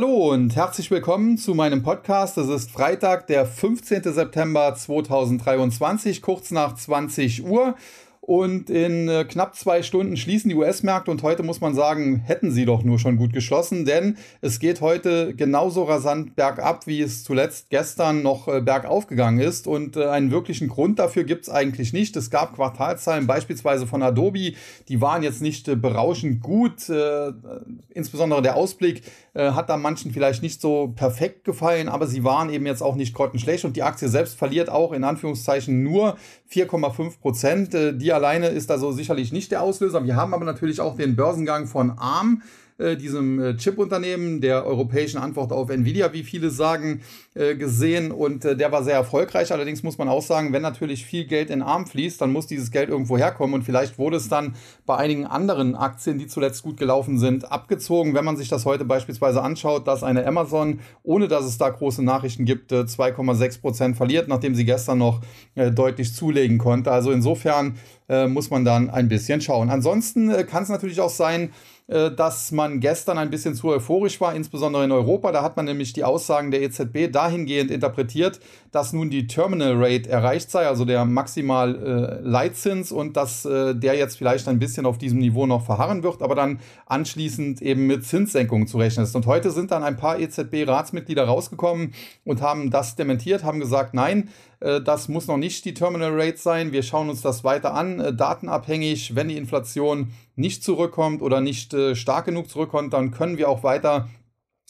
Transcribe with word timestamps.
Hallo 0.00 0.30
und 0.30 0.54
herzlich 0.54 0.92
willkommen 0.92 1.38
zu 1.38 1.56
meinem 1.56 1.82
Podcast. 1.82 2.38
Es 2.38 2.46
ist 2.46 2.70
Freitag, 2.70 3.26
der 3.26 3.44
15. 3.44 4.04
September 4.04 4.72
2023, 4.72 6.22
kurz 6.22 6.52
nach 6.52 6.76
20 6.76 7.44
Uhr. 7.44 7.74
Und 8.28 8.68
in 8.68 9.08
äh, 9.08 9.24
knapp 9.24 9.56
zwei 9.56 9.82
Stunden 9.82 10.18
schließen 10.18 10.50
die 10.50 10.54
US-Märkte 10.54 11.10
und 11.10 11.22
heute 11.22 11.42
muss 11.42 11.62
man 11.62 11.74
sagen, 11.74 12.16
hätten 12.16 12.50
sie 12.50 12.66
doch 12.66 12.82
nur 12.82 12.98
schon 12.98 13.16
gut 13.16 13.32
geschlossen, 13.32 13.86
denn 13.86 14.18
es 14.42 14.58
geht 14.58 14.82
heute 14.82 15.34
genauso 15.34 15.84
rasant 15.84 16.36
bergab, 16.36 16.86
wie 16.86 17.00
es 17.00 17.24
zuletzt 17.24 17.70
gestern 17.70 18.22
noch 18.22 18.46
äh, 18.46 18.60
bergauf 18.60 19.06
gegangen 19.06 19.40
ist. 19.40 19.66
Und 19.66 19.96
äh, 19.96 20.08
einen 20.08 20.30
wirklichen 20.30 20.68
Grund 20.68 20.98
dafür 20.98 21.24
gibt 21.24 21.44
es 21.44 21.48
eigentlich 21.48 21.94
nicht. 21.94 22.14
Es 22.16 22.28
gab 22.28 22.54
Quartalzahlen 22.54 23.26
beispielsweise 23.26 23.86
von 23.86 24.02
Adobe, 24.02 24.52
die 24.88 25.00
waren 25.00 25.22
jetzt 25.22 25.40
nicht 25.40 25.80
berauschend 25.80 26.42
gut. 26.42 26.90
Insbesondere 27.88 28.42
der 28.42 28.56
Ausblick 28.56 29.02
äh, 29.38 29.52
hat 29.52 29.70
da 29.70 29.76
manchen 29.76 30.10
vielleicht 30.10 30.42
nicht 30.42 30.60
so 30.60 30.92
perfekt 30.96 31.44
gefallen, 31.44 31.88
aber 31.88 32.08
sie 32.08 32.24
waren 32.24 32.50
eben 32.50 32.66
jetzt 32.66 32.82
auch 32.82 32.96
nicht 32.96 33.14
grottenschlecht 33.14 33.64
und 33.64 33.76
die 33.76 33.84
Aktie 33.84 34.08
selbst 34.08 34.36
verliert 34.36 34.68
auch 34.68 34.92
in 34.92 35.04
Anführungszeichen 35.04 35.84
nur 35.84 36.16
4,5 36.52 37.20
Prozent. 37.20 38.02
die 38.02 38.12
alleine 38.12 38.48
ist 38.48 38.68
da 38.68 38.78
so 38.78 38.90
sicherlich 38.90 39.32
nicht 39.32 39.52
der 39.52 39.62
Auslöser. 39.62 40.04
Wir 40.04 40.16
haben 40.16 40.34
aber 40.34 40.44
natürlich 40.44 40.80
auch 40.80 40.96
den 40.96 41.14
Börsengang 41.14 41.68
von 41.68 41.92
ARM 41.98 42.42
äh, 42.78 42.96
diesem 42.96 43.40
äh, 43.40 43.56
Chip-Unternehmen, 43.56 44.40
der 44.40 44.64
europäischen 44.64 45.18
Antwort 45.18 45.50
auf 45.50 45.68
Nvidia, 45.68 46.12
wie 46.12 46.22
viele 46.22 46.48
sagen, 46.48 47.00
äh, 47.34 47.56
gesehen. 47.56 48.12
Und 48.12 48.44
der 48.44 48.70
war 48.70 48.84
sehr 48.84 48.94
erfolgreich. 48.94 49.50
Allerdings 49.50 49.82
muss 49.82 49.98
man 49.98 50.08
auch 50.08 50.22
sagen, 50.22 50.52
wenn 50.52 50.62
natürlich 50.62 51.04
viel 51.04 51.24
Geld 51.24 51.50
in 51.50 51.60
Arm 51.60 51.88
fließt, 51.88 52.20
dann 52.20 52.30
muss 52.30 52.46
dieses 52.46 52.70
Geld 52.70 52.88
irgendwo 52.88 53.18
herkommen. 53.18 53.54
Und 53.54 53.64
vielleicht 53.64 53.98
wurde 53.98 54.16
es 54.16 54.28
dann 54.28 54.54
bei 54.86 54.96
einigen 54.96 55.26
anderen 55.26 55.74
Aktien, 55.74 56.20
die 56.20 56.28
zuletzt 56.28 56.62
gut 56.62 56.76
gelaufen 56.76 57.18
sind, 57.18 57.50
abgezogen. 57.50 58.14
Wenn 58.14 58.24
man 58.24 58.36
sich 58.36 58.48
das 58.48 58.64
heute 58.64 58.84
beispielsweise 58.84 59.42
anschaut, 59.42 59.88
dass 59.88 60.04
eine 60.04 60.24
Amazon, 60.24 60.78
ohne 61.02 61.26
dass 61.26 61.46
es 61.46 61.58
da 61.58 61.70
große 61.70 62.04
Nachrichten 62.04 62.44
gibt, 62.44 62.72
2,6 62.72 63.42
äh, 63.42 63.60
Prozent 63.60 63.96
verliert, 63.96 64.28
nachdem 64.28 64.54
sie 64.54 64.64
gestern 64.64 64.98
noch 64.98 65.20
deutlich 65.56 66.14
zulegen 66.14 66.58
konnte. 66.58 66.92
Also 66.92 67.10
insofern 67.10 67.74
muss 68.28 68.48
man 68.48 68.64
dann 68.64 68.88
ein 68.88 69.08
bisschen 69.08 69.40
schauen. 69.40 69.68
Ansonsten 69.68 70.30
kann 70.46 70.62
es 70.62 70.68
natürlich 70.70 71.00
auch 71.00 71.10
sein, 71.10 71.50
dass 71.88 72.52
man 72.52 72.80
gestern 72.80 73.16
ein 73.16 73.30
bisschen 73.30 73.54
zu 73.54 73.68
euphorisch 73.68 74.20
war, 74.20 74.34
insbesondere 74.34 74.84
in 74.84 74.92
Europa. 74.92 75.32
Da 75.32 75.42
hat 75.42 75.56
man 75.56 75.64
nämlich 75.64 75.94
die 75.94 76.04
Aussagen 76.04 76.50
der 76.50 76.60
EZB 76.60 77.10
dahingehend 77.10 77.70
interpretiert, 77.70 78.40
dass 78.72 78.92
nun 78.92 79.08
die 79.08 79.26
Terminal 79.26 79.72
Rate 79.76 80.08
erreicht 80.08 80.50
sei, 80.50 80.66
also 80.66 80.84
der 80.84 81.06
maximal 81.06 81.74
äh, 81.74 82.20
Leitzins 82.20 82.92
und 82.92 83.16
dass 83.16 83.46
äh, 83.46 83.74
der 83.74 83.94
jetzt 83.94 84.18
vielleicht 84.18 84.48
ein 84.48 84.58
bisschen 84.58 84.84
auf 84.84 84.98
diesem 84.98 85.18
Niveau 85.18 85.46
noch 85.46 85.64
verharren 85.64 86.02
wird, 86.02 86.22
aber 86.22 86.34
dann 86.34 86.60
anschließend 86.86 87.62
eben 87.62 87.86
mit 87.86 88.04
Zinssenkungen 88.04 88.66
zu 88.66 88.76
rechnen 88.76 89.04
ist. 89.04 89.16
Und 89.16 89.26
heute 89.26 89.50
sind 89.50 89.70
dann 89.70 89.82
ein 89.82 89.96
paar 89.96 90.18
EZB-Ratsmitglieder 90.18 91.24
rausgekommen 91.24 91.94
und 92.24 92.42
haben 92.42 92.70
das 92.70 92.96
dementiert, 92.96 93.44
haben 93.44 93.60
gesagt, 93.60 93.94
nein, 93.94 94.28
äh, 94.28 94.47
das 94.60 95.08
muss 95.08 95.26
noch 95.26 95.36
nicht 95.36 95.64
die 95.64 95.74
Terminal 95.74 96.10
Rate 96.12 96.38
sein. 96.38 96.72
Wir 96.72 96.82
schauen 96.82 97.10
uns 97.10 97.22
das 97.22 97.44
weiter 97.44 97.74
an, 97.74 98.00
äh, 98.00 98.14
datenabhängig. 98.14 99.14
Wenn 99.14 99.28
die 99.28 99.36
Inflation 99.36 100.12
nicht 100.36 100.64
zurückkommt 100.64 101.22
oder 101.22 101.40
nicht 101.40 101.74
äh, 101.74 101.94
stark 101.94 102.26
genug 102.26 102.50
zurückkommt, 102.50 102.92
dann 102.92 103.10
können 103.10 103.38
wir 103.38 103.48
auch 103.48 103.62
weiter 103.62 104.08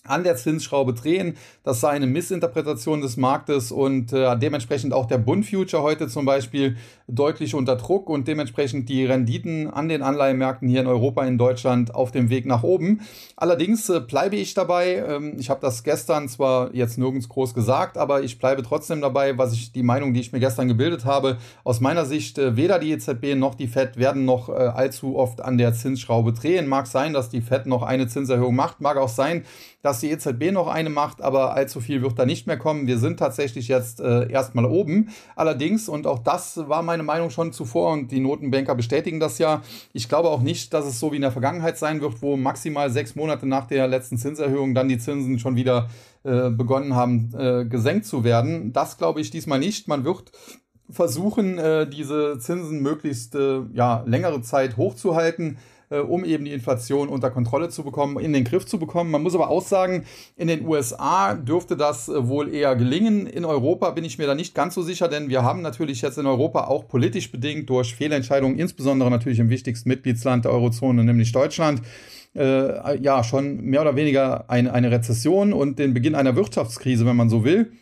an 0.05 0.25
der 0.25 0.37
Zinsschraube 0.37 0.95
drehen. 0.95 1.37
Das 1.63 1.81
sei 1.81 1.91
eine 1.91 2.07
Missinterpretation 2.07 3.01
des 3.01 3.17
Marktes 3.17 3.73
und 3.73 4.13
äh, 4.13 4.39
dementsprechend 4.39 4.93
auch 4.93 5.07
der 5.07 5.19
Bund 5.19 5.47
Future 5.47 5.83
heute 5.83 6.09
zum 6.09 6.25
Beispiel 6.25 6.77
deutlich 7.09 7.55
unter 7.55 7.77
Druck 7.77 8.11
und 8.11 8.29
dementsprechend 8.29 8.89
die 8.89 9.05
Renditen 9.07 9.71
an 9.71 9.89
den 9.89 10.03
Anleihenmärkten 10.03 10.69
hier 10.69 10.83
in 10.83 10.87
Europa, 10.87 11.25
in 11.25 11.39
Deutschland 11.39 11.95
auf 11.95 12.13
dem 12.13 12.29
Weg 12.29 12.45
nach 12.45 12.63
oben. 12.63 13.01
Allerdings 13.35 13.89
äh, 13.89 14.01
bleibe 14.01 14.37
ich 14.37 14.53
dabei. 14.53 14.97
Ähm, 14.97 15.37
ich 15.39 15.49
habe 15.49 15.61
das 15.61 15.83
gestern 15.85 16.29
zwar 16.29 16.75
jetzt 16.75 16.99
nirgends 16.99 17.29
groß 17.29 17.55
gesagt, 17.55 17.97
aber 17.97 18.23
ich 18.23 18.39
bleibe 18.39 18.63
trotzdem 18.63 19.01
dabei, 19.01 19.39
was 19.39 19.55
ich 19.55 19.73
die 19.73 19.83
Meinung, 19.83 20.13
die 20.13 20.21
ich 20.21 20.33
mir 20.33 20.41
gestern 20.41 20.69
gebildet 20.69 21.07
habe. 21.07 21.39
Aus 21.65 21.81
meiner 21.81 22.05
Sicht 22.05 22.39
äh, 22.39 22.57
weder 22.57 22.79
die 22.79 22.93
EZB 22.93 23.35
noch 23.37 23.55
die 23.55 23.69
Fed 23.69 23.97
werden 23.97 24.27
noch 24.27 24.51
äh, 24.51 24.53
allzu 24.53 25.17
oft 25.17 25.41
an 25.41 25.57
der 25.57 25.73
Zinsschraube 25.73 26.35
drehen. 26.35 26.67
Mag 26.67 26.87
sein, 26.87 27.15
dass 27.15 27.31
die 27.31 27.41
Fed 27.41 27.67
noch 27.67 27.83
eine 27.83 28.07
Zinserhöhung 28.07 28.55
macht, 28.55 28.83
mag 28.83 28.99
auch 28.99 29.09
sein, 29.09 29.45
dass 29.81 30.01
die 30.01 30.11
EZB 30.11 30.53
noch 30.53 30.67
eine 30.69 30.91
macht, 30.91 31.23
aber 31.23 31.55
allzu 31.55 31.81
viel 31.81 32.03
wird 32.03 32.19
da 32.19 32.27
nicht 32.27 32.47
mehr 32.47 32.59
kommen. 32.59 32.87
Wir 32.87 32.99
sind 32.99 33.19
tatsächlich 33.19 33.69
jetzt 33.69 34.01
erstmal 34.01 34.65
oben. 34.65 35.11
Allerdings, 35.37 35.89
und 35.89 36.07
auch 36.07 36.19
das 36.19 36.69
war 36.69 36.83
meine 36.99 37.19
Meinung 37.19 37.31
schon 37.31 37.53
zuvor 37.53 37.93
und 37.93 38.11
die 38.11 38.21
Notenbanker 38.21 38.75
bestätigen 38.75 39.21
das 39.21 39.39
ja, 39.39 39.63
ich 39.93 40.09
glaube 40.09 40.29
auch 40.31 40.41
nicht, 40.41 40.75
dass 40.75 40.85
es 40.85 40.99
so 40.99 41.13
wie 41.13 41.17
in 41.17 41.23
der 41.23 41.31
Vergangenheit 41.31 41.79
sein 41.79 42.01
wird, 42.01 42.21
wo 42.23 42.37
maximal 42.37 42.91
sechs 42.91 43.15
Monate 43.15 43.47
nach 43.47 43.67
der 43.67 43.87
letzten 43.87 44.19
Zinserhöhung 44.19 44.75
dann 44.75 44.89
die 44.89 44.99
Zinsen 44.99 45.39
schon 45.39 45.57
wieder 45.57 45.89
äh, 46.25 46.51
begonnen 46.51 46.95
haben, 46.95 47.31
äh, 47.39 47.65
gesenkt 47.65 48.07
zu 48.07 48.25
werden. 48.25 48.73
Das 48.73 48.99
glaube 48.99 49.21
ich 49.21 49.31
diesmal 49.31 49.61
nicht. 49.61 49.87
Man 49.87 50.05
wird 50.05 50.33
versuchen, 50.91 51.59
äh, 51.59 51.89
diese 51.89 52.39
Zinsen 52.39 52.83
möglichst 52.83 53.35
äh, 53.35 53.61
ja, 53.73 54.03
längere 54.07 54.43
Zeit 54.43 54.77
hochzuhalten 54.77 55.59
äh, 55.91 55.99
um 55.99 56.25
eben 56.25 56.45
die 56.45 56.53
Inflation 56.53 57.09
unter 57.09 57.31
Kontrolle 57.31 57.69
zu 57.69 57.83
bekommen, 57.83 58.19
in 58.19 58.33
den 58.33 58.45
Griff 58.45 58.67
zu 58.67 58.79
bekommen. 58.79 59.11
Man 59.11 59.23
muss 59.23 59.35
aber 59.35 59.49
auch 59.49 59.63
sagen, 59.63 60.05
in 60.37 60.49
den 60.49 60.67
USA 60.67 61.35
dürfte 61.35 61.77
das 61.77 62.09
äh, 62.09 62.29
wohl 62.29 62.53
eher 62.53 62.77
gelingen. 62.77 63.27
In 63.27 63.45
Europa 63.45 63.91
bin 63.91 64.05
ich 64.05 64.19
mir 64.19 64.27
da 64.27 64.35
nicht 64.35 64.55
ganz 64.55 64.75
so 64.75 64.83
sicher, 64.83 65.09
denn 65.09 65.29
wir 65.29 65.43
haben 65.43 65.63
natürlich 65.63 66.03
jetzt 66.03 66.19
in 66.19 66.27
Europa 66.27 66.67
auch 66.67 66.89
politisch 66.89 67.31
bedingt 67.33 67.71
durch 67.71 67.95
Fehlentscheidungen, 67.95 68.59
insbesondere 68.59 69.11
natürlich 69.11 69.39
im 69.39 69.51
wichtigsten 69.51 69.89
Mitgliedsland 69.89 70.45
der 70.45 70.53
Eurozone, 70.53 71.05
nämlich 71.05 71.33
Deutschland, 71.33 71.83
äh, 72.35 73.01
ja, 73.01 73.25
schon 73.25 73.63
mehr 73.63 73.81
oder 73.81 73.97
weniger 73.97 74.49
eine, 74.51 74.73
eine 74.73 74.91
Rezession 74.91 75.53
und 75.53 75.79
den 75.79 75.95
Beginn 75.95 76.15
einer 76.15 76.37
Wirtschaftskrise, 76.37 77.07
wenn 77.07 77.17
man 77.17 77.31
so 77.31 77.45
will. 77.45 77.73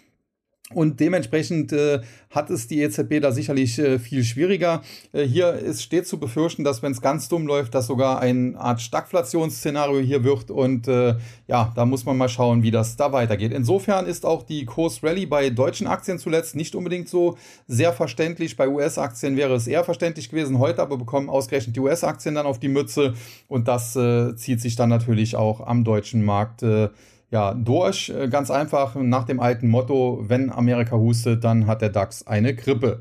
Und 0.74 0.98
dementsprechend 0.98 1.72
äh, 1.72 2.00
hat 2.28 2.50
es 2.50 2.66
die 2.66 2.80
EZB 2.80 3.20
da 3.20 3.30
sicherlich 3.30 3.78
äh, 3.78 4.00
viel 4.00 4.24
schwieriger. 4.24 4.82
Äh, 5.12 5.22
hier 5.22 5.52
ist 5.52 5.80
steht 5.80 6.08
zu 6.08 6.18
befürchten, 6.18 6.64
dass 6.64 6.82
wenn 6.82 6.90
es 6.90 7.00
ganz 7.00 7.28
dumm 7.28 7.46
läuft, 7.46 7.72
dass 7.76 7.86
sogar 7.86 8.18
eine 8.18 8.58
Art 8.58 8.80
Stagflationsszenario 8.80 10.00
hier 10.00 10.24
wird. 10.24 10.50
Und 10.50 10.88
äh, 10.88 11.14
ja, 11.46 11.72
da 11.76 11.86
muss 11.86 12.04
man 12.04 12.16
mal 12.16 12.28
schauen, 12.28 12.64
wie 12.64 12.72
das 12.72 12.96
da 12.96 13.12
weitergeht. 13.12 13.52
Insofern 13.52 14.06
ist 14.06 14.26
auch 14.26 14.42
die 14.42 14.64
Kursrally 14.64 15.26
bei 15.26 15.50
deutschen 15.50 15.86
Aktien 15.86 16.18
zuletzt 16.18 16.56
nicht 16.56 16.74
unbedingt 16.74 17.08
so 17.08 17.36
sehr 17.68 17.92
verständlich. 17.92 18.56
Bei 18.56 18.68
US-Aktien 18.68 19.36
wäre 19.36 19.54
es 19.54 19.68
eher 19.68 19.84
verständlich 19.84 20.30
gewesen. 20.30 20.58
Heute 20.58 20.82
aber 20.82 20.96
bekommen 20.98 21.30
ausgerechnet 21.30 21.76
die 21.76 21.80
US-Aktien 21.80 22.34
dann 22.34 22.46
auf 22.46 22.58
die 22.58 22.68
Mütze. 22.68 23.14
Und 23.46 23.68
das 23.68 23.94
äh, 23.94 24.34
zieht 24.34 24.60
sich 24.60 24.74
dann 24.74 24.88
natürlich 24.88 25.36
auch 25.36 25.60
am 25.60 25.84
deutschen 25.84 26.24
Markt 26.24 26.64
äh, 26.64 26.88
ja, 27.30 27.54
durch. 27.54 28.08
Äh, 28.10 28.28
ganz 28.28 28.50
einfach 28.50 28.94
nach 28.94 29.24
dem 29.24 29.40
alten 29.40 29.68
Motto, 29.68 30.24
wenn 30.26 30.50
Amerika 30.50 30.96
hustet, 30.96 31.44
dann 31.44 31.66
hat 31.66 31.82
der 31.82 31.90
DAX 31.90 32.26
eine 32.26 32.54
Grippe. 32.54 33.00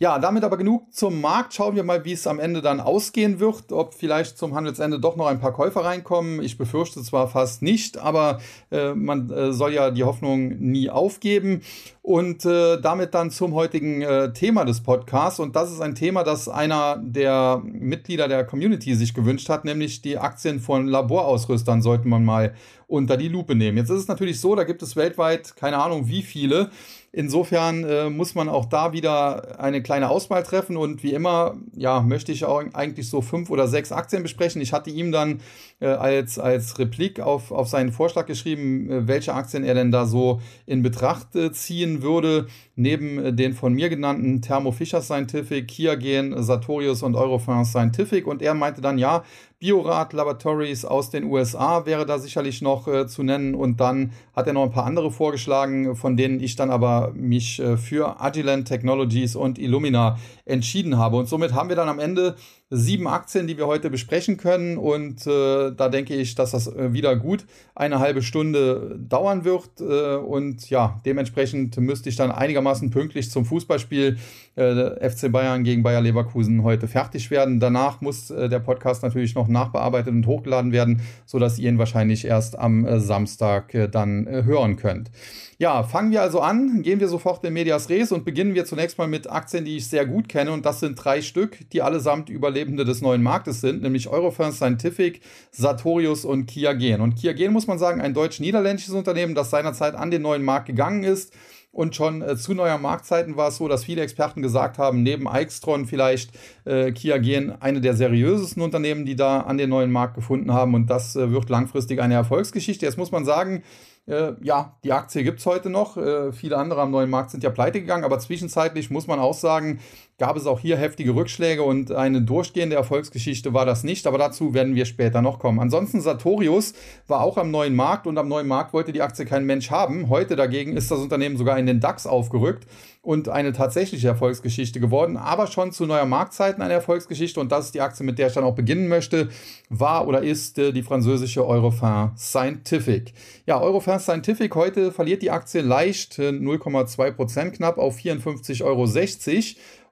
Ja, 0.00 0.18
damit 0.18 0.42
aber 0.42 0.56
genug 0.56 0.92
zum 0.92 1.20
Markt. 1.20 1.54
Schauen 1.54 1.76
wir 1.76 1.84
mal, 1.84 2.04
wie 2.04 2.12
es 2.12 2.26
am 2.26 2.40
Ende 2.40 2.62
dann 2.62 2.80
ausgehen 2.80 3.38
wird. 3.38 3.70
Ob 3.70 3.94
vielleicht 3.94 4.36
zum 4.36 4.54
Handelsende 4.54 4.98
doch 4.98 5.14
noch 5.14 5.26
ein 5.26 5.38
paar 5.38 5.52
Käufer 5.52 5.84
reinkommen. 5.84 6.42
Ich 6.42 6.58
befürchte 6.58 7.00
zwar 7.02 7.28
fast 7.28 7.62
nicht, 7.62 7.96
aber 7.96 8.40
äh, 8.72 8.92
man 8.92 9.30
äh, 9.30 9.52
soll 9.52 9.72
ja 9.72 9.92
die 9.92 10.02
Hoffnung 10.02 10.58
nie 10.58 10.90
aufgeben. 10.90 11.62
Und 12.02 12.44
äh, 12.44 12.80
damit 12.80 13.14
dann 13.14 13.30
zum 13.30 13.54
heutigen 13.54 14.02
äh, 14.02 14.32
Thema 14.32 14.64
des 14.64 14.82
Podcasts. 14.82 15.38
Und 15.38 15.54
das 15.54 15.70
ist 15.70 15.80
ein 15.80 15.94
Thema, 15.94 16.24
das 16.24 16.48
einer 16.48 17.00
der 17.00 17.62
Mitglieder 17.64 18.26
der 18.26 18.44
Community 18.44 18.96
sich 18.96 19.14
gewünscht 19.14 19.48
hat, 19.48 19.64
nämlich 19.64 20.02
die 20.02 20.18
Aktien 20.18 20.58
von 20.58 20.88
Laborausrüstern 20.88 21.82
sollte 21.82 22.08
man 22.08 22.24
mal 22.24 22.52
unter 22.88 23.16
die 23.16 23.28
Lupe 23.28 23.54
nehmen. 23.54 23.78
Jetzt 23.78 23.90
ist 23.90 24.00
es 24.00 24.08
natürlich 24.08 24.40
so, 24.40 24.54
da 24.54 24.64
gibt 24.64 24.82
es 24.82 24.96
weltweit 24.96 25.56
keine 25.56 25.78
Ahnung 25.78 26.08
wie 26.08 26.22
viele. 26.22 26.70
Insofern 27.16 27.84
äh, 27.84 28.10
muss 28.10 28.34
man 28.34 28.48
auch 28.48 28.64
da 28.64 28.92
wieder 28.92 29.60
eine 29.60 29.84
kleine 29.84 30.10
Auswahl 30.10 30.42
treffen 30.42 30.76
und 30.76 31.04
wie 31.04 31.12
immer, 31.12 31.54
ja, 31.76 32.00
möchte 32.00 32.32
ich 32.32 32.44
auch 32.44 32.64
eigentlich 32.72 33.08
so 33.08 33.22
fünf 33.22 33.50
oder 33.50 33.68
sechs 33.68 33.92
Aktien 33.92 34.24
besprechen. 34.24 34.60
Ich 34.60 34.72
hatte 34.72 34.90
ihm 34.90 35.12
dann 35.12 35.40
äh, 35.84 35.88
als, 35.88 36.38
als 36.38 36.78
Replik 36.78 37.20
auf, 37.20 37.52
auf 37.52 37.68
seinen 37.68 37.92
Vorschlag 37.92 38.26
geschrieben, 38.26 38.90
äh, 38.90 39.06
welche 39.06 39.34
Aktien 39.34 39.64
er 39.64 39.74
denn 39.74 39.90
da 39.90 40.06
so 40.06 40.40
in 40.64 40.82
Betracht 40.82 41.36
äh, 41.36 41.52
ziehen 41.52 42.02
würde, 42.02 42.46
neben 42.74 43.18
äh, 43.18 43.32
den 43.32 43.52
von 43.52 43.74
mir 43.74 43.90
genannten 43.90 44.40
Thermo 44.40 44.72
Fisher 44.72 45.02
Scientific, 45.02 45.68
Kiagen, 45.68 46.42
Sartorius 46.42 47.02
und 47.02 47.14
Eurofins 47.16 47.68
Scientific. 47.68 48.26
Und 48.26 48.40
er 48.40 48.54
meinte 48.54 48.80
dann, 48.80 48.96
ja, 48.96 49.24
Biorad 49.64 50.12
Laboratories 50.12 50.84
aus 50.84 51.08
den 51.10 51.24
USA 51.24 51.86
wäre 51.86 52.04
da 52.04 52.18
sicherlich 52.18 52.60
noch 52.60 52.86
äh, 52.86 53.06
zu 53.06 53.22
nennen. 53.22 53.54
Und 53.54 53.80
dann 53.80 54.12
hat 54.34 54.46
er 54.46 54.52
noch 54.52 54.64
ein 54.64 54.70
paar 54.70 54.84
andere 54.84 55.10
vorgeschlagen, 55.10 55.96
von 55.96 56.16
denen 56.16 56.40
ich 56.40 56.56
dann 56.56 56.70
aber 56.70 57.12
mich 57.14 57.60
äh, 57.60 57.76
für 57.76 58.20
Agilent 58.20 58.68
Technologies 58.68 59.36
und 59.36 59.58
Illumina 59.58 60.18
entschieden 60.44 60.98
habe. 60.98 61.16
Und 61.16 61.28
somit 61.28 61.54
haben 61.54 61.68
wir 61.68 61.76
dann 61.76 61.88
am 61.88 61.98
Ende 61.98 62.36
sieben 62.70 63.06
Aktien, 63.06 63.46
die 63.46 63.56
wir 63.56 63.66
heute 63.66 63.90
besprechen 63.90 64.36
können. 64.36 64.78
Und 64.78 65.26
äh, 65.26 65.70
da 65.72 65.88
denke 65.88 66.14
ich, 66.14 66.34
dass 66.34 66.52
das 66.52 66.66
äh, 66.66 66.92
wieder 66.92 67.16
gut 67.16 67.44
eine 67.74 67.98
halbe 67.98 68.22
Stunde 68.22 68.98
dauern 68.98 69.44
wird. 69.44 69.80
Äh, 69.80 70.16
und 70.16 70.68
ja, 70.70 71.00
dementsprechend 71.04 71.76
müsste 71.76 72.08
ich 72.08 72.16
dann 72.16 72.30
einigermaßen 72.30 72.90
pünktlich 72.90 73.30
zum 73.30 73.44
Fußballspiel 73.44 74.18
äh, 74.56 75.10
FC 75.10 75.30
Bayern 75.30 75.64
gegen 75.64 75.82
Bayer 75.82 76.00
Leverkusen 76.00 76.62
heute 76.62 76.88
fertig 76.88 77.30
werden. 77.30 77.60
Danach 77.60 78.00
muss 78.00 78.30
äh, 78.30 78.48
der 78.48 78.60
Podcast 78.60 79.02
natürlich 79.02 79.34
noch 79.34 79.48
nachbearbeitet 79.48 80.12
und 80.12 80.26
hochgeladen 80.26 80.72
werden, 80.72 81.02
sodass 81.26 81.58
ihr 81.58 81.68
ihn 81.68 81.78
wahrscheinlich 81.78 82.24
erst 82.24 82.58
am 82.58 82.86
äh, 82.86 83.00
Samstag 83.00 83.74
dann 83.92 84.26
hören 84.26 84.76
könnt. 84.76 85.10
Ja, 85.58 85.82
fangen 85.84 86.10
wir 86.10 86.20
also 86.20 86.40
an, 86.40 86.82
gehen 86.82 87.00
wir 87.00 87.08
sofort 87.08 87.44
in 87.44 87.52
Medias 87.52 87.88
Res 87.88 88.10
und 88.10 88.24
beginnen 88.24 88.54
wir 88.54 88.64
zunächst 88.64 88.98
mal 88.98 89.06
mit 89.06 89.30
Aktien, 89.30 89.64
die 89.64 89.76
ich 89.76 89.86
sehr 89.86 90.04
gut 90.04 90.28
kenne 90.28 90.52
und 90.52 90.66
das 90.66 90.80
sind 90.80 90.96
drei 90.96 91.22
Stück, 91.22 91.70
die 91.70 91.80
allesamt 91.82 92.28
Überlebende 92.54 92.84
des 92.84 93.02
neuen 93.02 93.22
Marktes 93.22 93.60
sind, 93.60 93.82
nämlich 93.82 94.08
Eurofirst 94.08 94.58
Scientific, 94.58 95.20
Sartorius 95.50 96.24
und 96.24 96.46
Kiagen. 96.46 97.00
Und 97.00 97.16
Kiagen 97.16 97.52
muss 97.52 97.66
man 97.66 97.78
sagen, 97.80 98.00
ein 98.00 98.14
deutsch-niederländisches 98.14 98.94
Unternehmen, 98.94 99.34
das 99.34 99.50
seinerzeit 99.50 99.96
an 99.96 100.12
den 100.12 100.22
neuen 100.22 100.44
Markt 100.44 100.66
gegangen 100.66 101.02
ist 101.02 101.32
und 101.74 101.96
schon 101.96 102.22
äh, 102.22 102.36
zu 102.36 102.54
neuer 102.54 102.78
Marktzeiten 102.78 103.36
war 103.36 103.48
es 103.48 103.56
so, 103.56 103.66
dass 103.66 103.82
viele 103.82 104.02
Experten 104.02 104.42
gesagt 104.42 104.78
haben, 104.78 105.02
neben 105.02 105.26
Eichstron 105.26 105.86
vielleicht 105.86 106.30
äh, 106.64 106.92
Kiagen 106.92 107.52
eine 107.60 107.80
der 107.80 107.94
seriösesten 107.94 108.62
Unternehmen, 108.62 109.04
die 109.04 109.16
da 109.16 109.40
an 109.40 109.58
den 109.58 109.70
neuen 109.70 109.90
Markt 109.90 110.14
gefunden 110.14 110.52
haben. 110.52 110.74
Und 110.74 110.88
das 110.88 111.16
äh, 111.16 111.32
wird 111.32 111.50
langfristig 111.50 112.00
eine 112.00 112.14
Erfolgsgeschichte. 112.14 112.86
Jetzt 112.86 112.96
muss 112.96 113.10
man 113.10 113.24
sagen, 113.24 113.64
äh, 114.06 114.32
ja, 114.42 114.76
die 114.84 114.92
Aktie 114.92 115.24
gibt 115.24 115.40
es 115.40 115.46
heute 115.46 115.70
noch. 115.70 115.96
Äh, 115.96 116.32
viele 116.32 116.58
andere 116.58 116.82
am 116.82 116.90
neuen 116.90 117.08
Markt 117.08 117.30
sind 117.30 117.42
ja 117.42 117.50
pleite 117.50 117.80
gegangen, 117.80 118.04
aber 118.04 118.18
zwischenzeitlich 118.18 118.90
muss 118.90 119.06
man 119.06 119.18
auch 119.18 119.32
sagen, 119.32 119.80
gab 120.18 120.36
es 120.36 120.46
auch 120.46 120.60
hier 120.60 120.76
heftige 120.76 121.14
Rückschläge 121.14 121.62
und 121.62 121.90
eine 121.90 122.20
durchgehende 122.20 122.76
Erfolgsgeschichte 122.76 123.54
war 123.54 123.64
das 123.64 123.82
nicht, 123.82 124.06
aber 124.06 124.18
dazu 124.18 124.52
werden 124.52 124.74
wir 124.74 124.84
später 124.84 125.22
noch 125.22 125.38
kommen. 125.38 125.58
Ansonsten 125.58 126.02
Sartorius 126.02 126.74
war 127.06 127.22
auch 127.22 127.38
am 127.38 127.50
neuen 127.50 127.74
Markt 127.74 128.06
und 128.06 128.18
am 128.18 128.28
neuen 128.28 128.46
Markt 128.46 128.74
wollte 128.74 128.92
die 128.92 129.02
Aktie 129.02 129.24
kein 129.24 129.46
Mensch 129.46 129.70
haben. 129.70 130.10
Heute 130.10 130.36
dagegen 130.36 130.76
ist 130.76 130.90
das 130.90 131.00
Unternehmen 131.00 131.38
sogar 131.38 131.58
in 131.58 131.66
den 131.66 131.80
DAX 131.80 132.06
aufgerückt 132.06 132.66
und 133.04 133.28
eine 133.28 133.52
tatsächliche 133.52 134.08
Erfolgsgeschichte 134.08 134.80
geworden, 134.80 135.16
aber 135.18 135.46
schon 135.46 135.72
zu 135.72 135.84
neuer 135.84 136.06
Marktzeiten 136.06 136.62
eine 136.62 136.72
Erfolgsgeschichte 136.72 137.38
und 137.38 137.52
das 137.52 137.66
ist 137.66 137.74
die 137.74 137.82
Aktie, 137.82 138.04
mit 138.04 138.18
der 138.18 138.28
ich 138.28 138.32
dann 138.32 138.44
auch 138.44 138.54
beginnen 138.54 138.88
möchte, 138.88 139.28
war 139.68 140.08
oder 140.08 140.22
ist 140.22 140.58
äh, 140.58 140.72
die 140.72 140.82
französische 140.82 141.46
Eurofin 141.46 142.12
Scientific. 142.16 143.12
Ja, 143.46 143.60
Eurofin 143.60 143.98
Scientific 143.98 144.54
heute 144.54 144.90
verliert 144.90 145.22
die 145.22 145.30
Aktie 145.30 145.60
leicht 145.60 146.14
0,2 146.14 147.06
äh, 147.06 147.12
Prozent 147.12 147.54
knapp 147.54 147.76
auf 147.76 147.98
54,60 147.98 148.64
Euro. 148.64 148.86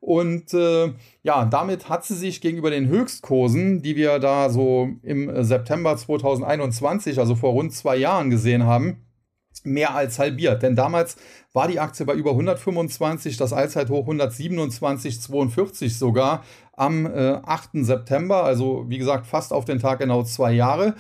Und 0.01 0.53
äh, 0.55 0.93
ja, 1.23 1.45
damit 1.45 1.89
hat 1.89 2.05
sie 2.05 2.17
sich 2.17 2.41
gegenüber 2.41 2.71
den 2.71 2.89
Höchstkursen, 2.89 3.83
die 3.83 3.95
wir 3.95 4.19
da 4.19 4.51
so 4.51 4.89
im 5.03 5.45
September 5.45 5.97
2021, 5.97 7.21
also 7.21 7.37
vor 7.37 7.53
rund 7.53 7.73
zwei 7.73 7.97
Jahren 7.97 8.31
gesehen 8.31 8.65
haben, 8.65 8.97
mehr 9.65 9.95
als 9.95 10.19
halbiert. 10.19 10.63
Denn 10.63 10.77
damals 10.77 11.17
war 11.53 11.69
die 11.69 11.81
Aktie 11.81 12.07
bei 12.07 12.15
über 12.15 12.31
125, 12.31 13.37
das 13.37 13.53
Allzeithoch 13.53 14.07
127,42 14.07 15.91
sogar 15.91 16.45
am 16.75 17.07
äh, 17.07 17.39
8. 17.45 17.71
September, 17.75 18.45
also 18.45 18.87
wie 18.89 18.99
gesagt 18.99 19.27
fast 19.27 19.53
auf 19.53 19.65
den 19.65 19.79
Tag 19.79 19.99
genau 19.99 20.23
zwei 20.23 20.53
Jahre. 20.53 20.95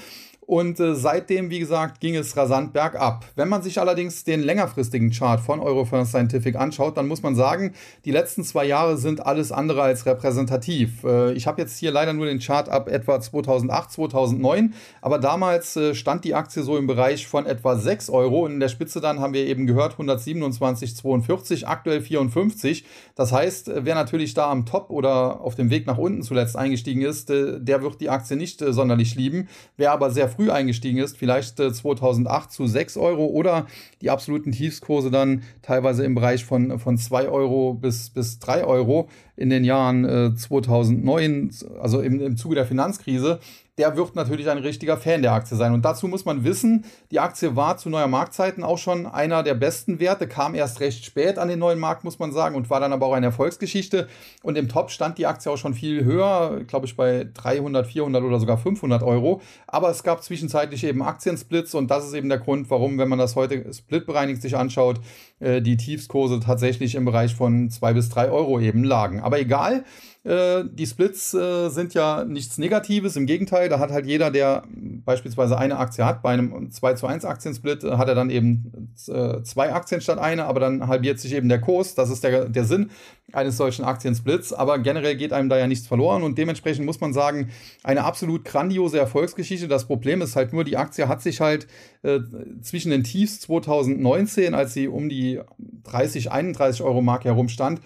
Und 0.44 0.81
äh, 0.81 0.97
seitdem, 0.97 1.50
wie 1.50 1.61
gesagt, 1.61 2.00
ging 2.00 2.17
es 2.17 2.37
rasant 2.37 2.73
bergab. 2.73 3.25
Wenn 3.37 3.49
man 3.49 3.62
sich 3.62 3.79
allerdings 3.79 4.25
den 4.25 4.43
längerfristigen 4.43 5.12
Chart 5.12 5.41
von 5.41 5.61
Eurofirst 5.61 6.11
Scientific 6.11 6.56
anschaut, 6.56 6.97
dann 6.97 7.06
muss 7.06 7.23
man 7.23 7.37
sagen, 7.37 7.75
die 8.05 8.11
letzten 8.11 8.43
zwei 8.43 8.65
Jahre 8.65 8.97
sind 8.97 9.25
alles 9.25 9.53
andere 9.53 9.83
als 9.83 10.05
repräsentativ. 10.05 11.05
Äh, 11.05 11.33
ich 11.35 11.47
habe 11.47 11.62
jetzt 11.62 11.79
hier 11.79 11.93
leider 11.93 12.12
nur 12.12 12.27
den 12.27 12.41
Chart 12.41 12.69
ab 12.69 12.89
etwa 12.89 13.21
2008, 13.21 13.93
2009, 13.93 14.75
aber 15.00 15.21
damals 15.21 15.77
äh, 15.77 15.94
stand 15.94 16.25
die 16.25 16.35
Aktie 16.35 16.65
so 16.65 16.77
im 16.77 16.88
Bereich 16.88 17.29
von 17.29 17.47
etwa 17.47 17.77
6 17.77 18.11
Euro 18.11 18.45
und 18.45 18.55
in 18.55 18.61
der 18.61 18.69
Spitze 18.69 19.00
dann 19.00 19.21
haben 19.21 19.35
wir 19.35 19.47
eben 19.47 19.69
gehört 19.69 19.95
127,42, 19.95 21.67
aktuell 21.67 22.00
54. 22.00 22.85
Das 23.15 23.31
heißt, 23.31 23.69
äh, 23.69 23.85
wer 23.85 23.95
natürlich 23.95 24.35
da 24.35 24.50
am 24.50 24.67
Top 24.67 24.91
oder 24.91 25.41
auf 25.41 25.55
dem 25.55 25.71
Weg 25.71 25.87
nach 25.87 25.99
unten 25.99 26.23
zuletzt 26.23 26.56
eingestiegen 26.56 27.03
ist, 27.03 27.31
äh, 27.31 27.61
der 27.61 27.83
wird 27.83 28.00
die 28.00 28.11
Aktie 28.11 28.37
nicht 28.37 28.61
äh, 28.61 28.73
sonderlich 28.73 29.15
lieben. 29.15 29.49
Wer 29.77 29.93
aber 29.93 30.11
sehr 30.11 30.31
früh 30.32 30.50
eingestiegen 30.50 30.99
ist, 30.99 31.17
vielleicht 31.17 31.58
äh, 31.61 31.73
2008 31.73 32.50
zu 32.50 32.67
6 32.67 32.96
Euro 32.96 33.26
oder 33.26 33.67
die 34.00 34.11
absoluten 34.11 34.52
Tiefskurse 34.52 35.11
dann 35.11 35.43
teilweise 35.62 36.05
im 36.05 36.14
Bereich 36.14 36.44
von, 36.44 36.79
von 36.79 36.96
2 36.96 37.29
Euro 37.29 37.75
bis, 37.75 38.11
bis 38.11 38.38
3 38.38 38.64
Euro 38.64 39.08
in 39.37 39.50
den 39.50 39.64
Jahren 39.64 40.05
äh, 40.05 40.34
2009, 40.34 41.50
also 41.81 42.00
im, 42.00 42.20
im 42.20 42.37
Zuge 42.37 42.55
der 42.55 42.67
Finanzkrise, 42.67 43.40
der 43.79 43.97
wird 43.97 44.15
natürlich 44.15 44.51
ein 44.51 44.59
richtiger 44.59 44.99
Fan 44.99 45.23
der 45.23 45.33
Aktie 45.33 45.57
sein. 45.57 45.73
Und 45.73 45.83
dazu 45.83 46.07
muss 46.07 46.27
man 46.27 46.45
wissen, 46.45 46.85
die 47.11 47.21
Aktie 47.21 47.57
war 47.57 47.79
zu 47.79 47.89
neuer 47.89 48.07
Marktzeiten 48.07 48.65
auch 48.65 48.77
schon 48.77 49.07
einer 49.07 49.43
der 49.43 49.55
besten 49.55 49.99
Werte, 49.99 50.29
kam 50.29 50.55
erst 50.55 50.81
recht 50.81 51.07
spät 51.07 51.39
an 51.39 51.49
den 51.49 51.59
neuen 51.59 51.79
Markt, 51.79 52.05
muss 52.05 52.19
man 52.19 52.33
sagen, 52.33 52.55
und 52.55 52.69
war 52.69 52.81
dann 52.81 52.93
aber 52.93 53.07
auch 53.07 53.15
eine 53.15 53.27
Erfolgsgeschichte. 53.27 54.09
Und 54.43 54.59
im 54.59 54.69
Top 54.69 54.91
stand 54.91 55.17
die 55.17 55.27
Aktie 55.27 55.51
auch 55.51 55.57
schon 55.57 55.73
viel 55.73 56.05
höher, 56.05 56.61
glaube 56.67 56.85
ich 56.85 56.97
bei 56.97 57.27
300, 57.33 57.87
400 57.87 58.23
oder 58.23 58.39
sogar 58.39 58.59
500 58.59 59.03
Euro. 59.03 59.41
Aber 59.67 59.89
es 59.89 60.03
gab 60.03 60.23
zwischenzeitlich 60.23 60.85
eben 60.85 61.03
Aktiensplits 61.03 61.75
und 61.75 61.91
das 61.91 62.07
ist 62.07 62.13
eben 62.13 62.29
der 62.29 62.39
Grund, 62.39 62.69
warum, 62.69 62.99
wenn 62.99 63.09
man 63.09 63.19
das 63.19 63.37
heute 63.37 63.73
splitbereinigt 63.73 64.43
sich 64.43 64.55
anschaut, 64.55 65.01
äh, 65.41 65.63
die 65.63 65.79
Tiefskurse 65.79 66.41
tatsächlich 66.41 66.95
im 66.95 67.07
Bereich 67.07 67.35
von 67.35 67.71
2 67.71 67.95
bis 67.95 68.11
3 68.11 68.31
Euro 68.31 68.61
eben 68.61 68.85
lagen. 68.85 69.21
Aber 69.21 69.41
egal, 69.41 69.85
äh, 70.25 70.65
die 70.71 70.87
Splits 70.87 71.35
äh, 71.35 71.69
sind 71.69 71.95
ja 71.95 72.25
nichts 72.25 72.59
Negatives, 72.59 73.17
im 73.17 73.27
Gegenteil, 73.27 73.62
da 73.69 73.79
hat 73.79 73.91
halt 73.91 74.06
jeder, 74.06 74.31
der 74.31 74.64
beispielsweise 75.05 75.59
eine 75.59 75.79
Aktie 75.79 76.05
hat, 76.05 76.23
bei 76.23 76.31
einem 76.31 76.70
2 76.70 76.94
zu 76.94 77.06
1 77.06 77.25
Aktiensplit 77.25 77.85
äh, 77.85 77.93
hat 77.93 78.09
er 78.09 78.14
dann 78.14 78.31
eben 78.31 78.93
äh, 79.09 79.43
zwei 79.43 79.73
Aktien 79.73 80.00
statt 80.00 80.19
eine, 80.19 80.44
aber 80.44 80.61
dann 80.61 80.87
halbiert 80.87 81.19
sich 81.19 81.35
eben 81.35 81.49
der 81.49 81.61
Kurs, 81.61 81.94
das 81.94 82.11
ist 82.11 82.25
der, 82.25 82.49
der 82.49 82.64
Sinn 82.64 82.91
eines 83.32 83.56
solchen 83.56 83.85
Aktiensplits, 83.85 84.53
aber 84.53 84.79
generell 84.79 85.17
geht 85.17 85.32
einem 85.32 85.49
da 85.49 85.56
ja 85.56 85.67
nichts 85.67 85.87
verloren 85.87 86.23
und 86.23 86.38
dementsprechend 86.38 86.85
muss 86.85 87.00
man 87.00 87.12
sagen, 87.12 87.50
eine 87.82 88.05
absolut 88.05 88.44
grandiose 88.44 88.99
Erfolgsgeschichte. 88.99 89.69
Das 89.69 89.87
Problem 89.87 90.20
ist 90.23 90.37
halt 90.37 90.53
nur, 90.53 90.64
die 90.64 90.76
Aktie 90.76 91.09
hat 91.09 91.23
sich 91.23 91.41
halt 91.41 91.67
äh, 92.03 92.20
zwischen 92.61 92.91
den 92.91 93.05
Tiefs 93.05 93.41
2019, 93.41 94.55
als 94.55 94.75
sie 94.75 94.88
um 94.88 95.09
die 95.09 95.41
30, 95.85 96.31
31 96.31 96.82
Euro 96.82 97.00
Marke 97.00 97.29
herumstand, 97.29 97.81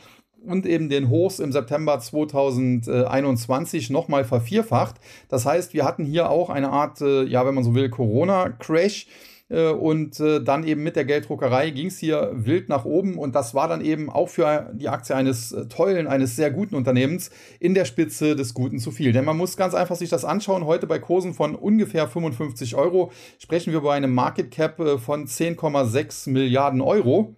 und 0.47 0.67
eben 0.67 0.89
den 0.89 1.09
Hochs 1.09 1.39
im 1.39 1.53
September 1.53 1.99
2021 1.99 3.91
nochmal 3.91 4.25
vervierfacht. 4.25 4.97
Das 5.29 5.47
heißt, 5.47 5.75
wir 5.75 5.85
hatten 5.85 6.05
hier 6.05 6.31
auch 6.31 6.51
eine 6.51 6.71
Art, 6.71 7.01
äh, 7.01 7.25
ja, 7.25 7.47
wenn 7.47 7.55
man 7.55 7.65
so 7.65 7.75
will, 7.75 7.89
Corona-Crash. 7.89 9.07
Äh, 9.49 9.71
und 9.71 10.19
äh, 10.19 10.43
dann 10.43 10.65
eben 10.65 10.83
mit 10.83 10.97
der 10.97 11.05
Gelddruckerei 11.05 11.71
ging 11.71 11.87
es 11.87 11.99
hier 11.99 12.33
wild 12.35 12.69
nach 12.69 12.85
oben 12.85 13.17
und 13.17 13.35
das 13.35 13.55
war 13.55 13.69
dann 13.69 13.85
eben 13.85 14.11
auch 14.11 14.29
für 14.29 14.73
die 14.75 14.89
Aktie 14.89 15.15
eines 15.15 15.55
tollen, 15.69 16.07
eines 16.09 16.37
sehr 16.37 16.51
guten 16.51 16.75
Unternehmens 16.75 17.31
in 17.61 17.75
der 17.75 17.85
Spitze 17.85 18.35
des 18.35 18.55
Guten 18.55 18.79
zu 18.79 18.91
viel. 18.91 19.13
Denn 19.13 19.25
man 19.25 19.37
muss 19.37 19.57
ganz 19.57 19.75
einfach 19.75 19.97
sich 19.97 20.11
das 20.11 20.25
anschauen. 20.25 20.65
Heute 20.65 20.87
bei 20.87 20.99
Kursen 20.99 21.35
von 21.35 21.55
ungefähr 21.55 22.09
55 22.09 22.75
Euro 22.75 23.13
sprechen 23.39 23.73
wir 23.73 23.79
über 23.79 23.93
eine 23.93 24.09
Market 24.09 24.51
Cap 24.51 24.77
von 24.99 25.27
10,6 25.27 26.31
Milliarden 26.31 26.81
Euro. 26.81 27.37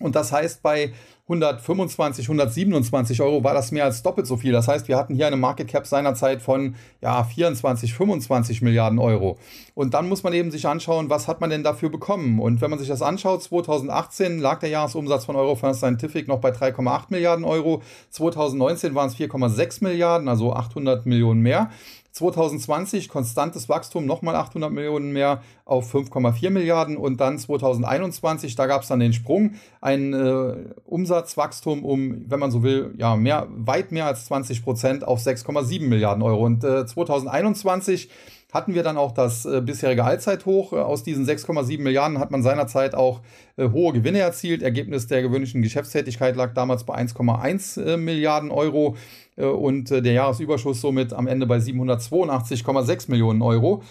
Und 0.00 0.16
das 0.16 0.32
heißt, 0.32 0.62
bei 0.62 0.92
125, 1.30 2.24
127 2.24 3.22
Euro 3.22 3.44
war 3.44 3.54
das 3.54 3.70
mehr 3.70 3.84
als 3.84 4.02
doppelt 4.02 4.26
so 4.26 4.36
viel. 4.36 4.50
Das 4.50 4.66
heißt, 4.66 4.88
wir 4.88 4.96
hatten 4.96 5.14
hier 5.14 5.28
eine 5.28 5.36
Market 5.36 5.68
Cap 5.68 5.86
seinerzeit 5.86 6.42
von 6.42 6.74
ja, 7.00 7.22
24, 7.22 7.94
25 7.94 8.62
Milliarden 8.62 8.98
Euro. 8.98 9.38
Und 9.74 9.94
dann 9.94 10.08
muss 10.08 10.24
man 10.24 10.32
eben 10.32 10.50
sich 10.50 10.66
anschauen, 10.66 11.08
was 11.08 11.28
hat 11.28 11.40
man 11.40 11.50
denn 11.50 11.62
dafür 11.62 11.88
bekommen? 11.88 12.40
Und 12.40 12.60
wenn 12.60 12.70
man 12.70 12.80
sich 12.80 12.88
das 12.88 13.00
anschaut, 13.00 13.44
2018 13.44 14.40
lag 14.40 14.58
der 14.58 14.70
Jahresumsatz 14.70 15.26
von 15.26 15.36
Eurofirst 15.36 15.80
Scientific 15.80 16.26
noch 16.26 16.40
bei 16.40 16.50
3,8 16.50 17.04
Milliarden 17.10 17.44
Euro. 17.44 17.82
2019 18.10 18.96
waren 18.96 19.08
es 19.08 19.16
4,6 19.16 19.84
Milliarden, 19.84 20.28
also 20.28 20.52
800 20.52 21.06
Millionen 21.06 21.42
mehr. 21.42 21.70
2020 22.12 23.08
konstantes 23.08 23.68
Wachstum, 23.68 24.06
nochmal 24.06 24.34
800 24.34 24.72
Millionen 24.72 25.12
mehr 25.12 25.42
auf 25.64 25.94
5,4 25.94 26.50
Milliarden 26.50 26.96
und 26.96 27.20
dann 27.20 27.38
2021, 27.38 28.56
da 28.56 28.66
gab 28.66 28.82
es 28.82 28.88
dann 28.88 29.00
den 29.00 29.12
Sprung, 29.12 29.54
ein 29.80 30.12
äh, 30.12 30.54
Umsatzwachstum 30.84 31.84
um, 31.84 32.24
wenn 32.28 32.40
man 32.40 32.50
so 32.50 32.62
will, 32.62 32.94
ja, 32.98 33.16
mehr, 33.16 33.46
weit 33.50 33.92
mehr 33.92 34.06
als 34.06 34.26
20 34.26 34.64
Prozent 34.64 35.06
auf 35.06 35.20
6,7 35.20 35.82
Milliarden 35.82 36.22
Euro. 36.22 36.44
Und 36.44 36.64
äh, 36.64 36.84
2021 36.84 38.10
hatten 38.52 38.74
wir 38.74 38.82
dann 38.82 38.96
auch 38.96 39.12
das 39.12 39.46
äh, 39.46 39.60
bisherige 39.60 40.04
Allzeithoch. 40.04 40.72
Äh, 40.72 40.76
aus 40.76 41.02
diesen 41.02 41.26
6,7 41.26 41.80
Milliarden 41.80 42.18
hat 42.18 42.30
man 42.30 42.42
seinerzeit 42.42 42.94
auch 42.94 43.20
äh, 43.56 43.68
hohe 43.68 43.92
Gewinne 43.92 44.18
erzielt. 44.18 44.62
Ergebnis 44.62 45.06
der 45.06 45.22
gewöhnlichen 45.22 45.62
Geschäftstätigkeit 45.62 46.36
lag 46.36 46.54
damals 46.54 46.84
bei 46.84 46.94
1,1 46.96 47.82
äh, 47.82 47.96
Milliarden 47.96 48.50
Euro 48.50 48.96
und 49.46 49.90
äh, 49.90 50.02
der 50.02 50.12
Jahresüberschuss 50.12 50.80
somit 50.80 51.12
am 51.12 51.26
Ende 51.26 51.46
bei 51.46 51.58
782,6 51.58 53.10
Millionen 53.10 53.42
Euro. 53.42 53.82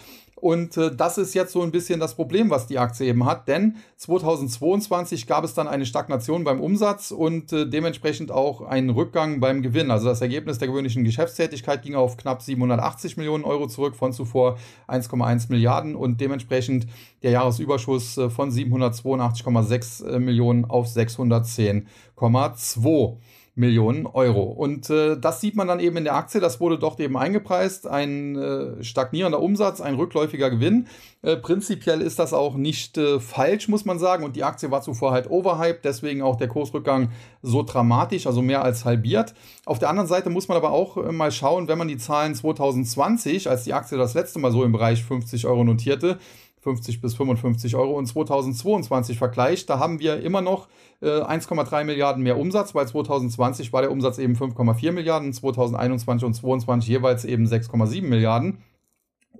Und 0.42 0.78
äh, 0.78 0.96
das 0.96 1.18
ist 1.18 1.34
jetzt 1.34 1.52
so 1.52 1.62
ein 1.62 1.72
bisschen 1.72 2.00
das 2.00 2.16
Problem, 2.16 2.50
was 2.50 2.68
die 2.68 2.80
Aktie 2.80 3.08
eben 3.08 3.26
hat, 3.26 3.50
denn 3.50 3.76
2022 3.98 5.28
gab 5.28 5.44
es 5.44 5.54
dann 5.54 5.68
eine 5.68 5.86
Stagnation 5.86 6.46
beim 6.46 6.62
Umsatz 6.62 7.12
und 7.12 7.52
äh, 7.52 7.68
dementsprechend 7.68 8.32
auch 8.32 8.62
einen 8.62 8.90
Rückgang 8.90 9.42
beim 9.42 9.62
Gewinn. 9.62 9.92
Also 9.92 10.08
das 10.08 10.22
Ergebnis 10.22 10.58
der 10.58 10.70
gewöhnlichen 10.70 11.04
Geschäftstätigkeit 11.04 11.82
ging 11.82 11.96
auf 11.96 12.16
knapp 12.16 12.42
780 12.42 13.18
Millionen 13.18 13.44
Euro 13.44 13.68
zurück, 13.68 13.98
von 13.98 14.14
zuvor 14.14 14.58
1,1 14.88 15.48
Milliarden 15.50 15.96
und 15.96 16.22
dementsprechend 16.22 16.88
der 17.22 17.32
Jahresüberschuss 17.32 18.18
äh, 18.18 18.30
von 18.30 18.50
782,6 18.50 20.06
äh, 20.06 20.20
Millionen 20.20 20.64
auf 20.66 20.88
610,2. 20.88 23.18
Millionen 23.60 24.06
Euro. 24.06 24.44
Und 24.44 24.90
äh, 24.90 25.18
das 25.20 25.42
sieht 25.42 25.56
man 25.56 25.68
dann 25.68 25.82
eben 25.82 25.98
in 25.98 26.06
der 26.06 26.16
Aktie, 26.16 26.40
das 26.40 26.62
wurde 26.62 26.80
dort 26.80 27.00
eben 27.00 27.18
eingepreist, 27.18 27.88
ein 27.88 28.38
äh, 28.38 28.84
stagnierender 28.84 29.42
Umsatz, 29.42 29.82
ein 29.82 29.96
rückläufiger 29.96 30.50
Gewinn. 30.50 30.88
Äh, 31.22 31.36
prinzipiell 31.36 32.02
ist 32.02 32.20
das 32.20 32.34
auch 32.34 32.56
nicht 32.56 32.98
äh, 32.98 33.20
falsch, 33.20 33.68
muss 33.68 33.84
man 33.84 34.00
sagen. 34.00 34.24
Und 34.24 34.38
die 34.38 34.46
Aktie 34.46 34.72
war 34.72 34.82
zuvor 34.82 35.12
halt 35.12 35.30
overhyped, 35.30 35.84
deswegen 35.84 36.22
auch 36.22 36.38
der 36.38 36.48
Kursrückgang 36.48 37.10
so 37.42 37.62
dramatisch, 37.62 38.28
also 38.28 38.42
mehr 38.42 38.64
als 38.64 38.86
halbiert. 38.86 39.34
Auf 39.66 39.78
der 39.78 39.90
anderen 39.90 40.08
Seite 40.08 40.30
muss 40.30 40.48
man 40.48 40.56
aber 40.56 40.72
auch 40.72 40.96
äh, 40.96 41.12
mal 41.12 41.32
schauen, 41.32 41.68
wenn 41.68 41.78
man 41.78 41.90
die 41.90 41.98
Zahlen 41.98 42.36
2020, 42.36 43.50
als 43.50 43.66
die 43.66 43.74
Aktie 43.74 43.98
das 43.98 44.14
letzte 44.14 44.40
Mal 44.40 44.54
so 44.54 44.64
im 44.64 44.72
Bereich 44.72 45.04
50 45.04 45.46
Euro 45.46 45.66
notierte, 45.66 46.18
50 46.62 47.02
bis 47.02 47.16
55 47.16 47.76
Euro 47.76 47.98
und 47.98 48.06
2022 48.06 49.18
vergleicht, 49.18 49.70
da 49.70 49.80
haben 49.80 50.00
wir 50.00 50.22
immer 50.22 50.42
noch 50.42 50.68
äh, 51.02 51.08
1,3 51.08 51.84
Milliarden 51.86 52.24
mehr 52.24 52.38
Umsatz, 52.38 52.76
weil 52.76 52.88
2020 52.88 53.72
war 53.72 53.82
der 53.82 53.92
Umsatz 53.92 54.18
eben 54.18 54.36
5,4 54.36 54.92
Milliarden, 54.92 55.34
2021 55.34 56.26
und 56.26 56.34
2022 56.34 56.90
jeweils 56.90 57.26
eben 57.26 57.46
6,7 57.46 58.04
Milliarden. 58.04 58.60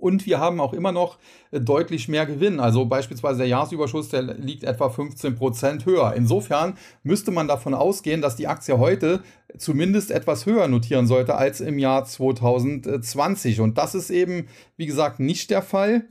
Und 0.00 0.24
wir 0.24 0.40
haben 0.40 0.60
auch 0.60 0.72
immer 0.72 0.92
noch 0.92 1.18
äh, 1.50 1.60
deutlich 1.60 2.08
mehr 2.08 2.26
Gewinn. 2.26 2.58
Also 2.58 2.86
beispielsweise 2.86 3.38
der 3.38 3.48
Jahresüberschuss, 3.48 4.08
der 4.08 4.22
liegt 4.22 4.64
etwa 4.64 4.88
15 4.88 5.36
Prozent 5.36 5.86
höher. 5.86 6.14
Insofern 6.16 6.76
müsste 7.02 7.30
man 7.30 7.48
davon 7.48 7.74
ausgehen, 7.74 8.22
dass 8.22 8.36
die 8.36 8.46
Aktie 8.46 8.78
heute 8.78 9.22
zumindest 9.58 10.10
etwas 10.10 10.46
höher 10.46 10.68
notieren 10.68 11.06
sollte 11.06 11.34
als 11.34 11.60
im 11.60 11.78
Jahr 11.78 12.04
2020. 12.04 13.60
Und 13.60 13.76
das 13.78 13.94
ist 13.94 14.10
eben, 14.10 14.48
wie 14.76 14.86
gesagt, 14.86 15.20
nicht 15.20 15.50
der 15.50 15.62
Fall 15.62 16.08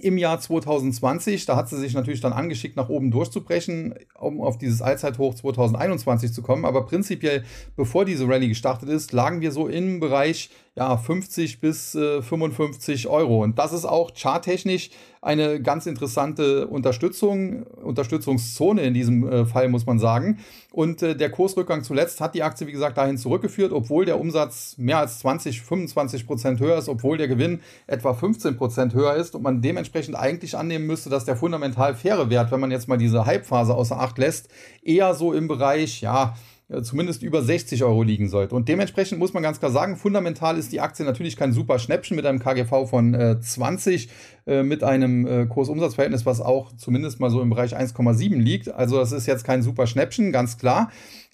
im 0.00 0.18
Jahr 0.18 0.40
2020. 0.40 1.46
Da 1.46 1.56
hat 1.56 1.68
sie 1.68 1.78
sich 1.78 1.94
natürlich 1.94 2.20
dann 2.20 2.32
angeschickt, 2.32 2.76
nach 2.76 2.88
oben 2.88 3.10
durchzubrechen, 3.10 3.94
um 4.18 4.40
auf 4.40 4.58
dieses 4.58 4.82
Allzeithoch 4.82 5.34
2021 5.34 6.32
zu 6.32 6.42
kommen. 6.42 6.64
Aber 6.64 6.86
prinzipiell, 6.86 7.44
bevor 7.76 8.04
diese 8.04 8.28
Rallye 8.28 8.48
gestartet 8.48 8.88
ist, 8.88 9.12
lagen 9.12 9.40
wir 9.40 9.52
so 9.52 9.68
im 9.68 10.00
Bereich 10.00 10.50
ja, 10.76 10.98
50 10.98 11.60
bis 11.60 11.94
äh, 11.94 12.20
55 12.20 13.08
Euro. 13.08 13.42
Und 13.42 13.58
das 13.58 13.72
ist 13.72 13.86
auch 13.86 14.10
charttechnisch 14.14 14.90
eine 15.22 15.60
ganz 15.60 15.86
interessante 15.86 16.66
Unterstützung, 16.66 17.62
Unterstützungszone 17.82 18.82
in 18.82 18.92
diesem 18.92 19.26
äh, 19.26 19.46
Fall, 19.46 19.70
muss 19.70 19.86
man 19.86 19.98
sagen. 19.98 20.38
Und 20.72 21.02
äh, 21.02 21.16
der 21.16 21.30
Kursrückgang 21.30 21.82
zuletzt 21.82 22.20
hat 22.20 22.34
die 22.34 22.42
Aktie, 22.42 22.66
wie 22.66 22.72
gesagt, 22.72 22.98
dahin 22.98 23.16
zurückgeführt, 23.16 23.72
obwohl 23.72 24.04
der 24.04 24.20
Umsatz 24.20 24.76
mehr 24.76 24.98
als 24.98 25.20
20, 25.20 25.62
25 25.62 26.26
Prozent 26.26 26.60
höher 26.60 26.76
ist, 26.76 26.90
obwohl 26.90 27.16
der 27.16 27.28
Gewinn 27.28 27.60
etwa 27.86 28.12
15 28.12 28.58
Prozent 28.58 28.92
höher 28.92 29.14
ist 29.14 29.34
und 29.34 29.42
man 29.42 29.62
dementsprechend 29.62 30.14
eigentlich 30.14 30.58
annehmen 30.58 30.86
müsste, 30.86 31.08
dass 31.08 31.24
der 31.24 31.36
fundamental 31.36 31.94
faire 31.94 32.28
Wert, 32.28 32.52
wenn 32.52 32.60
man 32.60 32.70
jetzt 32.70 32.86
mal 32.86 32.98
diese 32.98 33.24
Hype-Phase 33.24 33.74
außer 33.74 33.98
Acht 33.98 34.18
lässt, 34.18 34.50
eher 34.82 35.14
so 35.14 35.32
im 35.32 35.48
Bereich, 35.48 36.02
ja, 36.02 36.34
äh, 36.68 36.82
zumindest 36.82 37.22
über 37.22 37.42
60 37.42 37.84
Euro 37.84 38.02
liegen 38.02 38.28
sollte. 38.28 38.54
Und 38.54 38.68
dementsprechend 38.68 39.18
muss 39.18 39.32
man 39.32 39.42
ganz 39.42 39.60
klar 39.60 39.70
sagen, 39.70 39.96
fundamental 39.96 40.58
ist 40.58 40.72
die 40.72 40.80
Aktie 40.80 41.04
natürlich 41.04 41.36
kein 41.36 41.52
super 41.52 41.78
Schnäppchen 41.78 42.16
mit 42.16 42.26
einem 42.26 42.40
KGV 42.40 42.88
von 42.88 43.14
äh, 43.14 43.40
20, 43.40 44.08
äh, 44.46 44.62
mit 44.62 44.82
einem 44.82 45.26
äh, 45.26 45.46
Kursumsatzverhältnis, 45.46 46.26
was 46.26 46.40
auch 46.40 46.72
zumindest 46.76 47.20
mal 47.20 47.30
so 47.30 47.40
im 47.40 47.50
Bereich 47.50 47.76
1,7 47.76 48.36
liegt. 48.36 48.68
Also 48.68 48.98
das 48.98 49.12
ist 49.12 49.26
jetzt 49.26 49.44
kein 49.44 49.62
super 49.62 49.86
Schnäppchen, 49.86 50.32
ganz 50.32 50.58
klar. 50.58 50.90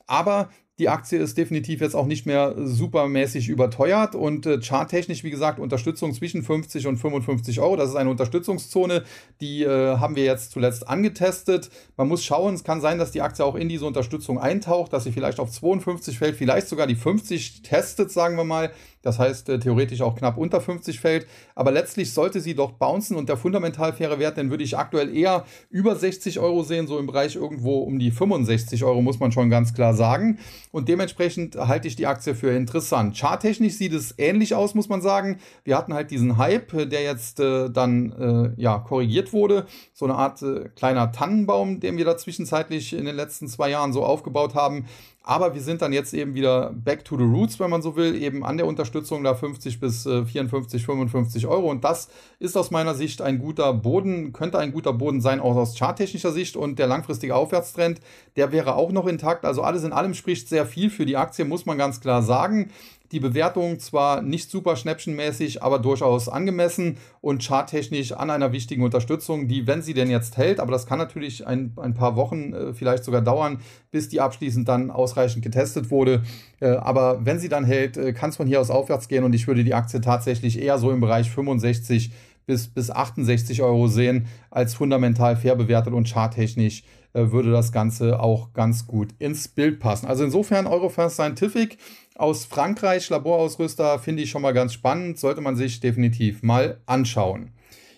Aber 0.07 0.51
die 0.79 0.89
Aktie 0.89 1.19
ist 1.19 1.37
definitiv 1.37 1.83
jetzt 1.83 1.95
auch 1.95 2.07
nicht 2.07 2.25
mehr 2.25 2.55
supermäßig 2.57 3.49
überteuert 3.49 4.15
und 4.15 4.47
äh, 4.47 4.59
charttechnisch, 4.59 5.23
wie 5.23 5.31
gesagt, 5.31 5.59
Unterstützung 5.59 6.15
zwischen 6.15 6.43
50 6.43 6.87
und 6.87 6.97
55 6.97 7.61
Euro. 7.61 7.77
Das 7.77 7.91
ist 7.91 7.97
eine 7.97 8.09
Unterstützungszone, 8.09 9.05
die 9.43 9.65
äh, 9.65 9.99
haben 9.99 10.17
wir 10.17 10.25
jetzt 10.25 10.53
zuletzt 10.53 10.89
angetestet. 10.89 11.71
Man 11.99 12.09
muss 12.09 12.25
schauen, 12.25 12.55
es 12.55 12.65
kann 12.65 12.81
sein, 12.81 12.99
dass 12.99 13.11
die 13.11 13.21
Aktie 13.21 13.45
auch 13.45 13.55
in 13.55 13.69
diese 13.69 13.85
Unterstützung 13.85 14.39
eintaucht, 14.39 14.95
dass 14.95 15.05
sie 15.05 15.13
vielleicht 15.13 15.41
auf 15.41 15.51
52 15.51 16.19
fällt, 16.19 16.37
vielleicht 16.37 16.69
sogar 16.69 16.87
die 16.87 16.95
50 16.95 17.63
testet, 17.63 18.11
sagen 18.11 18.37
wir 18.37 18.45
mal. 18.45 18.73
Das 19.03 19.19
heißt, 19.19 19.49
äh, 19.49 19.59
theoretisch 19.59 20.01
auch 20.01 20.15
knapp 20.15 20.39
unter 20.39 20.61
50 20.61 21.01
fällt. 21.01 21.27
Aber 21.55 21.73
letztlich 21.73 22.15
sollte 22.15 22.41
sie 22.41 22.55
doch 22.55 22.73
bouncen 22.73 23.17
und 23.17 23.29
der 23.29 23.37
fundamental 23.37 23.93
faire 23.93 24.19
Wert, 24.19 24.37
den 24.37 24.51
würde 24.51 24.65
ich 24.65 24.79
aktuell 24.79 25.15
eher 25.15 25.45
über 25.71 25.97
60 25.97 26.39
Euro 26.39 26.63
sehen, 26.63 26.87
so 26.87 26.99
im 26.99 27.07
Bereich 27.07 27.37
irgendwo 27.37 27.81
um 27.81 27.99
die 27.99 28.11
65 28.11 28.85
Euro, 28.85 29.03
muss 29.03 29.21
man 29.21 29.33
schon 29.33 29.51
ganz 29.51 29.75
klar 29.75 29.95
sagen. 29.95 30.39
Und 30.73 30.89
dementsprechend 30.89 31.55
halte 31.55 31.87
ich 31.87 31.97
die 31.97 32.07
Aktie 32.07 32.35
für 32.35 32.51
interessant. 32.51 33.17
Charttechnisch 33.17 33.75
sieht 33.75 33.93
es 33.93 34.15
ähnlich 34.17 34.55
aus, 34.55 34.75
muss 34.75 34.89
man 34.89 35.03
sagen. 35.03 35.39
Wir 35.65 35.77
hatten 35.77 35.93
halt 35.93 36.11
diesen 36.11 36.39
Hype, 36.39 36.89
der 36.89 37.03
jetzt 37.03 37.41
äh, 37.41 37.69
dann 37.71 38.13
äh, 38.57 38.61
ja, 38.61 38.79
korrigiert 38.79 39.35
wurde. 39.35 39.67
So 39.93 40.07
eine 40.07 40.15
Art 40.15 40.41
äh, 40.41 40.71
kleiner 40.75 41.13
Tannenbaum, 41.13 41.79
den 41.81 41.99
wir 41.99 42.07
da 42.07 42.17
zwischenzeitlich 42.17 42.95
in 42.95 43.05
den 43.05 43.15
letzten 43.15 43.49
zwei 43.49 43.69
Jahren 43.69 43.93
so 43.93 44.03
aufgebaut 44.03 44.55
haben. 44.55 44.87
Aber 45.25 45.55
wir 45.55 45.61
sind 45.61 45.83
dann 45.83 45.93
jetzt 45.93 46.13
eben 46.15 46.35
wieder 46.35 46.73
back 46.75 47.05
to 47.05 47.17
the 47.17 47.23
roots, 47.23 47.61
wenn 47.61 47.71
man 47.71 47.81
so 47.81 47.95
will, 47.95 48.21
eben 48.21 48.45
an 48.45 48.57
der 48.57 48.67
Unterstützung 48.67 49.23
da 49.23 49.35
50 49.35 49.79
bis 49.79 50.03
54, 50.03 50.83
äh, 50.83 50.85
55 50.85 51.47
Euro. 51.47 51.71
Und 51.71 51.85
das 51.85 52.09
ist 52.41 52.57
aus 52.57 52.73
meiner 52.73 52.95
Sicht 52.95 53.23
ein 53.23 53.39
guter 53.39 53.73
Boden, 53.73 54.33
könnte 54.33 54.59
ein 54.59 54.73
guter 54.73 54.93
Boden 54.93 55.21
sein, 55.21 55.41
auch 55.41 55.55
aus 55.55 55.79
charttechnischer 55.79 56.33
Sicht. 56.33 56.57
Und 56.57 56.79
der 56.81 56.89
langfristige 56.89 57.37
Aufwärtstrend, 57.37 58.01
der 58.37 58.51
wäre 58.51 58.75
auch 58.75 58.91
noch 58.91 59.07
intakt. 59.07 59.45
Also 59.45 59.63
alles 59.63 59.85
in 59.85 59.93
allem 59.93 60.15
spricht 60.15 60.49
sehr 60.49 60.67
viel 60.67 60.91
für 60.91 61.07
die 61.07 61.17
Aktie, 61.17 61.45
muss 61.45 61.67
man 61.67 61.79
ganz 61.79 62.01
klar 62.01 62.23
sagen 62.23 62.71
die 63.13 63.21
Bewertung 63.21 63.79
zwar 63.79 64.23
nicht 64.23 64.51
super 64.51 64.75
schnäppchenmäßig, 64.75 65.63
aber 65.63 65.79
durchaus 65.79 66.29
angemessen 66.29 66.97
und 67.21 67.45
charttechnisch 67.45 68.13
an 68.13 68.31
einer 68.31 68.53
wichtigen 68.53 68.83
Unterstützung, 68.83 69.49
die, 69.49 69.67
wenn 69.67 69.83
sie 69.83 69.95
denn 69.95 70.11
jetzt 70.11 70.39
hält, 70.39 70.59
aber 70.59 70.73
das 70.73 70.87
kann 70.87 70.99
natürlich 70.99 71.47
ein, 71.47 71.75
ein 71.77 71.95
paar 71.95 72.17
Wochen 72.17 72.53
äh, 72.53 72.73
vielleicht 72.73 73.05
sogar 73.05 73.21
dauern, 73.21 73.61
bis 73.91 74.09
die 74.09 74.21
abschließend 74.21 74.67
dann 74.67 74.91
ausreichend 74.91 75.45
getestet 75.45 75.91
wurde. 75.91 76.23
Äh, 76.61 76.71
aber 76.71 77.25
wenn 77.25 77.39
sie 77.39 77.49
dann 77.49 77.65
hält, 77.65 77.97
äh, 77.97 78.13
kann 78.13 78.31
es 78.31 78.37
von 78.37 78.47
hier 78.47 78.61
aus 78.61 78.71
aufwärts 78.71 79.09
gehen 79.09 79.25
und 79.25 79.35
ich 79.35 79.47
würde 79.47 79.63
die 79.63 79.75
Aktie 79.75 80.01
tatsächlich 80.01 80.61
eher 80.61 80.79
so 80.79 80.91
im 80.91 81.01
Bereich 81.01 81.31
65 81.31 82.13
bis, 82.47 82.69
bis 82.69 82.91
68 82.91 83.63
Euro 83.63 83.89
sehen, 83.89 84.27
als 84.51 84.75
fundamental 84.75 85.37
fair 85.37 85.55
bewertet 85.55 85.93
und 85.93 86.09
charttechnisch 86.09 86.83
äh, 87.15 87.31
würde 87.31 87.51
das 87.51 87.73
Ganze 87.73 88.21
auch 88.21 88.53
ganz 88.53 88.87
gut 88.87 89.11
ins 89.19 89.49
Bild 89.49 89.81
passen. 89.81 90.07
Also 90.07 90.25
insofern 90.25 90.67
Eurofast 90.67 91.17
Scientific 91.17 91.77
aus 92.17 92.45
Frankreich, 92.45 93.09
Laborausrüster, 93.09 93.99
finde 93.99 94.23
ich 94.23 94.31
schon 94.31 94.43
mal 94.43 94.53
ganz 94.53 94.73
spannend, 94.73 95.19
sollte 95.19 95.41
man 95.41 95.57
sich 95.57 95.81
definitiv 95.81 96.43
mal 96.43 96.81
anschauen. 96.87 97.53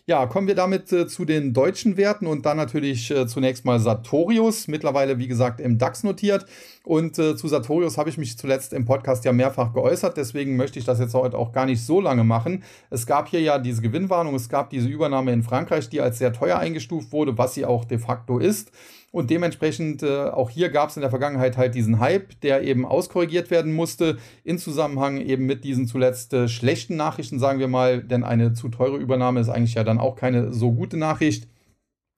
Ja, 0.06 0.26
kommen 0.26 0.46
wir 0.46 0.54
damit 0.54 0.92
äh, 0.92 1.06
zu 1.06 1.24
den 1.24 1.54
deutschen 1.54 1.96
Werten 1.96 2.26
und 2.26 2.44
dann 2.44 2.58
natürlich 2.58 3.10
äh, 3.10 3.26
zunächst 3.26 3.64
mal 3.64 3.80
Sartorius, 3.80 4.68
mittlerweile 4.68 5.18
wie 5.18 5.28
gesagt 5.28 5.60
im 5.60 5.78
DAX 5.78 6.02
notiert. 6.02 6.44
Und 6.84 7.18
äh, 7.18 7.36
zu 7.36 7.48
Sartorius 7.48 7.96
habe 7.96 8.10
ich 8.10 8.18
mich 8.18 8.36
zuletzt 8.36 8.74
im 8.74 8.84
Podcast 8.84 9.24
ja 9.24 9.32
mehrfach 9.32 9.72
geäußert, 9.72 10.18
deswegen 10.18 10.56
möchte 10.56 10.78
ich 10.78 10.84
das 10.84 10.98
jetzt 11.00 11.14
heute 11.14 11.38
auch 11.38 11.52
gar 11.52 11.64
nicht 11.64 11.82
so 11.82 12.02
lange 12.02 12.22
machen. 12.22 12.64
Es 12.90 13.06
gab 13.06 13.30
hier 13.30 13.40
ja 13.40 13.58
diese 13.58 13.80
Gewinnwarnung, 13.80 14.34
es 14.34 14.50
gab 14.50 14.68
diese 14.68 14.88
Übernahme 14.88 15.32
in 15.32 15.42
Frankreich, 15.42 15.88
die 15.88 16.02
als 16.02 16.18
sehr 16.18 16.34
teuer 16.34 16.58
eingestuft 16.58 17.10
wurde, 17.10 17.38
was 17.38 17.54
sie 17.54 17.64
auch 17.64 17.86
de 17.86 17.96
facto 17.96 18.38
ist. 18.38 18.72
Und 19.14 19.30
dementsprechend, 19.30 20.02
äh, 20.02 20.24
auch 20.24 20.50
hier 20.50 20.70
gab 20.70 20.90
es 20.90 20.96
in 20.96 21.00
der 21.00 21.08
Vergangenheit 21.08 21.56
halt 21.56 21.76
diesen 21.76 22.00
Hype, 22.00 22.40
der 22.40 22.64
eben 22.64 22.84
auskorrigiert 22.84 23.48
werden 23.48 23.72
musste, 23.72 24.18
in 24.42 24.58
Zusammenhang 24.58 25.20
eben 25.20 25.46
mit 25.46 25.62
diesen 25.62 25.86
zuletzt 25.86 26.32
äh, 26.32 26.48
schlechten 26.48 26.96
Nachrichten, 26.96 27.38
sagen 27.38 27.60
wir 27.60 27.68
mal, 27.68 28.02
denn 28.02 28.24
eine 28.24 28.54
zu 28.54 28.70
teure 28.70 28.96
Übernahme 28.96 29.38
ist 29.38 29.50
eigentlich 29.50 29.74
ja 29.74 29.84
dann 29.84 30.00
auch 30.00 30.16
keine 30.16 30.52
so 30.52 30.72
gute 30.72 30.96
Nachricht 30.96 31.46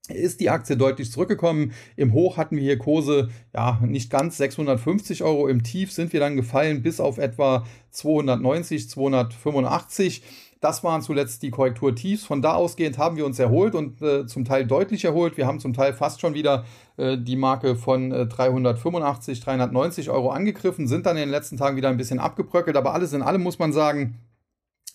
ist 0.09 0.41
die 0.41 0.51
Aktie 0.51 0.77
deutlich 0.77 1.11
zurückgekommen. 1.11 1.73
Im 1.97 2.13
Hoch 2.13 2.37
hatten 2.37 2.57
wir 2.57 2.63
hier 2.63 2.79
Kurse, 2.79 3.29
ja, 3.53 3.81
nicht 3.83 4.09
ganz 4.09 4.37
650 4.37 5.23
Euro. 5.23 5.49
Im 5.49 5.65
Tief 5.65 5.93
sind 5.93 6.13
wir 6.13 6.21
dann 6.21 6.37
gefallen 6.37 6.83
bis 6.83 7.01
auf 7.01 7.19
etwa 7.19 7.67
290, 7.91 8.89
285. 8.89 10.23
Das 10.61 10.83
waren 10.83 11.03
zuletzt 11.03 11.43
die 11.43 11.51
Korrekturtiefs. 11.51 12.25
Von 12.25 12.41
da 12.41 12.55
ausgehend 12.55 12.97
haben 12.99 13.17
wir 13.17 13.27
uns 13.27 13.39
erholt 13.39 13.75
und 13.75 14.01
äh, 14.01 14.27
zum 14.27 14.45
Teil 14.45 14.67
deutlich 14.67 15.05
erholt. 15.05 15.37
Wir 15.37 15.47
haben 15.47 15.61
zum 15.61 15.75
Teil 15.75 15.93
fast 15.93 16.21
schon 16.21 16.35
wieder 16.35 16.65
äh, 16.97 17.19
die 17.19 17.37
Marke 17.37 17.77
von 17.77 18.11
äh, 18.11 18.27
385, 18.27 19.41
390 19.41 20.11
Euro 20.11 20.31
angegriffen, 20.31 20.89
sind 20.89 21.05
dann 21.07 21.17
in 21.17 21.25
den 21.25 21.31
letzten 21.31 21.57
Tagen 21.59 21.77
wieder 21.77 21.91
ein 21.91 21.99
bisschen 21.99 22.19
abgebröckelt. 22.19 22.77
Aber 22.77 22.95
alles 22.95 23.13
in 23.13 23.23
allem 23.23 23.43
muss 23.43 23.59
man 23.59 23.73
sagen, 23.73 24.17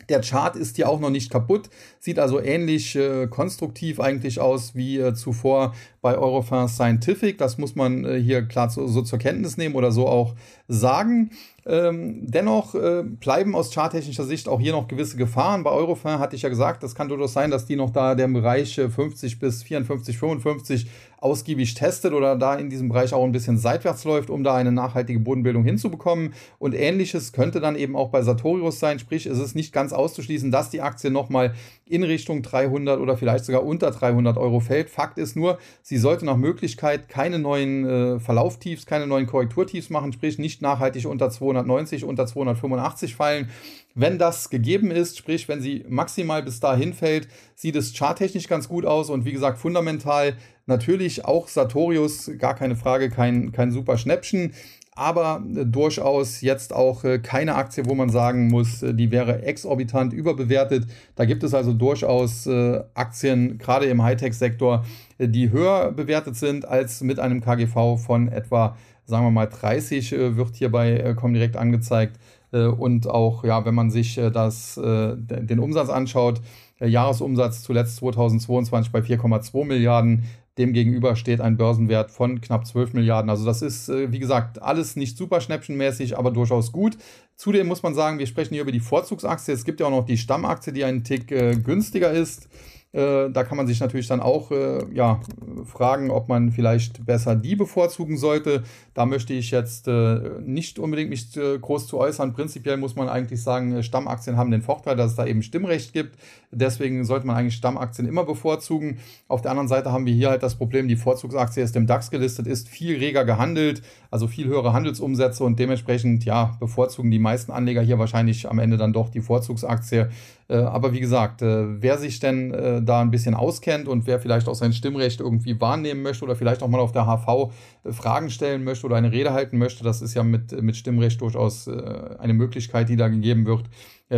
der 0.10 0.22
Chart 0.22 0.55
ist 0.55 0.75
hier 0.75 0.89
auch 0.89 1.00
noch 1.00 1.10
nicht 1.10 1.31
kaputt, 1.31 1.70
sieht 2.00 2.20
also 2.20 2.39
ähnlich 2.39 2.96
äh, 2.96 3.27
konstruktiv 3.27 4.00
eigentlich 4.00 4.39
aus 4.39 4.75
wie 4.75 4.98
äh, 4.98 5.13
zuvor 5.13 5.74
bei 6.01 6.17
Eurofin 6.17 6.67
Scientific. 6.67 7.38
Das 7.38 7.58
muss 7.58 7.75
man 7.75 8.05
äh, 8.05 8.20
hier 8.20 8.43
klar 8.43 8.70
so, 8.70 8.88
so, 8.88 9.01
zur 9.01 9.20
Kenntnis 9.20 9.58
nehmen 9.58 9.75
oder 9.75 9.91
so 9.91 10.08
auch 10.08 10.36
sagen. 10.67 11.31
Ähm, 11.63 12.22
dennoch 12.24 12.74
äh, 12.74 13.03
bleiben 13.03 13.55
aus 13.55 13.72
charttechnischer 13.72 14.24
Sicht 14.24 14.50
auch 14.50 14.60
hier 14.60 14.72
noch 14.72 14.88
gewisse 14.88 15.15
Gefahren. 15.15 15.63
Bei 15.63 15.70
Eurofin 15.70 16.17
hatte 16.17 16.36
ich 16.36 16.41
ja 16.41 16.50
gesagt, 16.50 16.81
das 16.81 16.96
kann 16.96 17.08
durchaus 17.08 17.34
sein, 17.34 17.51
dass 17.51 17.65
die 17.65 17.75
noch 17.75 17.91
da 17.91 18.15
den 18.15 18.34
Bereich 18.34 18.75
50 18.75 19.39
bis 19.39 19.62
54, 19.62 20.17
55 20.17 20.88
ausgiebig 21.22 21.74
testet 21.74 22.13
oder 22.13 22.36
da 22.36 22.56
in 22.56 22.70
diesem 22.70 22.90
Bereich 22.90 23.13
auch 23.13 23.24
ein 23.24 23.32
bisschen 23.32 23.58
seitwärts 23.58 24.04
läuft, 24.04 24.30
um 24.30 24.44
da 24.44 24.56
eine 24.56 24.72
nachhaltige 24.72 25.20
Bodenbildung 25.20 25.63
hinzubekommen. 25.63 26.34
Und 26.60 26.75
ähnliches 26.75 27.32
könnte 27.34 27.60
dann 27.60 27.75
eben 27.75 27.96
auch 27.96 28.10
bei 28.10 28.22
Sartorius 28.22 28.80
sein. 28.80 29.00
Sprich, 29.00 29.25
es 29.25 29.40
ist 29.40 29.56
nicht 29.56 29.74
ganz 29.74 29.94
auszuschließen, 29.94 30.51
dass 30.51 30.70
die 30.70 30.82
Aktie 30.82 31.10
nochmal 31.10 31.56
in 31.86 32.04
Richtung 32.04 32.44
300 32.44 33.00
oder 33.00 33.18
vielleicht 33.18 33.46
sogar 33.46 33.63
unter 33.63 33.90
300 33.90 34.38
Euro 34.38 34.60
fällt. 34.60 34.90
Fakt 34.90 35.18
ist 35.18 35.36
nur, 35.36 35.58
sie 35.82 35.98
sollte 35.98 36.25
nach 36.25 36.38
Möglichkeit 36.38 37.10
keine 37.10 37.40
neuen 37.40 37.86
äh, 37.86 38.20
Verlauftiefs, 38.20 38.86
keine 38.86 39.08
neuen 39.08 39.25
Korrekturtiefs 39.25 39.90
machen, 39.90 40.13
sprich 40.13 40.38
nicht 40.38 40.51
nicht 40.51 40.62
nachhaltig 40.62 41.06
unter 41.06 41.30
290, 41.30 42.04
unter 42.04 42.25
285 42.28 43.16
fallen. 43.16 43.50
Wenn 43.93 44.17
das 44.17 44.50
gegeben 44.50 44.91
ist, 44.91 45.17
sprich, 45.17 45.48
wenn 45.48 45.62
sie 45.62 45.86
maximal 45.88 46.43
bis 46.43 46.60
dahin 46.60 46.93
fällt, 46.93 47.27
sieht 47.55 47.75
es 47.75 47.93
charttechnisch 47.93 48.48
ganz 48.48 48.67
gut 48.67 48.86
aus 48.86 49.10
und 49.10 49.25
wie 49.25 49.31
gesagt, 49.31 49.57
fundamental 49.57 50.36
natürlich 50.65 51.25
auch 51.25 51.48
Sartorius, 51.48 52.31
gar 52.38 52.55
keine 52.55 52.75
Frage, 52.75 53.10
kein, 53.10 53.51
kein 53.51 53.71
super 53.71 53.98
Schnäppchen 53.98 54.53
aber 55.01 55.43
äh, 55.55 55.65
durchaus 55.65 56.41
jetzt 56.41 56.74
auch 56.74 57.03
äh, 57.03 57.19
keine 57.19 57.55
Aktie, 57.55 57.86
wo 57.86 57.95
man 57.95 58.10
sagen 58.10 58.48
muss, 58.48 58.83
äh, 58.83 58.93
die 58.93 59.12
wäre 59.12 59.43
exorbitant 59.43 60.13
überbewertet. 60.13 60.86
Da 61.15 61.25
gibt 61.25 61.43
es 61.43 61.53
also 61.53 61.74
durchaus 61.74 62.48
Aktien, 62.93 63.57
gerade 63.57 63.86
im 63.86 64.03
Hightech-Sektor, 64.03 64.86
die 65.19 65.51
höher 65.51 65.91
bewertet 65.91 66.36
sind 66.36 66.67
als 66.67 67.01
mit 67.01 67.19
einem 67.19 67.41
KGV 67.41 67.98
von 67.98 68.27
etwa, 68.27 68.77
sagen 69.05 69.25
wir 69.25 69.31
mal, 69.31 69.48
30 69.48 70.12
wird 70.12 70.55
hierbei 70.55 71.13
Comdirect 71.15 71.57
angezeigt. 71.57 72.17
Und 72.51 73.08
auch, 73.08 73.46
ja, 73.46 73.63
wenn 73.65 73.75
man 73.75 73.91
sich 73.91 74.15
das, 74.15 74.75
den 74.75 75.60
Umsatz 75.60 75.89
anschaut, 75.89 76.41
Jahresumsatz 76.79 77.63
zuletzt 77.63 77.96
2022 77.98 78.91
bei 78.91 79.00
4,2 79.00 79.65
Milliarden, 79.65 80.25
Demgegenüber 80.58 81.15
steht 81.15 81.39
ein 81.39 81.55
Börsenwert 81.55 82.12
von 82.12 82.41
knapp 82.41 82.67
12 82.67 82.93
Milliarden. 82.93 83.29
Also 83.29 83.46
das 83.46 83.62
ist, 83.62 83.88
äh, 83.88 84.12
wie 84.12 84.20
gesagt, 84.20 84.62
alles 84.62 84.98
nicht 84.98 85.17
super 85.17 85.39
schnäppchenmäßig, 85.39 86.17
aber 86.17 86.29
durchaus 86.29 86.74
gut. 86.74 86.98
Zudem 87.38 87.67
muss 87.67 87.84
man 87.84 87.96
sagen, 87.96 88.20
wir 88.20 88.27
sprechen 88.27 88.53
hier 88.53 88.63
über 88.63 88.74
die 88.74 88.81
Vorzugsaktie. 88.81 89.53
Es 89.53 89.63
gibt 89.63 89.79
ja 89.79 89.86
auch 89.86 89.91
noch 89.91 90.05
die 90.05 90.17
Stammaktie, 90.17 90.74
die 90.74 90.84
einen 90.84 91.05
Tick 91.05 91.31
äh, 91.31 91.55
günstiger 91.55 92.12
ist. 92.12 92.50
Äh, 92.93 93.29
da 93.29 93.43
kann 93.43 93.55
man 93.55 93.67
sich 93.67 93.79
natürlich 93.79 94.07
dann 94.07 94.19
auch 94.19 94.51
äh, 94.51 94.83
ja, 94.93 95.21
fragen, 95.63 96.12
ob 96.12 96.27
man 96.27 96.51
vielleicht 96.51 97.05
besser 97.05 97.36
die 97.36 97.55
bevorzugen 97.55 98.17
sollte. 98.17 98.63
Da 98.93 99.05
möchte 99.05 99.33
ich 99.33 99.51
jetzt 99.51 99.88
äh, 99.88 100.19
nicht 100.41 100.77
unbedingt 100.77 101.10
mich 101.10 101.38
äh, 101.38 101.57
groß 101.57 101.88
zu 101.88 101.98
äußern. 101.98 102.33
Prinzipiell 102.33 102.75
muss 102.75 102.98
man 102.98 103.07
eigentlich 103.07 103.41
sagen, 103.41 103.74
äh, 103.77 103.83
Stammaktien 103.83 104.36
haben 104.36 104.51
den 104.51 104.62
Vorteil, 104.62 104.98
dass 104.98 105.12
es 105.12 105.15
da 105.15 105.25
eben 105.25 105.41
Stimmrecht 105.41 105.93
gibt. 105.93 106.17
Deswegen 106.51 107.05
sollte 107.05 107.25
man 107.25 107.38
eigentlich 107.38 107.55
Stammaktien 107.55 108.07
immer 108.07 108.25
bevorzugen. 108.25 109.00
Auf 109.29 109.41
der 109.41 109.51
anderen 109.51 109.69
Seite 109.69 109.93
haben 109.93 110.05
wir 110.05 110.13
hier 110.13 110.29
halt 110.29 110.43
das 110.43 110.55
Problem, 110.55 110.89
die 110.89 110.98
Vorzugsaktie 110.98 111.63
ist 111.63 111.77
im 111.77 111.88
DAX 111.88 112.12
gelistet, 112.12 112.45
ist 112.45 112.67
viel 112.67 112.98
reger 112.98 113.24
gehandelt, 113.24 113.81
also 114.10 114.27
viel 114.27 114.48
höhere 114.48 114.74
Handelsumsätze 114.74 115.45
und 115.45 115.57
dementsprechend 115.57 116.25
ja, 116.25 116.57
bevorzugen 116.60 117.10
die 117.10 117.19
meisten 117.19 117.53
Anleger 117.53 117.81
hier 117.81 118.00
wahrscheinlich 118.00 118.50
am 118.50 118.60
Ende 118.60 118.75
dann 118.75 118.91
doch 118.91 119.10
die 119.10 119.21
Vorzugsaktie. 119.21 120.10
Äh, 120.51 120.58
aber 120.58 120.91
wie 120.91 121.00
gesagt, 121.00 121.41
äh, 121.41 121.81
wer 121.81 121.98
sich 121.98 122.20
denn 122.20 122.53
äh, 122.53 122.81
da 122.81 123.00
ein 123.00 123.10
bisschen 123.10 123.36
auskennt 123.36 123.88
und 123.88 124.05
wer 124.05 124.20
vielleicht 124.20 124.50
auch 124.50 124.53
sein 124.55 124.74
Stimmrecht 124.74 125.22
irgendwie 125.22 125.60
wahrnehmen 125.62 126.01
möchte 126.01 126.25
oder 126.25 126.36
vielleicht 126.36 126.62
auch 126.62 126.67
mal 126.67 126.81
auf 126.81 126.91
der 126.91 127.05
HV 127.05 127.53
Fragen 127.89 128.29
stellen 128.29 128.65
möchte 128.65 128.86
oder 128.86 128.98
eine 128.98 129.13
Rede 129.13 129.31
halten 129.31 129.58
möchte, 129.58 129.86
das 129.86 130.01
ist 130.01 130.13
ja 130.13 130.24
mit, 130.24 130.62
mit 130.62 130.75
Stimmrecht 130.75 131.22
durchaus 131.22 131.67
eine 131.67 132.34
Möglichkeit, 132.34 132.89
die 132.89 132.96
da 132.96 133.08
gegeben 133.08 133.46
wird, 133.46 133.70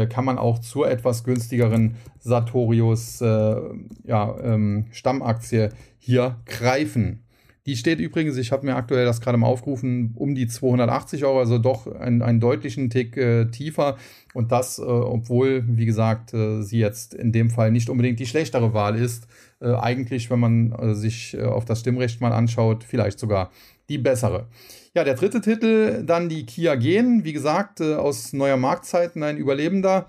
kann 0.09 0.25
man 0.25 0.37
auch 0.37 0.59
zur 0.59 0.89
etwas 0.89 1.23
günstigeren 1.23 1.95
Sartorius 2.19 3.19
ja, 3.19 4.35
ähm, 4.43 4.87
Stammaktie 4.91 5.69
hier 5.97 6.37
greifen. 6.45 7.23
Die 7.65 7.77
steht 7.77 7.99
übrigens, 7.99 8.35
ich 8.35 8.51
habe 8.51 8.65
mir 8.65 8.75
aktuell 8.75 9.05
das 9.05 9.21
gerade 9.21 9.37
mal 9.37 9.47
aufgerufen, 9.47 10.13
um 10.15 10.35
die 10.35 10.47
280 10.47 11.23
Euro, 11.23 11.39
also 11.39 11.57
doch 11.59 11.87
einen, 11.87 12.21
einen 12.21 12.41
deutlichen 12.41 12.89
Tick 12.89 13.15
äh, 13.15 13.45
tiefer. 13.45 13.95
Und 14.33 14.51
das, 14.51 14.79
äh, 14.79 14.81
obwohl, 14.81 15.63
wie 15.65 15.85
gesagt, 15.85 16.33
äh, 16.33 16.61
sie 16.61 16.79
jetzt 16.79 17.13
in 17.13 17.31
dem 17.31 17.49
Fall 17.49 17.71
nicht 17.71 17.89
unbedingt 17.89 18.19
die 18.19 18.25
schlechtere 18.25 18.73
Wahl 18.73 18.97
ist. 18.97 19.27
Äh, 19.61 19.75
eigentlich, 19.75 20.29
wenn 20.29 20.39
man 20.39 20.71
äh, 20.73 20.93
sich 20.93 21.35
äh, 21.35 21.43
auf 21.43 21.63
das 21.63 21.79
Stimmrecht 21.79 22.19
mal 22.19 22.33
anschaut, 22.33 22.83
vielleicht 22.83 23.17
sogar 23.17 23.49
die 23.87 23.97
bessere. 23.97 24.47
Ja, 24.93 25.05
der 25.05 25.15
dritte 25.15 25.39
Titel, 25.39 26.03
dann 26.05 26.27
die 26.27 26.45
Kia 26.45 26.75
Gen, 26.75 27.23
wie 27.23 27.33
gesagt, 27.33 27.81
aus 27.81 28.33
neuer 28.33 28.57
Marktzeiten 28.57 29.23
ein 29.23 29.37
Überlebender 29.37 30.07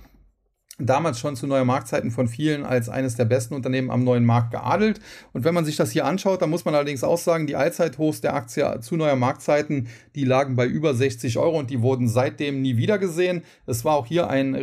damals 0.79 1.21
schon 1.21 1.37
zu 1.37 1.47
neuer 1.47 1.65
Marktzeiten 1.65 2.11
von 2.11 2.27
vielen 2.27 2.65
als 2.65 2.89
eines 2.89 3.15
der 3.15 3.25
besten 3.25 3.55
Unternehmen 3.55 3.91
am 3.91 4.03
neuen 4.03 4.25
Markt 4.25 4.51
geadelt. 4.51 5.01
Und 5.33 5.45
wenn 5.45 5.55
man 5.55 5.65
sich 5.65 5.77
das 5.77 5.93
hier 5.93 6.05
anschaut, 6.05 6.43
dann 6.43 6.51
muss 6.51 6.65
man 6.65 6.75
allerdings 6.75 7.05
auch 7.05 7.19
sagen, 7.19 7.47
die 7.47 7.55
Allzeithochs 7.55 8.21
der 8.21 8.35
Aktie 8.35 8.81
zu 8.81 8.97
neuer 8.97 9.17
Marktzeiten, 9.17 9.89
die 10.15 10.25
lagen 10.25 10.57
bei 10.57 10.67
über 10.67 10.95
60 10.95 11.39
Euro 11.39 11.59
und 11.59 11.71
die 11.71 11.81
wurden 11.81 12.09
seitdem 12.09 12.61
nie 12.61 12.77
wieder 12.77 12.99
gesehen. 12.99 13.43
Es 13.67 13.85
war 13.85 13.95
auch 13.95 14.07
hier 14.07 14.29
ein 14.29 14.55
äh, 14.55 14.61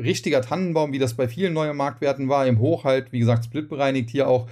richtiger 0.00 0.42
Tannenbaum, 0.42 0.92
wie 0.92 0.98
das 0.98 1.14
bei 1.14 1.28
vielen 1.28 1.54
neuen 1.54 1.76
Marktwerten 1.76 2.28
war, 2.28 2.46
im 2.46 2.58
Hoch 2.58 2.84
halt, 2.84 3.12
wie 3.12 3.20
gesagt, 3.20 3.44
splitbereinigt 3.44 4.10
hier 4.10 4.28
auch 4.28 4.48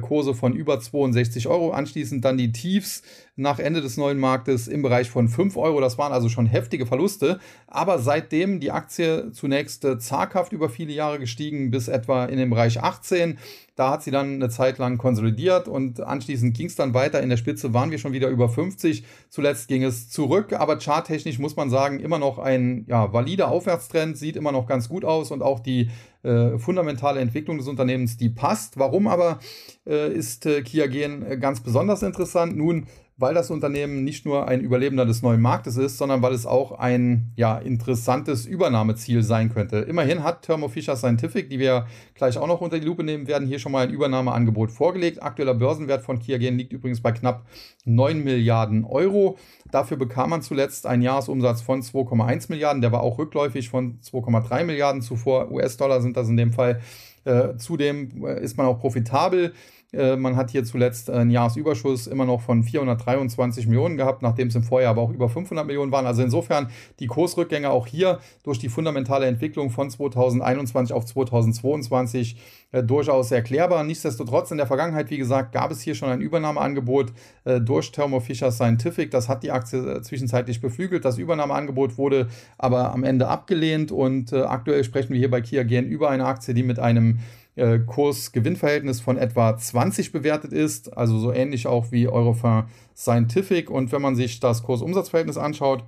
Kurse 0.00 0.34
von 0.34 0.54
über 0.54 0.78
62 0.78 1.48
Euro. 1.48 1.72
Anschließend 1.72 2.24
dann 2.24 2.38
die 2.38 2.52
Tiefs 2.52 3.02
nach 3.34 3.58
Ende 3.58 3.80
des 3.80 3.96
neuen 3.96 4.18
Marktes 4.18 4.68
im 4.68 4.82
Bereich 4.82 5.10
von 5.10 5.28
5 5.28 5.56
Euro. 5.56 5.80
Das 5.80 5.98
waren 5.98 6.12
also 6.12 6.28
schon 6.28 6.46
heftige 6.46 6.86
Verluste. 6.86 7.40
Aber 7.66 7.98
seitdem 7.98 8.60
die 8.60 8.70
Aktie 8.70 9.32
zunächst 9.32 9.84
äh, 9.84 9.98
zaghaft 9.98 10.52
über 10.52 10.68
viele 10.68 10.92
Jahre 10.92 11.18
gestiegen 11.18 11.70
bis 11.70 11.88
etwa 11.88 12.26
in 12.26 12.38
den 12.38 12.50
Bereich 12.50 12.80
18. 12.80 13.38
Da 13.74 13.90
hat 13.90 14.02
sie 14.02 14.10
dann 14.10 14.34
eine 14.34 14.50
Zeit 14.50 14.78
lang 14.78 14.98
konsolidiert 14.98 15.66
und 15.66 16.00
anschließend 16.00 16.54
ging 16.54 16.66
es 16.66 16.76
dann 16.76 16.92
weiter. 16.92 17.22
In 17.22 17.30
der 17.30 17.38
Spitze 17.38 17.72
waren 17.72 17.90
wir 17.90 17.98
schon 17.98 18.12
wieder 18.12 18.28
über 18.28 18.50
50. 18.50 19.04
Zuletzt 19.30 19.66
ging 19.66 19.82
es 19.82 20.10
zurück, 20.10 20.52
aber 20.52 20.78
charttechnisch 20.78 21.38
muss 21.38 21.56
man 21.56 21.70
sagen, 21.70 21.98
immer 21.98 22.18
noch 22.18 22.38
ein 22.38 22.84
ja, 22.86 23.12
valider 23.12 23.48
Aufwärtstrend, 23.48 24.18
sieht 24.18 24.36
immer 24.36 24.52
noch 24.52 24.66
ganz 24.66 24.90
gut 24.90 25.06
aus 25.06 25.30
und 25.30 25.42
auch 25.42 25.58
die 25.58 25.88
äh, 26.22 26.58
fundamentale 26.58 27.20
Entwicklung 27.20 27.58
des 27.58 27.68
Unternehmens, 27.68 28.16
die 28.16 28.28
passt. 28.28 28.78
Warum 28.78 29.06
aber 29.06 29.40
äh, 29.86 30.12
ist 30.12 30.46
äh, 30.46 30.62
Kia 30.62 30.86
Gen 30.86 31.22
äh, 31.22 31.36
ganz 31.36 31.60
besonders 31.60 32.02
interessant? 32.02 32.56
Nun, 32.56 32.86
weil 33.22 33.34
das 33.34 33.52
Unternehmen 33.52 34.02
nicht 34.02 34.26
nur 34.26 34.48
ein 34.48 34.62
Überlebender 34.62 35.06
des 35.06 35.22
neuen 35.22 35.40
Marktes 35.40 35.76
ist, 35.76 35.96
sondern 35.96 36.22
weil 36.22 36.34
es 36.34 36.44
auch 36.44 36.72
ein 36.72 37.30
ja, 37.36 37.56
interessantes 37.56 38.46
Übernahmeziel 38.46 39.22
sein 39.22 39.54
könnte. 39.54 39.76
Immerhin 39.76 40.24
hat 40.24 40.42
Thermo 40.42 40.66
Fisher 40.66 40.96
Scientific, 40.96 41.48
die 41.48 41.60
wir 41.60 41.86
gleich 42.16 42.36
auch 42.36 42.48
noch 42.48 42.60
unter 42.60 42.80
die 42.80 42.84
Lupe 42.84 43.04
nehmen 43.04 43.28
werden, 43.28 43.46
hier 43.46 43.60
schon 43.60 43.70
mal 43.70 43.86
ein 43.86 43.94
Übernahmeangebot 43.94 44.72
vorgelegt. 44.72 45.22
Aktueller 45.22 45.54
Börsenwert 45.54 46.02
von 46.02 46.18
Kiagen 46.18 46.58
liegt 46.58 46.72
übrigens 46.72 47.00
bei 47.00 47.12
knapp 47.12 47.46
9 47.84 48.24
Milliarden 48.24 48.84
Euro. 48.84 49.38
Dafür 49.70 49.98
bekam 49.98 50.30
man 50.30 50.42
zuletzt 50.42 50.84
einen 50.84 51.02
Jahresumsatz 51.02 51.62
von 51.62 51.80
2,1 51.80 52.50
Milliarden. 52.50 52.82
Der 52.82 52.90
war 52.90 53.04
auch 53.04 53.18
rückläufig 53.18 53.68
von 53.68 54.00
2,3 54.00 54.64
Milliarden 54.64 55.00
zuvor. 55.00 55.48
US-Dollar 55.52 56.02
sind 56.02 56.16
das 56.16 56.28
in 56.28 56.36
dem 56.36 56.52
Fall. 56.52 56.80
Äh, 57.24 57.56
zudem 57.56 58.24
äh, 58.26 58.42
ist 58.42 58.56
man 58.56 58.66
auch 58.66 58.80
profitabel. 58.80 59.52
Äh, 59.92 60.16
man 60.16 60.36
hat 60.36 60.50
hier 60.50 60.64
zuletzt 60.64 61.10
einen 61.10 61.30
Jahresüberschuss 61.30 62.06
immer 62.06 62.24
noch 62.24 62.40
von 62.40 62.62
423 62.62 63.66
Millionen 63.66 63.96
gehabt, 63.96 64.22
nachdem 64.22 64.48
es 64.48 64.54
im 64.54 64.62
Vorjahr 64.62 64.90
aber 64.90 65.02
auch 65.02 65.12
über 65.12 65.28
500 65.28 65.66
Millionen 65.66 65.92
waren. 65.92 66.06
Also 66.06 66.22
insofern 66.22 66.68
die 66.98 67.06
Kursrückgänge 67.06 67.70
auch 67.70 67.86
hier 67.86 68.18
durch 68.42 68.58
die 68.58 68.68
fundamentale 68.68 69.26
Entwicklung 69.26 69.70
von 69.70 69.90
2021 69.90 70.94
auf 70.94 71.04
2022 71.04 72.36
äh, 72.72 72.82
durchaus 72.82 73.30
erklärbar. 73.30 73.84
Nichtsdestotrotz 73.84 74.50
in 74.50 74.56
der 74.56 74.66
Vergangenheit, 74.66 75.10
wie 75.10 75.18
gesagt, 75.18 75.52
gab 75.52 75.70
es 75.70 75.82
hier 75.82 75.94
schon 75.94 76.08
ein 76.08 76.20
Übernahmeangebot 76.20 77.12
äh, 77.44 77.60
durch 77.60 77.92
Thermo 77.92 78.20
Fisher 78.20 78.50
Scientific. 78.50 79.10
Das 79.10 79.28
hat 79.28 79.42
die 79.42 79.50
Aktie 79.50 79.78
äh, 79.78 80.02
zwischenzeitlich 80.02 80.60
beflügelt. 80.60 81.04
Das 81.04 81.18
Übernahmeangebot 81.18 81.98
wurde 81.98 82.28
aber 82.56 82.92
am 82.92 83.04
Ende 83.04 83.28
abgelehnt 83.28 83.92
und 83.92 84.32
äh, 84.32 84.42
aktuell 84.42 84.84
sprechen 84.84 85.12
wir 85.12 85.18
hier 85.18 85.30
bei 85.30 85.42
Kia 85.42 85.64
gern 85.64 85.84
über 85.84 86.08
eine 86.08 86.24
Aktie, 86.24 86.54
die 86.54 86.62
mit 86.62 86.78
einem 86.78 87.18
äh, 87.56 87.78
Kurs-Gewinn-Verhältnis 87.78 89.00
von 89.00 89.16
etwa 89.18 89.56
20 89.56 90.12
bewertet 90.12 90.52
ist, 90.52 90.96
also 90.96 91.18
so 91.18 91.32
ähnlich 91.32 91.66
auch 91.66 91.92
wie 91.92 92.08
Eurofin 92.08 92.64
Scientific. 92.96 93.70
Und 93.70 93.92
wenn 93.92 94.02
man 94.02 94.16
sich 94.16 94.40
das 94.40 94.62
Kurs-Umsatz-Verhältnis 94.62 95.36
anschaut, 95.36 95.84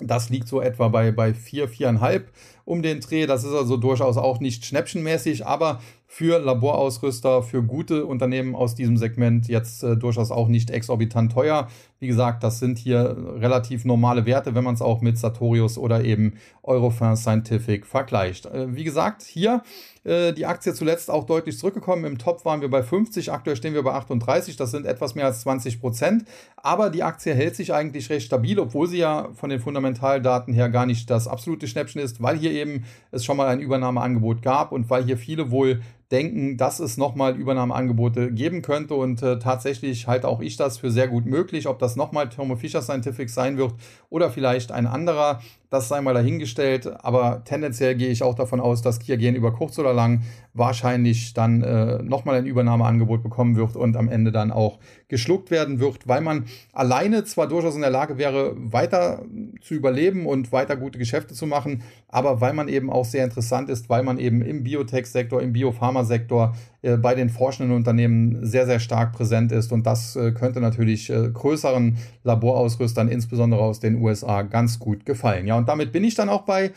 das 0.00 0.28
liegt 0.28 0.48
so 0.48 0.60
etwa 0.60 0.88
bei, 0.88 1.12
bei 1.12 1.32
4, 1.32 1.68
4,5 1.68 2.24
um 2.64 2.82
den 2.82 3.00
Dreh. 3.00 3.26
Das 3.26 3.44
ist 3.44 3.52
also 3.54 3.76
durchaus 3.76 4.16
auch 4.16 4.40
nicht 4.40 4.64
schnäppchenmäßig, 4.64 5.46
aber 5.46 5.80
für 6.06 6.38
Laborausrüster, 6.38 7.42
für 7.42 7.62
gute 7.64 8.06
Unternehmen 8.06 8.54
aus 8.54 8.76
diesem 8.76 8.96
Segment 8.96 9.48
jetzt 9.48 9.82
äh, 9.82 9.96
durchaus 9.96 10.30
auch 10.30 10.46
nicht 10.46 10.70
exorbitant 10.70 11.32
teuer. 11.32 11.68
Wie 11.98 12.06
gesagt, 12.06 12.44
das 12.44 12.60
sind 12.60 12.78
hier 12.78 13.16
relativ 13.38 13.84
normale 13.84 14.24
Werte, 14.24 14.54
wenn 14.54 14.62
man 14.62 14.74
es 14.74 14.82
auch 14.82 15.00
mit 15.00 15.18
Sartorius 15.18 15.76
oder 15.76 16.04
eben 16.04 16.34
Eurofin 16.62 17.16
Scientific 17.16 17.84
vergleicht. 17.84 18.46
Äh, 18.46 18.76
wie 18.76 18.84
gesagt, 18.84 19.22
hier 19.22 19.62
äh, 20.04 20.32
die 20.32 20.46
Aktie 20.46 20.72
zuletzt 20.74 21.10
auch 21.10 21.24
deutlich 21.24 21.58
zurückgekommen. 21.58 22.04
Im 22.04 22.18
Top 22.18 22.44
waren 22.44 22.60
wir 22.60 22.70
bei 22.70 22.82
50, 22.82 23.32
aktuell 23.32 23.56
stehen 23.56 23.74
wir 23.74 23.82
bei 23.82 23.94
38, 23.94 24.56
das 24.56 24.70
sind 24.70 24.86
etwas 24.86 25.14
mehr 25.14 25.24
als 25.24 25.40
20 25.40 25.80
Prozent. 25.80 26.26
Aber 26.56 26.90
die 26.90 27.02
Aktie 27.02 27.34
hält 27.34 27.56
sich 27.56 27.72
eigentlich 27.74 28.10
recht 28.10 28.26
stabil, 28.26 28.60
obwohl 28.60 28.86
sie 28.86 28.98
ja 28.98 29.30
von 29.34 29.50
den 29.50 29.60
Fundamentaldaten 29.60 30.54
her 30.54 30.68
gar 30.68 30.86
nicht 30.86 31.10
das 31.10 31.26
absolute 31.26 31.66
Schnäppchen 31.66 32.00
ist, 32.00 32.22
weil 32.22 32.36
hier 32.36 32.52
eben 32.54 32.84
es 33.10 33.24
schon 33.24 33.36
mal 33.36 33.48
ein 33.48 33.60
Übernahmeangebot 33.60 34.42
gab 34.42 34.72
und 34.72 34.88
weil 34.90 35.04
hier 35.04 35.18
viele 35.18 35.50
wohl 35.50 35.82
denken, 36.10 36.56
dass 36.56 36.80
es 36.80 36.96
nochmal 36.96 37.36
Übernahmeangebote 37.36 38.32
geben 38.32 38.62
könnte. 38.62 38.94
Und 38.94 39.22
äh, 39.22 39.38
tatsächlich 39.38 40.06
halte 40.06 40.28
auch 40.28 40.40
ich 40.40 40.56
das 40.56 40.78
für 40.78 40.90
sehr 40.90 41.08
gut 41.08 41.26
möglich. 41.26 41.66
Ob 41.66 41.78
das 41.78 41.96
nochmal 41.96 42.28
Thermo 42.28 42.56
Fisher 42.56 42.82
Scientific 42.82 43.30
sein 43.30 43.56
wird 43.56 43.74
oder 44.10 44.30
vielleicht 44.30 44.72
ein 44.72 44.86
anderer, 44.86 45.40
das 45.70 45.88
sei 45.88 46.00
mal 46.00 46.14
dahingestellt. 46.14 47.04
Aber 47.04 47.42
tendenziell 47.44 47.94
gehe 47.94 48.10
ich 48.10 48.22
auch 48.22 48.34
davon 48.34 48.60
aus, 48.60 48.82
dass 48.82 48.98
Kiagen 48.98 49.34
über 49.34 49.52
kurz 49.52 49.78
oder 49.78 49.92
lang 49.92 50.22
wahrscheinlich 50.52 51.34
dann 51.34 51.62
äh, 51.62 52.02
nochmal 52.02 52.36
ein 52.36 52.46
Übernahmeangebot 52.46 53.22
bekommen 53.22 53.56
wird 53.56 53.74
und 53.74 53.96
am 53.96 54.08
Ende 54.08 54.30
dann 54.30 54.52
auch 54.52 54.78
geschluckt 55.08 55.50
werden 55.50 55.80
wird, 55.80 56.06
weil 56.06 56.20
man 56.20 56.46
alleine 56.72 57.24
zwar 57.24 57.48
durchaus 57.48 57.74
in 57.74 57.80
der 57.80 57.90
Lage 57.90 58.18
wäre, 58.18 58.54
weiter 58.56 59.24
zu 59.60 59.74
überleben 59.74 60.26
und 60.26 60.52
weiter 60.52 60.76
gute 60.76 60.98
Geschäfte 60.98 61.34
zu 61.34 61.46
machen, 61.46 61.82
aber 62.08 62.40
weil 62.40 62.52
man 62.52 62.68
eben 62.68 62.90
auch 62.90 63.04
sehr 63.04 63.24
interessant 63.24 63.68
ist, 63.68 63.88
weil 63.88 64.04
man 64.04 64.18
eben 64.18 64.42
im 64.42 64.62
Biotech-Sektor, 64.62 65.42
im 65.42 65.52
Biopharma-Sektor 65.94 66.56
äh, 66.82 66.96
bei 66.96 67.14
den 67.14 67.30
forschenden 67.30 67.74
Unternehmen 67.74 68.44
sehr, 68.44 68.66
sehr 68.66 68.80
stark 68.80 69.12
präsent 69.12 69.52
ist. 69.52 69.72
Und 69.72 69.86
das 69.86 70.16
äh, 70.16 70.32
könnte 70.32 70.60
natürlich 70.60 71.10
äh, 71.10 71.30
größeren 71.32 71.96
Laborausrüstern, 72.24 73.08
insbesondere 73.08 73.62
aus 73.62 73.80
den 73.80 74.02
USA, 74.02 74.42
ganz 74.42 74.78
gut 74.78 75.06
gefallen. 75.06 75.46
Ja, 75.46 75.56
und 75.56 75.68
damit 75.68 75.92
bin 75.92 76.04
ich 76.04 76.14
dann 76.14 76.28
auch 76.28 76.42
bei 76.42 76.72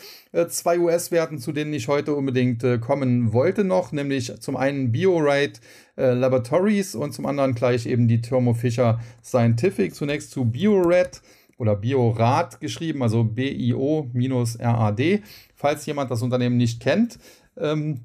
zwei 0.49 0.77
US-Werten, 0.77 1.39
zu 1.39 1.51
denen 1.51 1.73
ich 1.73 1.87
heute 1.87 2.13
unbedingt 2.13 2.63
kommen 2.81 3.33
wollte 3.33 3.63
noch, 3.63 3.91
nämlich 3.91 4.39
zum 4.39 4.55
einen 4.55 4.91
BioRate 4.91 5.59
Laboratories 5.95 6.93
und 6.95 7.13
zum 7.13 7.25
anderen 7.25 7.55
gleich 7.55 7.87
eben 7.87 8.07
die 8.07 8.21
Thermo 8.21 8.53
Fisher 8.53 8.99
Scientific. 9.23 9.95
Zunächst 9.95 10.31
zu 10.31 10.45
BioRat 10.45 11.21
oder 11.57 11.75
Biorad 11.75 12.59
geschrieben, 12.59 13.01
also 13.01 13.23
B-I-O-R-A-D, 13.23 15.21
falls 15.55 15.85
jemand 15.85 16.11
das 16.11 16.21
Unternehmen 16.21 16.57
nicht 16.57 16.81
kennt. 16.81 17.17
Ähm, 17.57 18.01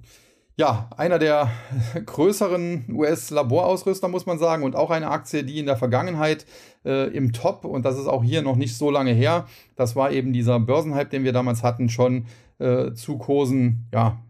ja, 0.56 0.88
einer 0.96 1.18
der 1.18 1.50
größeren 2.06 2.86
US-Laborausrüster, 2.92 4.08
muss 4.08 4.26
man 4.26 4.38
sagen, 4.38 4.62
und 4.62 4.76
auch 4.76 4.90
eine 4.90 5.10
Aktie, 5.10 5.44
die 5.44 5.58
in 5.58 5.66
der 5.66 5.76
Vergangenheit 5.76 6.46
äh, 6.84 7.08
im 7.14 7.32
Top, 7.32 7.64
und 7.64 7.84
das 7.84 7.98
ist 7.98 8.06
auch 8.06 8.22
hier 8.22 8.42
noch 8.42 8.56
nicht 8.56 8.76
so 8.76 8.90
lange 8.90 9.12
her, 9.12 9.46
das 9.76 9.96
war 9.96 10.10
eben 10.10 10.32
dieser 10.32 10.60
Börsenhype, 10.60 11.10
den 11.10 11.24
wir 11.24 11.32
damals 11.32 11.62
hatten, 11.62 11.88
schon 11.88 12.26
äh, 12.58 12.92
zu 12.92 13.18
Kursen, 13.18 13.88
ja, 13.92 14.22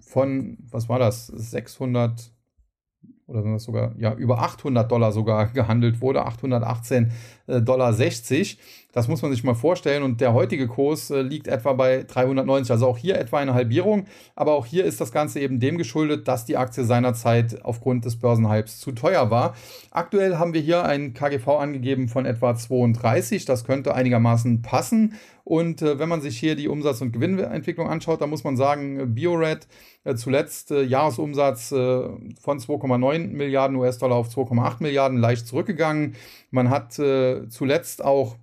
von, 0.00 0.58
was 0.70 0.88
war 0.88 0.98
das, 0.98 1.26
600 1.26 2.33
oder 3.26 3.42
sind 3.42 3.54
das 3.54 3.64
sogar, 3.64 3.92
ja, 3.98 4.12
über 4.14 4.40
800 4.40 4.90
Dollar 4.90 5.10
sogar 5.12 5.46
gehandelt 5.54 6.00
wurde, 6.00 6.26
818 6.26 7.10
äh, 7.46 7.62
Dollar 7.62 7.92
60. 7.92 8.58
Das 8.92 9.08
muss 9.08 9.22
man 9.22 9.32
sich 9.32 9.42
mal 9.42 9.54
vorstellen. 9.54 10.02
Und 10.02 10.20
der 10.20 10.34
heutige 10.34 10.68
Kurs 10.68 11.10
äh, 11.10 11.22
liegt 11.22 11.48
etwa 11.48 11.72
bei 11.72 12.04
390. 12.04 12.70
Also 12.70 12.86
auch 12.86 12.98
hier 12.98 13.18
etwa 13.18 13.38
eine 13.38 13.54
Halbierung. 13.54 14.06
Aber 14.36 14.52
auch 14.52 14.66
hier 14.66 14.84
ist 14.84 15.00
das 15.00 15.10
Ganze 15.10 15.40
eben 15.40 15.58
dem 15.58 15.78
geschuldet, 15.78 16.28
dass 16.28 16.44
die 16.44 16.56
Aktie 16.56 16.84
seinerzeit 16.84 17.64
aufgrund 17.64 18.04
des 18.04 18.16
Börsenhypes 18.16 18.78
zu 18.78 18.92
teuer 18.92 19.30
war. 19.30 19.54
Aktuell 19.90 20.36
haben 20.36 20.52
wir 20.52 20.60
hier 20.60 20.84
ein 20.84 21.14
KGV 21.14 21.48
angegeben 21.48 22.08
von 22.08 22.26
etwa 22.26 22.54
32. 22.54 23.46
Das 23.46 23.64
könnte 23.64 23.94
einigermaßen 23.94 24.62
passen. 24.62 25.14
Und 25.44 25.82
äh, 25.82 25.98
wenn 25.98 26.08
man 26.08 26.22
sich 26.22 26.38
hier 26.38 26.56
die 26.56 26.68
Umsatz- 26.68 27.02
und 27.02 27.12
Gewinnentwicklung 27.12 27.88
anschaut, 27.88 28.22
dann 28.22 28.30
muss 28.30 28.44
man 28.44 28.56
sagen, 28.56 29.14
BioRed 29.14 29.68
äh, 30.04 30.14
zuletzt 30.14 30.70
äh, 30.70 30.82
Jahresumsatz 30.82 31.70
äh, 31.70 32.08
von 32.40 32.58
2,9 32.58 33.28
Milliarden 33.28 33.76
US-Dollar 33.76 34.16
auf 34.16 34.28
2,8 34.28 34.82
Milliarden 34.82 35.18
leicht 35.18 35.46
zurückgegangen. 35.46 36.14
Man 36.50 36.70
hat 36.70 36.98
äh, 36.98 37.46
zuletzt 37.48 38.02
auch 38.02 38.36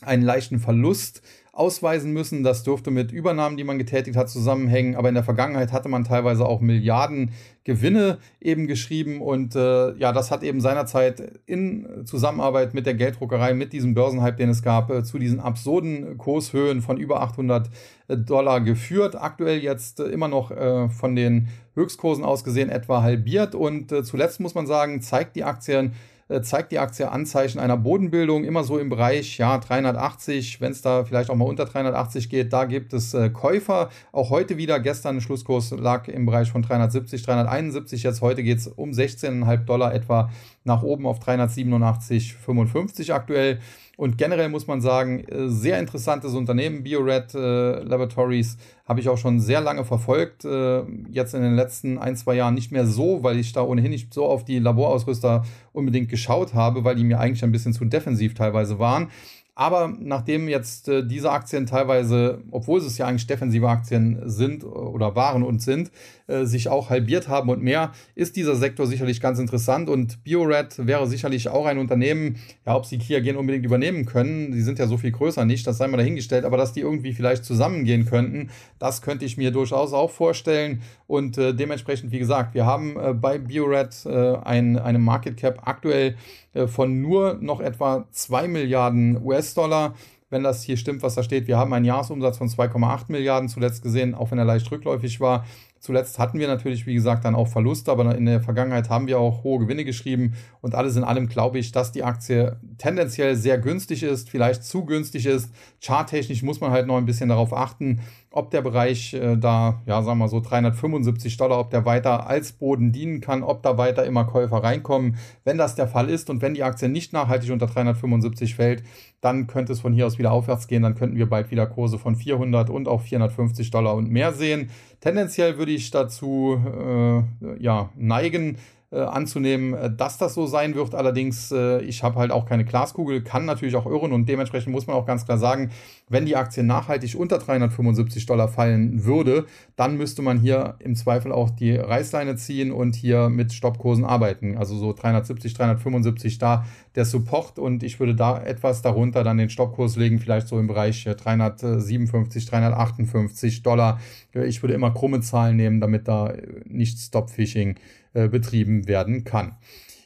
einen 0.00 0.24
leichten 0.24 0.58
Verlust 0.58 1.22
ausweisen 1.52 2.12
müssen. 2.12 2.42
Das 2.42 2.62
dürfte 2.62 2.90
mit 2.90 3.12
Übernahmen, 3.12 3.58
die 3.58 3.64
man 3.64 3.78
getätigt 3.78 4.16
hat, 4.16 4.30
zusammenhängen. 4.30 4.96
Aber 4.96 5.10
in 5.10 5.14
der 5.14 5.22
Vergangenheit 5.22 5.70
hatte 5.70 5.90
man 5.90 6.04
teilweise 6.04 6.46
auch 6.46 6.60
Milliarden 6.60 7.32
Gewinne 7.64 8.18
eben 8.40 8.66
geschrieben. 8.66 9.20
Und 9.20 9.54
äh, 9.54 9.94
ja, 9.96 10.12
das 10.12 10.30
hat 10.30 10.42
eben 10.42 10.62
seinerzeit 10.62 11.40
in 11.44 12.06
Zusammenarbeit 12.06 12.72
mit 12.72 12.86
der 12.86 12.94
Gelddruckerei, 12.94 13.52
mit 13.52 13.74
diesem 13.74 13.92
Börsenhype, 13.92 14.36
den 14.36 14.48
es 14.48 14.62
gab, 14.62 14.90
äh, 14.90 15.04
zu 15.04 15.18
diesen 15.18 15.40
absurden 15.40 16.16
Kurshöhen 16.16 16.80
von 16.80 16.96
über 16.96 17.20
800 17.20 17.68
äh, 18.08 18.16
Dollar 18.16 18.62
geführt. 18.62 19.14
Aktuell 19.14 19.58
jetzt 19.58 20.00
äh, 20.00 20.04
immer 20.04 20.28
noch 20.28 20.50
äh, 20.50 20.88
von 20.88 21.14
den 21.14 21.48
Höchstkursen 21.74 22.24
aus 22.24 22.44
gesehen 22.44 22.70
etwa 22.70 23.02
halbiert. 23.02 23.54
Und 23.54 23.92
äh, 23.92 24.02
zuletzt 24.04 24.40
muss 24.40 24.54
man 24.54 24.66
sagen, 24.66 25.02
zeigt 25.02 25.36
die 25.36 25.44
Aktien, 25.44 25.92
zeigt 26.40 26.72
die 26.72 26.78
Aktie 26.78 27.10
Anzeichen 27.10 27.58
einer 27.58 27.76
Bodenbildung, 27.76 28.44
immer 28.44 28.64
so 28.64 28.78
im 28.78 28.88
Bereich 28.88 29.36
ja, 29.38 29.58
380, 29.58 30.60
wenn 30.60 30.72
es 30.72 30.80
da 30.80 31.04
vielleicht 31.04 31.28
auch 31.28 31.34
mal 31.34 31.44
unter 31.44 31.66
380 31.66 32.30
geht, 32.30 32.52
da 32.52 32.64
gibt 32.64 32.94
es 32.94 33.12
äh, 33.12 33.28
Käufer. 33.28 33.90
Auch 34.12 34.30
heute 34.30 34.56
wieder, 34.56 34.80
gestern 34.80 35.20
Schlusskurs 35.20 35.72
lag 35.72 36.08
im 36.08 36.24
Bereich 36.24 36.50
von 36.50 36.62
370, 36.62 37.22
371, 37.22 38.02
jetzt 38.02 38.22
heute 38.22 38.42
geht 38.42 38.58
es 38.58 38.68
um 38.68 38.92
16,5 38.92 39.64
Dollar 39.64 39.92
etwa 39.92 40.30
nach 40.64 40.82
oben 40.82 41.06
auf 41.06 41.18
387,55 41.20 43.12
aktuell. 43.12 43.58
Und 43.96 44.16
generell 44.16 44.48
muss 44.48 44.66
man 44.66 44.80
sagen, 44.80 45.20
äh, 45.24 45.48
sehr 45.48 45.78
interessantes 45.78 46.34
Unternehmen, 46.34 46.82
BioRed 46.82 47.34
äh, 47.34 47.82
Laboratories, 47.82 48.56
habe 48.86 49.00
ich 49.00 49.08
auch 49.08 49.18
schon 49.18 49.38
sehr 49.38 49.60
lange 49.60 49.84
verfolgt. 49.84 50.44
Äh, 50.44 50.82
jetzt 51.10 51.34
in 51.34 51.42
den 51.42 51.54
letzten 51.54 51.98
ein, 51.98 52.16
zwei 52.16 52.34
Jahren 52.34 52.54
nicht 52.54 52.72
mehr 52.72 52.86
so, 52.86 53.22
weil 53.22 53.38
ich 53.38 53.52
da 53.52 53.62
ohnehin 53.62 53.90
nicht 53.90 54.12
so 54.12 54.24
auf 54.24 54.44
die 54.44 54.58
Laborausrüster 54.58 55.44
unbedingt 55.72 56.08
geschaut 56.08 56.54
habe, 56.54 56.84
weil 56.84 56.96
die 56.96 57.04
mir 57.04 57.20
eigentlich 57.20 57.44
ein 57.44 57.52
bisschen 57.52 57.74
zu 57.74 57.84
defensiv 57.84 58.34
teilweise 58.34 58.78
waren. 58.78 59.08
Aber 59.54 59.94
nachdem 59.98 60.48
jetzt 60.48 60.88
äh, 60.88 61.06
diese 61.06 61.30
Aktien 61.30 61.66
teilweise, 61.66 62.42
obwohl 62.50 62.80
es 62.80 62.96
ja 62.96 63.06
eigentlich 63.06 63.26
defensive 63.26 63.68
Aktien 63.68 64.22
sind 64.24 64.64
oder 64.64 65.14
waren 65.14 65.42
und 65.42 65.60
sind, 65.60 65.90
äh, 66.26 66.46
sich 66.46 66.70
auch 66.70 66.88
halbiert 66.88 67.28
haben 67.28 67.50
und 67.50 67.62
mehr, 67.62 67.92
ist 68.14 68.36
dieser 68.36 68.56
Sektor 68.56 68.86
sicherlich 68.86 69.20
ganz 69.20 69.38
interessant. 69.38 69.90
Und 69.90 70.24
BioRed 70.24 70.86
wäre 70.86 71.06
sicherlich 71.06 71.50
auch 71.50 71.66
ein 71.66 71.76
Unternehmen, 71.76 72.36
ja, 72.64 72.74
ob 72.74 72.86
sie 72.86 72.96
Kia 72.96 73.20
gehen 73.20 73.36
unbedingt 73.36 73.66
übernehmen 73.66 74.06
können, 74.06 74.52
die 74.52 74.62
sind 74.62 74.78
ja 74.78 74.86
so 74.86 74.96
viel 74.96 75.12
größer 75.12 75.44
nicht, 75.44 75.66
das 75.66 75.76
sei 75.76 75.86
mal 75.86 75.98
dahingestellt, 75.98 76.46
aber 76.46 76.56
dass 76.56 76.72
die 76.72 76.80
irgendwie 76.80 77.12
vielleicht 77.12 77.44
zusammengehen 77.44 78.06
könnten, 78.06 78.48
das 78.78 79.02
könnte 79.02 79.26
ich 79.26 79.36
mir 79.36 79.50
durchaus 79.50 79.92
auch 79.92 80.10
vorstellen. 80.10 80.80
Und 81.06 81.36
äh, 81.36 81.54
dementsprechend, 81.54 82.10
wie 82.10 82.18
gesagt, 82.18 82.54
wir 82.54 82.64
haben 82.64 82.96
äh, 82.96 83.12
bei 83.12 83.36
BioRed 83.36 84.06
äh, 84.06 84.36
ein, 84.36 84.78
eine 84.78 84.98
Market 84.98 85.36
Cap 85.36 85.60
aktuell 85.66 86.16
äh, 86.54 86.66
von 86.66 87.00
nur 87.00 87.34
noch 87.40 87.60
etwa 87.60 88.06
2 88.10 88.48
Milliarden 88.48 89.16
US-Dollar 89.42 89.94
wenn 90.32 90.42
das 90.42 90.62
hier 90.62 90.78
stimmt, 90.78 91.02
was 91.02 91.14
da 91.14 91.22
steht. 91.22 91.46
Wir 91.46 91.58
haben 91.58 91.74
einen 91.74 91.84
Jahresumsatz 91.84 92.38
von 92.38 92.48
2,8 92.48 93.04
Milliarden 93.08 93.50
zuletzt 93.50 93.82
gesehen, 93.82 94.14
auch 94.14 94.30
wenn 94.30 94.38
er 94.38 94.46
leicht 94.46 94.68
rückläufig 94.70 95.20
war. 95.20 95.44
Zuletzt 95.82 96.20
hatten 96.20 96.38
wir 96.38 96.46
natürlich, 96.46 96.86
wie 96.86 96.94
gesagt, 96.94 97.24
dann 97.24 97.34
auch 97.34 97.48
Verluste, 97.48 97.90
aber 97.90 98.14
in 98.14 98.24
der 98.24 98.40
Vergangenheit 98.40 98.88
haben 98.88 99.08
wir 99.08 99.18
auch 99.18 99.42
hohe 99.42 99.58
Gewinne 99.58 99.84
geschrieben. 99.84 100.34
Und 100.60 100.76
alles 100.76 100.94
in 100.94 101.02
allem 101.02 101.28
glaube 101.28 101.58
ich, 101.58 101.72
dass 101.72 101.90
die 101.90 102.04
Aktie 102.04 102.56
tendenziell 102.78 103.34
sehr 103.34 103.58
günstig 103.58 104.04
ist, 104.04 104.30
vielleicht 104.30 104.62
zu 104.62 104.84
günstig 104.84 105.26
ist. 105.26 105.52
Charttechnisch 105.84 106.44
muss 106.44 106.60
man 106.60 106.70
halt 106.70 106.86
noch 106.86 106.98
ein 106.98 107.04
bisschen 107.04 107.30
darauf 107.30 107.52
achten, 107.52 107.98
ob 108.30 108.52
der 108.52 108.62
Bereich 108.62 109.12
äh, 109.14 109.36
da, 109.36 109.82
ja, 109.84 109.96
sagen 110.02 110.18
wir 110.18 110.26
mal 110.26 110.28
so 110.28 110.38
375 110.38 111.36
Dollar, 111.36 111.58
ob 111.58 111.70
der 111.70 111.84
weiter 111.84 112.28
als 112.28 112.52
Boden 112.52 112.92
dienen 112.92 113.20
kann, 113.20 113.42
ob 113.42 113.64
da 113.64 113.76
weiter 113.76 114.06
immer 114.06 114.24
Käufer 114.24 114.58
reinkommen. 114.58 115.16
Wenn 115.42 115.58
das 115.58 115.74
der 115.74 115.88
Fall 115.88 116.08
ist 116.08 116.30
und 116.30 116.42
wenn 116.42 116.54
die 116.54 116.62
Aktie 116.62 116.88
nicht 116.88 117.12
nachhaltig 117.12 117.50
unter 117.50 117.66
375 117.66 118.54
fällt, 118.54 118.84
dann 119.20 119.48
könnte 119.48 119.72
es 119.72 119.80
von 119.80 119.92
hier 119.92 120.06
aus 120.06 120.18
wieder 120.18 120.32
aufwärts 120.32 120.66
gehen. 120.66 120.82
Dann 120.82 120.94
könnten 120.94 121.16
wir 121.16 121.28
bald 121.28 121.50
wieder 121.50 121.66
Kurse 121.66 121.98
von 121.98 122.16
400 122.16 122.70
und 122.70 122.88
auch 122.88 123.02
450 123.02 123.70
Dollar 123.70 123.94
und 123.94 124.10
mehr 124.10 124.32
sehen. 124.32 124.70
Tendenziell 125.02 125.58
würde 125.58 125.72
ich 125.72 125.90
dazu 125.90 126.62
äh, 126.64 127.60
ja, 127.60 127.90
neigen, 127.96 128.56
anzunehmen, 128.98 129.74
äh, 129.74 129.90
dass 129.90 130.18
das 130.18 130.34
so 130.34 130.46
sein 130.46 130.74
wird. 130.74 130.94
Allerdings, 130.94 131.50
äh, 131.50 131.80
ich 131.82 132.02
habe 132.02 132.16
halt 132.16 132.30
auch 132.30 132.46
keine 132.46 132.64
Glaskugel, 132.64 133.22
kann 133.22 133.44
natürlich 133.46 133.74
auch 133.74 133.86
irren 133.86 134.12
und 134.12 134.28
dementsprechend 134.28 134.72
muss 134.72 134.86
man 134.86 134.96
auch 134.96 135.06
ganz 135.06 135.24
klar 135.24 135.38
sagen, 135.38 135.70
wenn 136.08 136.26
die 136.26 136.36
Aktie 136.36 136.62
nachhaltig 136.62 137.14
unter 137.18 137.38
375 137.38 138.26
Dollar 138.26 138.48
fallen 138.48 139.04
würde, 139.04 139.46
dann 139.76 139.96
müsste 139.96 140.20
man 140.20 140.38
hier 140.38 140.74
im 140.78 140.94
Zweifel 140.94 141.32
auch 141.32 141.50
die 141.50 141.74
Reißleine 141.74 142.36
ziehen 142.36 142.70
und 142.70 142.94
hier 142.94 143.30
mit 143.30 143.52
Stoppkursen 143.52 144.04
arbeiten. 144.04 144.58
Also 144.58 144.76
so 144.76 144.92
370, 144.92 145.54
375 145.54 146.38
da 146.38 146.66
der 146.94 147.06
Support 147.06 147.58
und 147.58 147.82
ich 147.82 147.98
würde 147.98 148.14
da 148.14 148.42
etwas 148.42 148.82
darunter 148.82 149.24
dann 149.24 149.38
den 149.38 149.48
Stoppkurs 149.48 149.96
legen, 149.96 150.18
vielleicht 150.18 150.48
so 150.48 150.58
im 150.58 150.66
Bereich 150.66 151.04
357, 151.04 152.44
358 152.44 153.62
Dollar. 153.62 153.98
Ich 154.34 154.62
würde 154.62 154.74
immer 154.74 154.92
krumme 154.92 155.20
Zahlen 155.22 155.56
nehmen, 155.56 155.80
damit 155.80 156.08
da 156.08 156.34
nicht 156.66 156.98
Stop-Fishing 156.98 157.76
äh, 157.76 158.01
betrieben 158.12 158.88
werden 158.88 159.24
kann. 159.24 159.56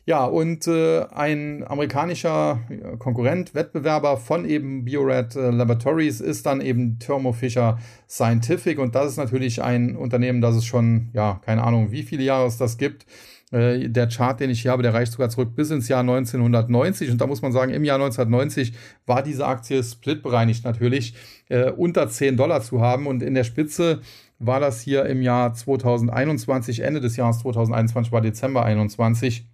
Ja, 0.08 0.24
und 0.24 0.68
äh, 0.68 1.04
ein 1.12 1.64
amerikanischer 1.66 2.60
Konkurrent, 3.00 3.56
Wettbewerber 3.56 4.16
von 4.18 4.44
eben 4.44 4.84
BioRed 4.84 5.34
äh, 5.34 5.50
Laboratories 5.50 6.20
ist 6.20 6.46
dann 6.46 6.60
eben 6.60 7.00
Thermo 7.00 7.32
Fisher 7.32 7.78
Scientific 8.08 8.78
und 8.78 8.94
das 8.94 9.10
ist 9.10 9.16
natürlich 9.16 9.64
ein 9.64 9.96
Unternehmen, 9.96 10.40
das 10.40 10.54
es 10.54 10.64
schon, 10.64 11.08
ja, 11.12 11.40
keine 11.44 11.64
Ahnung, 11.64 11.90
wie 11.90 12.04
viele 12.04 12.22
Jahre 12.22 12.46
es 12.46 12.56
das 12.56 12.78
gibt 12.78 13.04
Äh, 13.52 13.88
der 13.88 14.08
Chart, 14.08 14.38
den 14.40 14.50
ich 14.50 14.62
hier 14.62 14.72
habe, 14.72 14.82
der 14.82 14.92
reicht 14.92 15.12
sogar 15.12 15.28
zurück 15.28 15.54
bis 15.54 15.70
ins 15.70 15.86
Jahr 15.88 16.00
1990. 16.00 17.10
Und 17.10 17.20
da 17.20 17.28
muss 17.28 17.42
man 17.42 17.52
sagen, 17.52 17.72
im 17.72 17.84
Jahr 17.84 17.96
1990 17.96 18.72
war 19.06 19.22
diese 19.22 19.46
Aktie 19.46 19.82
splitbereinigt 19.82 20.64
natürlich 20.64 21.14
äh, 21.48 21.70
unter 21.70 22.08
10 22.08 22.36
Dollar 22.36 22.60
zu 22.62 22.80
haben. 22.80 23.06
Und 23.06 23.22
in 23.22 23.34
der 23.34 23.44
Spitze 23.44 24.00
war 24.38 24.60
das 24.60 24.80
hier 24.80 25.06
im 25.06 25.22
Jahr 25.22 25.54
2021, 25.54 26.80
Ende 26.80 27.00
des 27.00 27.16
Jahres 27.16 27.40
2021 27.40 28.12
war 28.12 28.20
Dezember 28.20 28.64
21 28.64 29.46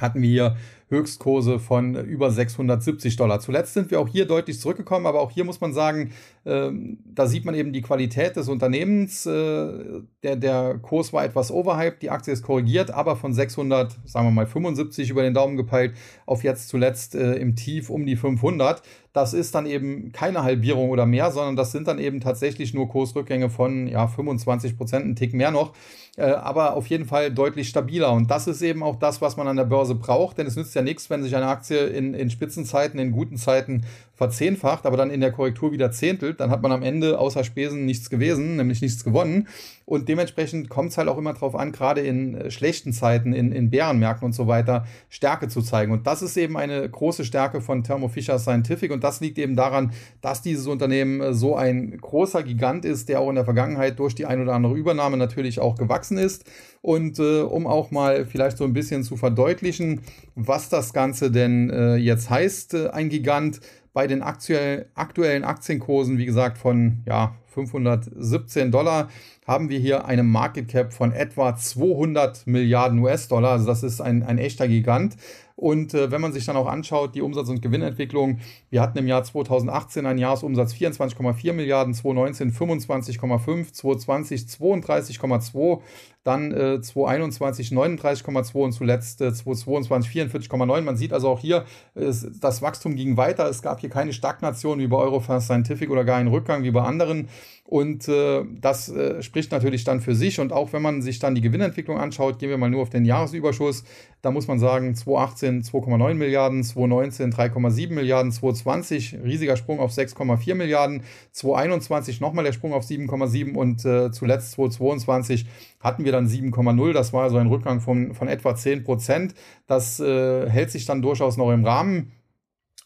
hatten 0.00 0.22
wir 0.22 0.28
hier 0.28 0.56
Höchstkurse 0.90 1.58
von 1.58 1.94
über 2.06 2.30
670 2.30 3.16
Dollar. 3.16 3.40
Zuletzt 3.40 3.74
sind 3.74 3.90
wir 3.90 4.00
auch 4.00 4.08
hier 4.08 4.24
deutlich 4.24 4.58
zurückgekommen, 4.58 5.06
aber 5.06 5.20
auch 5.20 5.30
hier 5.30 5.44
muss 5.44 5.60
man 5.60 5.74
sagen, 5.74 6.12
äh, 6.44 6.70
da 7.04 7.26
sieht 7.26 7.44
man 7.44 7.54
eben 7.54 7.74
die 7.74 7.82
Qualität 7.82 8.36
des 8.36 8.48
Unternehmens. 8.48 9.26
Äh, 9.26 10.02
der, 10.22 10.36
der 10.36 10.78
Kurs 10.80 11.12
war 11.12 11.24
etwas 11.24 11.50
overhyped, 11.50 12.00
die 12.00 12.10
Aktie 12.10 12.32
ist 12.32 12.42
korrigiert, 12.42 12.90
aber 12.90 13.16
von 13.16 13.34
600, 13.34 13.98
sagen 14.06 14.28
wir 14.28 14.30
mal 14.30 14.46
75 14.46 15.10
über 15.10 15.22
den 15.22 15.34
Daumen 15.34 15.58
gepeilt, 15.58 15.94
auf 16.24 16.42
jetzt 16.42 16.68
zuletzt 16.68 17.14
äh, 17.14 17.34
im 17.34 17.54
Tief 17.54 17.90
um 17.90 18.06
die 18.06 18.16
500. 18.16 18.80
Das 19.12 19.32
ist 19.32 19.54
dann 19.54 19.66
eben 19.66 20.12
keine 20.12 20.42
Halbierung 20.42 20.90
oder 20.90 21.06
mehr, 21.06 21.30
sondern 21.30 21.56
das 21.56 21.72
sind 21.72 21.88
dann 21.88 21.98
eben 21.98 22.20
tatsächlich 22.20 22.74
nur 22.74 22.88
Kursrückgänge 22.88 23.50
von 23.50 23.86
ja, 23.86 24.06
25 24.06 24.76
Prozent, 24.76 25.06
ein 25.06 25.16
Tick 25.16 25.32
mehr 25.34 25.50
noch, 25.50 25.72
äh, 26.16 26.24
aber 26.24 26.74
auf 26.74 26.86
jeden 26.88 27.06
Fall 27.06 27.30
deutlich 27.30 27.68
stabiler. 27.68 28.12
Und 28.12 28.30
das 28.30 28.46
ist 28.46 28.62
eben 28.62 28.82
auch 28.82 28.96
das, 28.96 29.20
was 29.20 29.36
man 29.36 29.48
an 29.48 29.56
der 29.56 29.64
Börse 29.64 29.94
braucht, 29.94 30.38
denn 30.38 30.46
es 30.46 30.56
nützt 30.56 30.74
ja 30.74 30.82
nichts, 30.82 31.10
wenn 31.10 31.22
sich 31.22 31.34
eine 31.34 31.46
Aktie 31.46 31.86
in, 31.86 32.14
in 32.14 32.30
Spitzenzeiten, 32.30 32.98
in 32.98 33.12
guten 33.12 33.36
Zeiten 33.36 33.84
verzehnfacht, 34.18 34.84
aber 34.84 34.96
dann 34.96 35.10
in 35.10 35.20
der 35.20 35.30
Korrektur 35.30 35.70
wieder 35.70 35.92
zehntelt, 35.92 36.40
dann 36.40 36.50
hat 36.50 36.60
man 36.60 36.72
am 36.72 36.82
Ende 36.82 37.20
außer 37.20 37.44
Spesen 37.44 37.86
nichts 37.86 38.10
gewesen, 38.10 38.56
nämlich 38.56 38.82
nichts 38.82 39.04
gewonnen. 39.04 39.46
Und 39.84 40.08
dementsprechend 40.08 40.68
kommt 40.68 40.90
es 40.90 40.98
halt 40.98 41.08
auch 41.08 41.16
immer 41.16 41.32
darauf 41.32 41.54
an, 41.54 41.70
gerade 41.70 42.00
in 42.00 42.34
äh, 42.34 42.50
schlechten 42.50 42.92
Zeiten, 42.92 43.32
in, 43.32 43.52
in 43.52 43.70
Bärenmärkten 43.70 44.26
und 44.26 44.32
so 44.32 44.48
weiter, 44.48 44.84
Stärke 45.08 45.46
zu 45.48 45.62
zeigen. 45.62 45.92
Und 45.92 46.06
das 46.08 46.20
ist 46.20 46.36
eben 46.36 46.56
eine 46.56 46.86
große 46.88 47.24
Stärke 47.24 47.60
von 47.60 47.84
Thermo 47.84 48.08
Fisher 48.08 48.40
Scientific. 48.40 48.90
Und 48.90 48.97
das 49.04 49.20
liegt 49.20 49.38
eben 49.38 49.56
daran, 49.56 49.92
dass 50.20 50.42
dieses 50.42 50.66
Unternehmen 50.66 51.20
äh, 51.20 51.34
so 51.34 51.56
ein 51.56 51.98
großer 51.98 52.42
Gigant 52.42 52.84
ist, 52.84 53.08
der 53.08 53.20
auch 53.20 53.28
in 53.28 53.34
der 53.34 53.44
Vergangenheit 53.44 53.98
durch 53.98 54.14
die 54.14 54.26
ein 54.26 54.40
oder 54.40 54.54
andere 54.54 54.74
Übernahme 54.74 55.16
natürlich 55.16 55.60
auch 55.60 55.76
gewachsen 55.76 56.18
ist. 56.18 56.44
Und 56.82 57.18
äh, 57.18 57.40
um 57.40 57.66
auch 57.66 57.90
mal 57.90 58.26
vielleicht 58.26 58.58
so 58.58 58.64
ein 58.64 58.72
bisschen 58.72 59.02
zu 59.02 59.16
verdeutlichen, 59.16 60.02
was 60.34 60.68
das 60.68 60.92
Ganze 60.92 61.30
denn 61.30 61.70
äh, 61.70 61.96
jetzt 61.96 62.30
heißt, 62.30 62.74
äh, 62.74 62.88
ein 62.90 63.08
Gigant 63.08 63.60
bei 63.92 64.06
den 64.06 64.22
aktuell, 64.22 64.86
aktuellen 64.94 65.44
Aktienkursen, 65.44 66.18
wie 66.18 66.26
gesagt, 66.26 66.58
von 66.58 66.98
ja, 67.06 67.34
517 67.48 68.70
Dollar, 68.70 69.08
haben 69.46 69.70
wir 69.70 69.78
hier 69.78 70.04
eine 70.04 70.22
Market 70.22 70.68
Cap 70.68 70.92
von 70.92 71.12
etwa 71.12 71.56
200 71.56 72.46
Milliarden 72.46 72.98
US-Dollar. 73.00 73.52
Also 73.52 73.66
das 73.66 73.82
ist 73.82 74.00
ein, 74.00 74.22
ein 74.22 74.38
echter 74.38 74.68
Gigant. 74.68 75.16
Und 75.56 75.94
äh, 75.94 76.12
wenn 76.12 76.20
man 76.20 76.32
sich 76.32 76.44
dann 76.44 76.56
auch 76.56 76.68
anschaut, 76.68 77.16
die 77.16 77.22
Umsatz- 77.22 77.48
und 77.48 77.62
Gewinnentwicklung, 77.62 78.38
wir 78.70 78.82
hatten 78.82 78.98
im 78.98 79.06
Jahr 79.06 79.24
2018 79.24 80.04
einen 80.06 80.18
Jahresumsatz 80.18 80.74
24,4 80.74 81.52
Milliarden, 81.52 81.94
2019 81.94 82.52
25,5, 82.52 83.72
2020 83.72 84.42
32,2, 84.42 85.80
dann 86.24 86.52
äh, 86.52 86.80
2021 86.80 87.70
39,2 87.70 88.54
und 88.54 88.72
zuletzt 88.72 89.20
äh, 89.22 89.32
2022 89.32 90.10
44,9. 90.10 90.82
Man 90.82 90.96
sieht 90.96 91.12
also 91.12 91.28
auch 91.28 91.40
hier, 91.40 91.64
ist, 91.94 92.28
das 92.42 92.60
Wachstum 92.60 92.96
ging 92.96 93.16
weiter. 93.16 93.48
Es 93.48 93.62
gab 93.62 93.80
hier 93.80 93.88
keine 93.88 94.12
Stagnation 94.12 94.78
wie 94.78 94.88
bei 94.88 94.98
Eurofast 94.98 95.46
Scientific 95.46 95.90
oder 95.90 96.04
gar 96.04 96.18
einen 96.18 96.28
Rückgang 96.28 96.64
wie 96.64 96.70
bei 96.70 96.82
anderen. 96.82 97.28
Und 97.64 98.08
äh, 98.08 98.44
das 98.60 98.88
äh, 98.88 99.22
spricht 99.22 99.52
natürlich 99.52 99.84
dann 99.84 100.00
für 100.00 100.14
sich. 100.14 100.40
Und 100.40 100.52
auch 100.52 100.72
wenn 100.72 100.82
man 100.82 101.02
sich 101.02 101.18
dann 101.18 101.34
die 101.34 101.40
Gewinnentwicklung 101.40 101.98
anschaut, 101.98 102.38
gehen 102.38 102.50
wir 102.50 102.58
mal 102.58 102.70
nur 102.70 102.82
auf 102.82 102.90
den 102.90 103.04
Jahresüberschuss. 103.04 103.84
Da 104.20 104.30
muss 104.30 104.48
man 104.48 104.58
sagen, 104.58 104.94
2018 104.94 105.62
2,9 105.62 106.14
Milliarden, 106.14 106.64
2019 106.64 107.32
3,7 107.32 107.92
Milliarden, 107.92 108.32
2020 108.32 108.57
riesiger 108.66 109.56
Sprung 109.56 109.80
auf 109.80 109.92
6,4 109.92 110.54
Milliarden, 110.54 111.02
2021 111.32 112.20
nochmal 112.20 112.44
der 112.44 112.52
Sprung 112.52 112.72
auf 112.72 112.84
7,7 112.84 113.54
und 113.54 113.84
äh, 113.84 114.10
zuletzt 114.10 114.52
2022 114.52 115.46
hatten 115.80 116.04
wir 116.04 116.12
dann 116.12 116.26
7,0. 116.26 116.92
Das 116.92 117.12
war 117.12 117.24
also 117.24 117.38
ein 117.38 117.48
Rückgang 117.48 117.80
von, 117.80 118.14
von 118.14 118.28
etwa 118.28 118.54
10 118.54 118.84
Prozent. 118.84 119.34
Das 119.66 120.00
äh, 120.00 120.48
hält 120.48 120.70
sich 120.70 120.86
dann 120.86 121.02
durchaus 121.02 121.36
noch 121.36 121.50
im 121.50 121.64
Rahmen. 121.64 122.12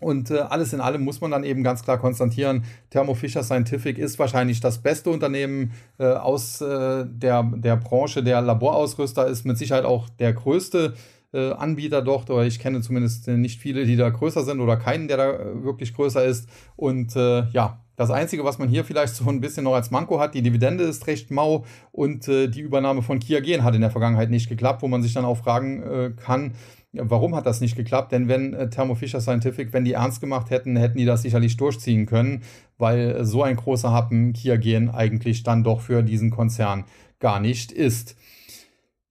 Und 0.02 0.30
äh, 0.30 0.38
alles 0.38 0.72
in 0.72 0.80
allem 0.80 1.04
muss 1.04 1.20
man 1.20 1.30
dann 1.30 1.44
eben 1.44 1.62
ganz 1.62 1.84
klar 1.84 1.96
konstatieren, 1.96 2.64
Thermo 2.90 3.14
Fisher 3.14 3.44
Scientific 3.44 3.98
ist 3.98 4.18
wahrscheinlich 4.18 4.58
das 4.60 4.78
beste 4.82 5.10
Unternehmen 5.10 5.72
äh, 5.98 6.06
aus 6.06 6.60
äh, 6.60 7.06
der, 7.06 7.44
der 7.54 7.76
Branche 7.76 8.24
der 8.24 8.40
Laborausrüster, 8.40 9.28
ist 9.28 9.46
mit 9.46 9.58
Sicherheit 9.58 9.84
auch 9.84 10.08
der 10.08 10.32
größte 10.32 10.94
äh, 11.32 11.52
Anbieter 11.52 12.02
dort, 12.02 12.30
oder 12.30 12.44
ich 12.44 12.58
kenne 12.58 12.80
zumindest 12.80 13.28
nicht 13.28 13.60
viele, 13.60 13.84
die 13.84 13.96
da 13.96 14.08
größer 14.08 14.44
sind 14.44 14.60
oder 14.60 14.76
keinen, 14.76 15.08
der 15.08 15.16
da 15.16 15.32
äh, 15.32 15.64
wirklich 15.64 15.94
größer 15.94 16.24
ist. 16.24 16.48
Und 16.76 17.16
äh, 17.16 17.46
ja, 17.50 17.80
das 17.96 18.10
Einzige, 18.10 18.44
was 18.44 18.58
man 18.58 18.68
hier 18.68 18.84
vielleicht 18.84 19.14
so 19.14 19.28
ein 19.28 19.40
bisschen 19.40 19.64
noch 19.64 19.74
als 19.74 19.90
Manko 19.90 20.18
hat, 20.18 20.34
die 20.34 20.42
Dividende 20.42 20.84
ist 20.84 21.06
recht 21.06 21.30
mau 21.30 21.64
und 21.92 22.26
die 22.26 22.60
Übernahme 22.60 23.02
von 23.02 23.18
Kia 23.18 23.40
Gen 23.40 23.62
hat 23.62 23.74
in 23.74 23.82
der 23.82 23.90
Vergangenheit 23.90 24.30
nicht 24.30 24.48
geklappt, 24.48 24.82
wo 24.82 24.88
man 24.88 25.02
sich 25.02 25.12
dann 25.12 25.26
auch 25.26 25.36
fragen 25.36 26.16
kann, 26.16 26.54
Warum 26.94 27.34
hat 27.34 27.46
das 27.46 27.62
nicht 27.62 27.74
geklappt? 27.74 28.12
Denn 28.12 28.28
wenn 28.28 28.52
äh, 28.52 28.68
Thermo 28.68 28.94
Fisher 28.94 29.20
Scientific, 29.20 29.72
wenn 29.72 29.84
die 29.84 29.94
ernst 29.94 30.20
gemacht 30.20 30.50
hätten, 30.50 30.76
hätten 30.76 30.98
die 30.98 31.06
das 31.06 31.22
sicherlich 31.22 31.56
durchziehen 31.56 32.04
können, 32.04 32.42
weil 32.76 33.12
äh, 33.12 33.24
so 33.24 33.42
ein 33.42 33.56
großer 33.56 33.90
Happen 33.90 34.34
Kia 34.34 34.56
Gen 34.56 34.90
eigentlich 34.90 35.42
dann 35.42 35.64
doch 35.64 35.80
für 35.80 36.02
diesen 36.02 36.30
Konzern 36.30 36.84
gar 37.18 37.40
nicht 37.40 37.72
ist. 37.72 38.14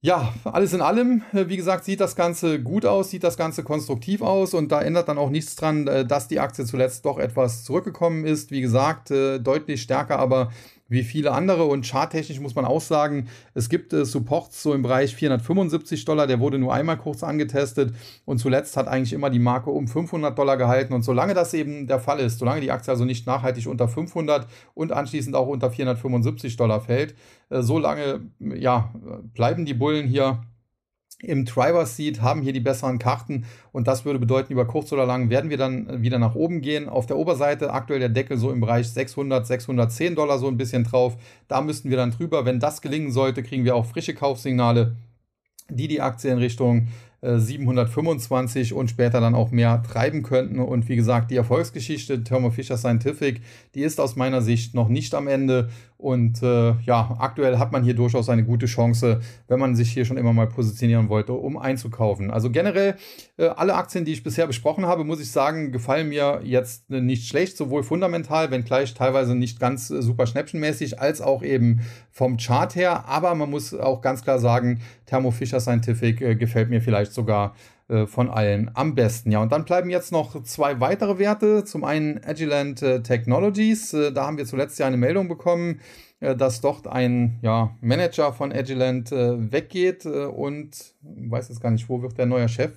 Ja, 0.04 0.34
alles 0.42 0.72
in 0.72 0.80
allem, 0.80 1.22
äh, 1.32 1.46
wie 1.48 1.56
gesagt, 1.56 1.84
sieht 1.84 2.00
das 2.00 2.16
Ganze 2.16 2.60
gut 2.60 2.84
aus, 2.84 3.10
sieht 3.10 3.22
das 3.22 3.36
Ganze 3.36 3.62
konstruktiv 3.62 4.20
aus 4.20 4.52
und 4.52 4.72
da 4.72 4.82
ändert 4.82 5.06
dann 5.06 5.16
auch 5.16 5.30
nichts 5.30 5.54
dran, 5.54 5.86
dass 5.86 6.26
die 6.26 6.40
Aktie 6.40 6.64
zuletzt 6.64 7.04
doch 7.04 7.18
etwas 7.20 7.62
zurückgekommen 7.62 8.24
ist. 8.24 8.50
Wie 8.50 8.60
gesagt, 8.60 9.10
deutlich 9.10 9.80
stärker 9.82 10.18
aber 10.18 10.50
wie 10.92 11.02
viele 11.02 11.32
andere. 11.32 11.64
Und 11.64 11.84
charttechnisch 11.86 12.38
muss 12.38 12.54
man 12.54 12.64
auch 12.64 12.80
sagen, 12.80 13.28
es 13.54 13.68
gibt 13.68 13.92
äh, 13.92 14.04
Supports 14.04 14.62
so 14.62 14.74
im 14.74 14.82
Bereich 14.82 15.16
475 15.16 16.04
Dollar, 16.04 16.26
der 16.26 16.38
wurde 16.38 16.58
nur 16.58 16.72
einmal 16.72 16.98
kurz 16.98 17.24
angetestet 17.24 17.94
und 18.24 18.38
zuletzt 18.38 18.76
hat 18.76 18.86
eigentlich 18.86 19.12
immer 19.12 19.30
die 19.30 19.38
Marke 19.38 19.70
um 19.70 19.88
500 19.88 20.38
Dollar 20.38 20.56
gehalten. 20.56 20.92
Und 20.92 21.02
solange 21.02 21.34
das 21.34 21.54
eben 21.54 21.86
der 21.86 21.98
Fall 21.98 22.20
ist, 22.20 22.38
solange 22.38 22.60
die 22.60 22.70
Aktie 22.70 22.92
also 22.92 23.04
nicht 23.04 23.26
nachhaltig 23.26 23.66
unter 23.66 23.88
500 23.88 24.46
und 24.74 24.92
anschließend 24.92 25.34
auch 25.34 25.48
unter 25.48 25.70
475 25.70 26.56
Dollar 26.56 26.80
fällt, 26.80 27.14
äh, 27.48 27.62
solange 27.62 28.20
ja, 28.38 28.92
bleiben 29.34 29.64
die 29.64 29.74
Bullen 29.74 30.06
hier 30.06 30.42
im 31.22 31.44
Driver 31.44 31.86
Seat, 31.86 32.20
haben 32.20 32.42
hier 32.42 32.52
die 32.52 32.60
besseren 32.60 32.98
Karten 32.98 33.44
und 33.70 33.86
das 33.86 34.04
würde 34.04 34.18
bedeuten, 34.18 34.52
über 34.52 34.66
kurz 34.66 34.92
oder 34.92 35.06
lang 35.06 35.30
werden 35.30 35.50
wir 35.50 35.56
dann 35.56 36.02
wieder 36.02 36.18
nach 36.18 36.34
oben 36.34 36.60
gehen. 36.60 36.88
Auf 36.88 37.06
der 37.06 37.16
Oberseite 37.16 37.72
aktuell 37.72 38.00
der 38.00 38.08
Deckel 38.08 38.36
so 38.36 38.50
im 38.50 38.60
Bereich 38.60 38.88
600, 38.88 39.46
610 39.46 40.16
Dollar 40.16 40.38
so 40.38 40.48
ein 40.48 40.56
bisschen 40.56 40.84
drauf. 40.84 41.16
Da 41.48 41.60
müssten 41.60 41.90
wir 41.90 41.96
dann 41.96 42.10
drüber. 42.10 42.44
Wenn 42.44 42.60
das 42.60 42.82
gelingen 42.82 43.12
sollte, 43.12 43.42
kriegen 43.42 43.64
wir 43.64 43.76
auch 43.76 43.86
frische 43.86 44.14
Kaufsignale, 44.14 44.96
die 45.70 45.88
die 45.88 46.00
Aktie 46.00 46.30
in 46.30 46.38
Richtung 46.38 46.88
725 47.24 48.74
und 48.74 48.90
später 48.90 49.20
dann 49.20 49.36
auch 49.36 49.52
mehr 49.52 49.80
treiben 49.84 50.24
könnten. 50.24 50.58
Und 50.58 50.88
wie 50.88 50.96
gesagt, 50.96 51.30
die 51.30 51.36
Erfolgsgeschichte 51.36 52.24
Thermo 52.24 52.50
Fisher 52.50 52.76
Scientific, 52.76 53.42
die 53.76 53.82
ist 53.82 54.00
aus 54.00 54.16
meiner 54.16 54.42
Sicht 54.42 54.74
noch 54.74 54.88
nicht 54.88 55.14
am 55.14 55.28
Ende. 55.28 55.70
Und 56.02 56.42
äh, 56.42 56.74
ja, 56.84 57.14
aktuell 57.20 57.60
hat 57.60 57.70
man 57.70 57.84
hier 57.84 57.94
durchaus 57.94 58.28
eine 58.28 58.42
gute 58.42 58.66
Chance, 58.66 59.20
wenn 59.46 59.60
man 59.60 59.76
sich 59.76 59.92
hier 59.92 60.04
schon 60.04 60.16
immer 60.16 60.32
mal 60.32 60.48
positionieren 60.48 61.08
wollte, 61.08 61.32
um 61.32 61.56
einzukaufen. 61.56 62.32
Also 62.32 62.50
generell 62.50 62.96
äh, 63.36 63.46
alle 63.46 63.76
Aktien, 63.76 64.04
die 64.04 64.12
ich 64.12 64.24
bisher 64.24 64.48
besprochen 64.48 64.84
habe, 64.84 65.04
muss 65.04 65.20
ich 65.20 65.30
sagen, 65.30 65.70
gefallen 65.70 66.08
mir 66.08 66.40
jetzt 66.42 66.90
nicht 66.90 67.28
schlecht, 67.28 67.56
sowohl 67.56 67.84
fundamental, 67.84 68.50
wenngleich 68.50 68.94
teilweise 68.94 69.36
nicht 69.36 69.60
ganz 69.60 69.90
äh, 69.90 70.02
super 70.02 70.26
schnäppchenmäßig, 70.26 70.98
als 70.98 71.20
auch 71.20 71.44
eben 71.44 71.82
vom 72.10 72.36
Chart 72.36 72.74
her. 72.74 73.04
Aber 73.06 73.36
man 73.36 73.48
muss 73.48 73.72
auch 73.72 74.00
ganz 74.00 74.24
klar 74.24 74.40
sagen, 74.40 74.80
Thermo 75.06 75.30
Fisher 75.30 75.60
Scientific 75.60 76.20
äh, 76.20 76.34
gefällt 76.34 76.68
mir 76.68 76.82
vielleicht 76.82 77.12
sogar 77.12 77.54
äh, 77.88 78.06
von 78.06 78.30
allen 78.30 78.70
am 78.74 78.94
besten. 78.94 79.32
Ja, 79.32 79.42
und 79.42 79.52
dann 79.52 79.64
bleiben 79.64 79.90
jetzt 79.90 80.12
noch 80.12 80.42
zwei 80.44 80.80
weitere 80.80 81.18
Werte. 81.18 81.64
Zum 81.64 81.84
einen 81.84 82.22
Agilent 82.24 82.80
äh, 82.80 83.02
Technologies. 83.02 83.92
Äh, 83.92 84.12
da 84.12 84.26
haben 84.26 84.38
wir 84.38 84.46
zuletzt 84.46 84.78
ja 84.78 84.86
eine 84.86 84.96
Meldung 84.96 85.28
bekommen, 85.28 85.80
dass 86.20 86.60
dort 86.60 86.86
ein 86.86 87.40
ja, 87.42 87.76
Manager 87.80 88.32
von 88.32 88.52
Agilent 88.52 89.10
weggeht 89.10 90.06
und 90.06 90.94
weiß 91.02 91.48
jetzt 91.48 91.60
gar 91.60 91.72
nicht, 91.72 91.88
wo 91.88 92.00
wird 92.00 92.16
der 92.16 92.26
neue 92.26 92.48
Chef 92.48 92.70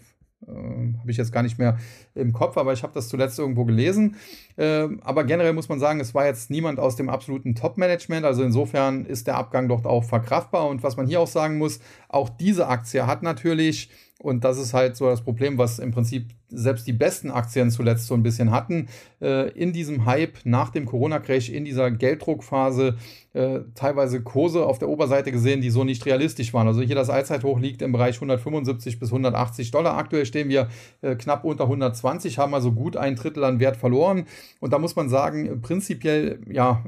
habe 0.48 1.10
ich 1.10 1.18
jetzt 1.18 1.32
gar 1.32 1.41
nicht 1.41 1.58
mehr 1.58 1.80
im 2.13 2.32
Kopf, 2.32 2.58
aber 2.58 2.74
ich 2.74 2.84
habe 2.84 2.94
das 2.94 3.08
zuletzt 3.08 3.39
irgendwo 3.39 3.65
gelesen. 3.65 4.15
Aber 4.58 5.24
generell 5.24 5.54
muss 5.54 5.70
man 5.70 5.80
sagen, 5.80 6.00
es 6.00 6.13
war 6.13 6.28
jetzt 6.28 6.52
niemand 6.52 6.78
aus 6.78 6.96
dem 6.96 7.10
absoluten 7.10 7.56
Top-Management. 7.56 8.26
Also 8.26 8.44
insofern 8.44 9.06
ist 9.06 9.26
der 9.26 9.38
Abgang 9.38 9.68
dort 9.68 9.88
auch 9.88 10.04
verkraftbar. 10.04 10.68
Und 10.68 10.84
was 10.84 10.98
man 10.98 11.08
hier 11.08 11.20
auch 11.20 11.28
sagen 11.28 11.58
muss, 11.58 11.80
auch 12.10 12.30
diese 12.30 12.68
Aktie 12.68 13.08
hat 13.08 13.24
natürlich 13.24 13.89
Und 14.19 14.45
das 14.45 14.58
ist 14.58 14.73
halt 14.73 14.95
so 14.95 15.08
das 15.08 15.21
Problem, 15.21 15.58
was 15.58 15.78
im 15.78 15.91
Prinzip 15.91 16.30
selbst 16.47 16.88
die 16.88 16.93
besten 16.93 17.30
Aktien 17.32 17.69
zuletzt 17.69 18.08
so 18.08 18.13
ein 18.13 18.23
bisschen 18.23 18.49
hatten. 18.49 18.88
Äh, 19.21 19.49
in 19.51 19.73
diesem 19.73 20.06
Hype 20.06 20.38
nach 20.45 20.69
dem 20.69 20.86
Corona-Crash, 20.86 21.49
in 21.49 21.65
dieser 21.65 21.91
Gelddruckphase, 21.91 22.95
äh, 23.34 23.60
teilweise 23.75 24.21
Kurse 24.21 24.65
auf 24.65 24.80
der 24.80 24.88
Oberseite 24.88 25.34
gesehen, 25.34 25.60
die 25.60 25.69
so 25.69 25.84
nicht 25.84 26.06
realistisch 26.06 26.54
waren. 26.54 26.65
Also 26.65 26.82
hier 26.82 26.95
das 26.95 27.10
Allzeithoch 27.10 27.60
liegt 27.60 27.82
im 27.82 27.91
Bereich 27.91 28.15
175 28.15 28.99
bis 28.99 29.10
180 29.10 29.71
Dollar. 29.71 29.97
Aktuell 29.97 30.25
stehen 30.25 30.47
wir 30.47 30.69
äh, 31.01 31.15
knapp 31.15 31.43
unter 31.43 31.65
120, 31.65 32.38
haben 32.38 32.54
also 32.54 32.71
gut 32.71 32.95
ein 32.95 33.17
Drittel 33.17 33.43
an 33.43 33.60
Wert 33.60 33.75
verloren. 33.75 34.28
Und 34.62 34.71
da 34.71 34.80
muss 34.80 34.95
man 34.95 35.10
sagen, 35.10 35.62
prinzipiell, 35.62 36.39
ja, 36.49 36.86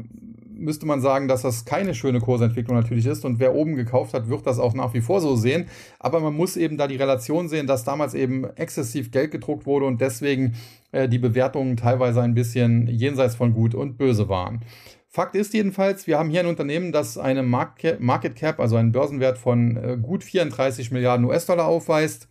müsste 0.57 0.85
man 0.85 1.01
sagen, 1.01 1.27
dass 1.27 1.41
das 1.41 1.65
keine 1.65 1.93
schöne 1.93 2.19
Kursentwicklung 2.19 2.77
natürlich 2.77 3.05
ist. 3.05 3.25
Und 3.25 3.39
wer 3.39 3.55
oben 3.55 3.75
gekauft 3.75 4.13
hat, 4.13 4.29
wird 4.29 4.45
das 4.45 4.59
auch 4.59 4.73
nach 4.73 4.93
wie 4.93 5.01
vor 5.01 5.21
so 5.21 5.35
sehen. 5.35 5.67
Aber 5.99 6.19
man 6.19 6.33
muss 6.33 6.57
eben 6.57 6.77
da 6.77 6.87
die 6.87 6.95
Relation 6.95 7.49
sehen, 7.49 7.67
dass 7.67 7.83
damals 7.83 8.13
eben 8.13 8.45
exzessiv 8.55 9.11
Geld 9.11 9.31
gedruckt 9.31 9.65
wurde 9.65 9.85
und 9.85 10.01
deswegen 10.01 10.55
äh, 10.91 11.07
die 11.07 11.19
Bewertungen 11.19 11.77
teilweise 11.77 12.21
ein 12.21 12.33
bisschen 12.33 12.87
jenseits 12.87 13.35
von 13.35 13.53
gut 13.53 13.75
und 13.75 13.97
böse 13.97 14.29
waren. 14.29 14.61
Fakt 15.09 15.35
ist 15.35 15.53
jedenfalls, 15.53 16.05
wir 16.05 16.19
haben 16.19 16.29
hier 16.29 16.41
ein 16.41 16.47
Unternehmen, 16.47 16.91
das 16.91 17.17
eine 17.17 17.41
Market 17.41 18.35
Cap, 18.35 18.59
also 18.59 18.75
einen 18.75 18.91
Börsenwert 18.91 19.37
von 19.37 19.77
äh, 19.77 19.97
gut 19.99 20.23
34 20.23 20.91
Milliarden 20.91 21.25
US-Dollar 21.25 21.65
aufweist. 21.65 22.27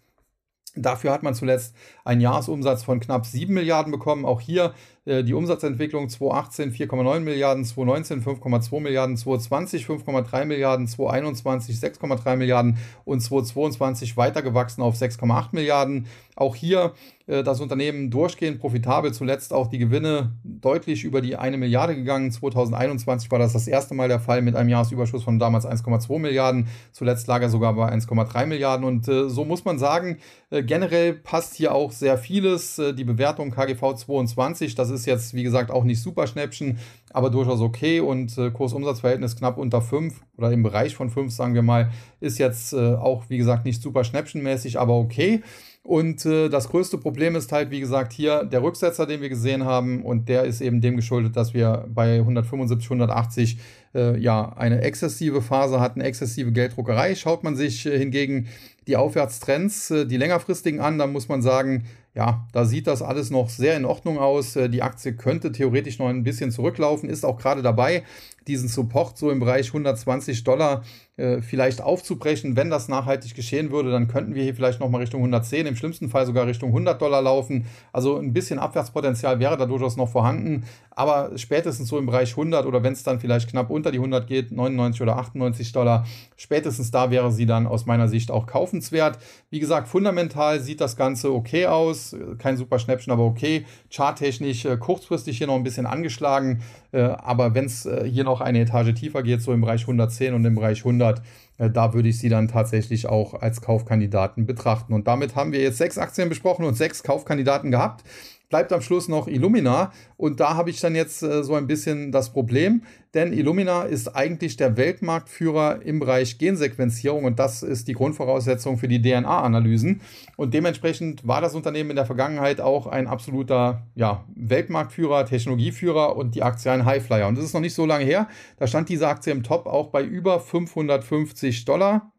Dafür 0.77 1.11
hat 1.11 1.23
man 1.23 1.35
zuletzt 1.35 1.75
einen 2.05 2.21
Jahresumsatz 2.21 2.85
von 2.85 3.01
knapp 3.01 3.25
7 3.25 3.53
Milliarden 3.53 3.91
bekommen. 3.91 4.27
Auch 4.27 4.41
hier 4.41 4.75
die 5.07 5.35
Umsatzentwicklung 5.35 6.09
2018 6.09 6.73
4,9 6.73 7.21
Milliarden, 7.21 7.65
2019 7.65 8.25
5,2 8.25 8.81
Milliarden, 8.81 9.17
2020 9.17 9.87
5,3 9.87 10.45
Milliarden, 10.45 10.89
2021 10.89 11.77
6,3 11.77 12.37
Milliarden 12.37 12.79
und 13.05 13.21
2022 13.21 14.17
weitergewachsen 14.17 14.83
auf 14.83 14.97
6,8 14.97 15.49
Milliarden. 15.53 16.07
Auch 16.35 16.55
hier 16.55 16.93
äh, 17.27 17.43
das 17.43 17.61
Unternehmen 17.61 18.11
durchgehend 18.11 18.61
profitabel, 18.61 19.13
zuletzt 19.13 19.53
auch 19.53 19.69
die 19.69 19.79
Gewinne 19.79 20.33
deutlich 20.45 21.05
über 21.05 21.21
die 21.21 21.37
1 21.37 21.57
Milliarde 21.57 21.97
gegangen. 21.97 22.31
2021 22.31 23.31
war 23.31 23.39
das 23.39 23.53
das 23.53 23.67
erste 23.67 23.95
Mal 23.95 24.09
der 24.09 24.21
Fall 24.21 24.43
mit 24.43 24.55
einem 24.55 24.69
Jahresüberschuss 24.69 25.25
von 25.25 25.39
damals 25.39 25.67
1,2 25.67 26.19
Milliarden. 26.19 26.69
Zuletzt 26.93 27.27
lag 27.27 27.43
er 27.43 27.49
sogar 27.49 27.75
bei 27.75 27.93
1,3 27.93 28.47
Milliarden. 28.47 28.85
Und 28.85 29.09
äh, 29.09 29.29
so 29.29 29.45
muss 29.45 29.65
man 29.65 29.79
sagen, 29.79 30.19
äh, 30.51 30.63
generell 30.63 31.15
passt 31.15 31.55
hier 31.55 31.75
auch 31.75 31.91
sehr 31.91 32.19
vieles. 32.19 32.79
Äh, 32.79 32.95
die 32.95 33.05
Bewertung 33.05 33.51
KGV 33.51 33.95
22, 33.95 34.75
das 34.75 34.91
ist 34.91 34.96
jetzt 35.05 35.35
wie 35.35 35.43
gesagt 35.43 35.71
auch 35.71 35.85
nicht 35.85 36.01
super 36.01 36.27
Schnäppchen, 36.27 36.79
aber 37.13 37.29
durchaus 37.29 37.61
okay. 37.61 38.01
Und 38.01 38.39
äh, 38.39 38.51
Kursumsatzverhältnis 38.51 39.37
knapp 39.37 39.59
unter 39.59 39.83
5 39.83 40.23
oder 40.39 40.51
im 40.53 40.63
Bereich 40.63 40.97
von 40.97 41.11
5, 41.11 41.33
sagen 41.33 41.55
wir 41.55 41.63
mal, 41.63 41.91
ist 42.21 42.39
jetzt 42.39 42.73
äh, 42.73 42.95
auch 42.95 43.25
wie 43.29 43.37
gesagt 43.37 43.67
nicht 43.67 43.83
super 43.83 44.05
schnäppchenmäßig, 44.05 44.79
aber 44.79 44.95
okay. 44.95 45.43
Und 45.87 46.27
äh, 46.27 46.49
das 46.49 46.69
größte 46.69 46.99
Problem 46.99 47.37
ist 47.37 47.53
halt, 47.53 47.71
wie 47.71 47.79
gesagt, 47.79 48.13
hier 48.13 48.45
der 48.45 48.61
Rücksetzer, 48.61 49.07
den 49.07 49.21
wir 49.21 49.29
gesehen 49.29 49.65
haben. 49.65 50.03
Und 50.05 50.29
der 50.29 50.43
ist 50.43 50.61
eben 50.61 50.81
dem 50.81 50.97
geschuldet, 50.97 51.37
dass 51.37 51.55
wir 51.55 51.87
bei 51.89 52.17
175, 52.19 52.91
180 52.91 53.59
äh, 53.95 54.19
ja 54.19 54.53
eine 54.57 54.81
exzessive 54.83 55.43
Phase 55.43 55.79
hatten, 55.79 56.01
exzessive 56.01 56.51
Gelddruckerei. 56.51 57.15
Schaut 57.15 57.45
man 57.45 57.55
sich 57.55 57.87
äh, 57.87 57.97
hingegen 57.99 58.49
die 58.89 58.97
Aufwärtstrends, 58.97 59.93
äh, 59.93 60.07
die 60.07 60.17
längerfristigen 60.17 60.81
an, 60.81 60.99
dann 60.99 61.13
muss 61.13 61.29
man 61.29 61.41
sagen, 61.41 61.85
ja, 62.17 62.47
da 62.53 62.65
sieht 62.65 62.87
das 62.87 63.03
alles 63.03 63.31
noch 63.31 63.51
sehr 63.51 63.77
in 63.77 63.85
Ordnung 63.85 64.19
aus. 64.19 64.57
Äh, 64.57 64.71
die 64.71 64.83
Aktie 64.83 65.15
könnte 65.15 65.53
theoretisch 65.53 65.99
noch 65.99 66.09
ein 66.09 66.23
bisschen 66.23 66.51
zurücklaufen, 66.51 67.11
ist 67.11 67.25
auch 67.25 67.37
gerade 67.37 67.61
dabei, 67.61 68.05
diesen 68.47 68.69
Support 68.69 69.19
so 69.19 69.31
im 69.31 69.39
Bereich 69.39 69.69
120 69.69 70.43
Dollar 70.43 70.83
äh, 71.17 71.41
vielleicht 71.41 71.81
aufzubrechen. 71.81 72.57
Wenn 72.57 72.69
das 72.69 72.89
nachhaltig 72.89 73.35
geschehen 73.35 73.71
würde, 73.71 73.91
dann 73.91 74.07
könnten 74.07 74.35
wir 74.35 74.43
hier 74.43 74.55
vielleicht 74.55 74.81
nochmal 74.81 75.01
Richtung 75.01 75.21
110, 75.21 75.67
im 75.67 75.75
schlimmsten 75.75 76.11
Fall 76.11 76.27
sogar 76.27 76.47
Richtung 76.47 76.69
100 76.69 77.01
Dollar 77.01 77.23
laufen. 77.23 77.65
Also 77.91 78.19
ein 78.19 78.35
bisschen 78.35 78.59
Abwärtspotenzial 78.59 79.41
wäre 79.41 79.57
da 79.57 79.65
durchaus 79.65 79.97
noch 79.97 80.11
vorhanden. 80.11 80.65
Aber 80.91 81.31
spätestens 81.37 81.89
so 81.89 81.99
im 81.99 82.07
Bereich 82.07 82.33
100 82.33 82.67
oder 82.67 82.83
wenn 82.83 82.93
es 82.93 83.03
dann 83.03 83.19
vielleicht 83.19 83.49
knapp 83.49 83.71
unter 83.71 83.93
die 83.93 83.99
100 83.99 84.27
geht, 84.27 84.53
99 84.53 85.01
oder 85.01 85.17
98 85.17 85.73
Dollar, 85.73 86.07
spätestens 86.37 86.91
da 86.91 87.11
wäre 87.11 87.33
sie 87.33 87.47
dann 87.47 87.67
aus 87.67 87.87
meiner 87.87 88.09
Sicht 88.09 88.31
auch 88.31 88.47
kaufenswert. 88.47 89.19
Wie 89.49 89.61
gesagt, 89.61 89.89
fundamental 89.89 90.61
sieht 90.61 90.81
das 90.83 90.97
Ganze 90.97 91.33
okay 91.33 91.67
aus. 91.67 92.15
Kein 92.39 92.59
super 92.59 92.79
Schnäppchen, 92.79 93.13
aber 93.13 93.25
okay. 93.25 93.65
Charttechnisch 93.91 94.67
äh, 94.67 94.77
kurzfristig 94.77 95.39
hier 95.39 95.47
noch 95.47 95.57
ein 95.57 95.65
bisschen 95.65 95.87
angeschlagen. 95.87 96.63
Äh, 96.97 97.15
aber 97.19 97.55
wenn 97.55 97.67
es 97.67 97.85
äh, 97.85 98.09
hier 98.09 98.25
noch 98.25 98.41
eine 98.41 98.61
Etage 98.61 98.95
tiefer 98.95 99.23
geht, 99.23 99.43
so 99.43 99.53
im 99.53 99.61
Bereich 99.61 99.83
110 99.83 100.33
und 100.33 100.45
im 100.47 100.55
Bereich 100.55 100.79
100, 100.79 101.21
äh, 101.59 101.69
da 101.69 101.93
würde 101.93 102.09
ich 102.09 102.19
sie 102.19 102.31
dann 102.31 102.49
tatsächlich 102.49 103.07
auch 103.07 103.35
als 103.35 103.61
Kaufkandidaten 103.61 104.47
betrachten. 104.47 104.95
Und 104.95 105.07
damit 105.07 105.37
haben 105.37 105.53
wir 105.53 105.61
jetzt 105.61 105.77
sechs 105.77 105.99
Aktien 105.99 106.31
besprochen 106.31 106.65
und 106.65 106.75
sechs 106.75 107.03
Kaufkandidaten 107.03 107.71
gehabt 107.71 108.03
bleibt 108.49 108.73
am 108.73 108.81
Schluss 108.81 109.09
noch 109.09 109.29
Illumina. 109.29 109.93
Und 110.17 110.41
da 110.41 110.55
habe 110.55 110.71
ich 110.71 110.81
dann 110.81 110.95
jetzt 110.95 111.23
äh, 111.23 111.43
so 111.43 111.55
ein 111.55 111.67
bisschen 111.67 112.13
das 112.13 112.33
Problem, 112.33 112.83
denn 113.15 113.33
Illumina 113.33 113.85
ist 113.85 114.09
eigentlich 114.15 114.57
der 114.57 114.77
Weltmarktführer 114.77 115.81
im 115.83 116.01
Bereich 116.01 116.39
Gensequenzierung 116.39 117.25
und 117.25 117.39
das 117.39 117.63
ist 117.63 117.89
die 117.89 117.95
Grundvoraussetzung 117.95 118.77
für 118.77 118.89
die 118.89 119.01
DNA-Analysen. 119.01 120.03
Und 120.37 120.53
dementsprechend 120.53 121.27
war 121.27 121.41
das 121.41 121.55
Unternehmen 121.55 121.91
in 121.91 121.97
der 121.97 122.05
Vergangenheit 122.05 122.61
auch 122.61 122.87
ein 122.87 123.07
absoluter 123.07 123.87
ja, 123.95 124.25
Weltmarktführer, 124.35 125.25
Technologieführer 125.25 126.15
und 126.15 126.35
die 126.35 126.43
Aktie 126.43 126.71
ein 126.71 126.85
Highflyer. 126.85 127.27
Und 127.27 127.39
das 127.39 127.47
ist 127.47 127.55
noch 127.55 127.61
nicht 127.61 127.75
so 127.75 127.87
lange 127.87 128.05
her. 128.05 128.29
Da 128.59 128.67
stand 128.67 128.89
diese 128.91 129.09
Aktie 129.09 129.33
im 129.33 129.43
Top 129.43 129.67
auch 129.67 129.89
bei 129.89 130.05
über 130.05 130.39
550 130.39 131.65
Dollar. 131.65 132.13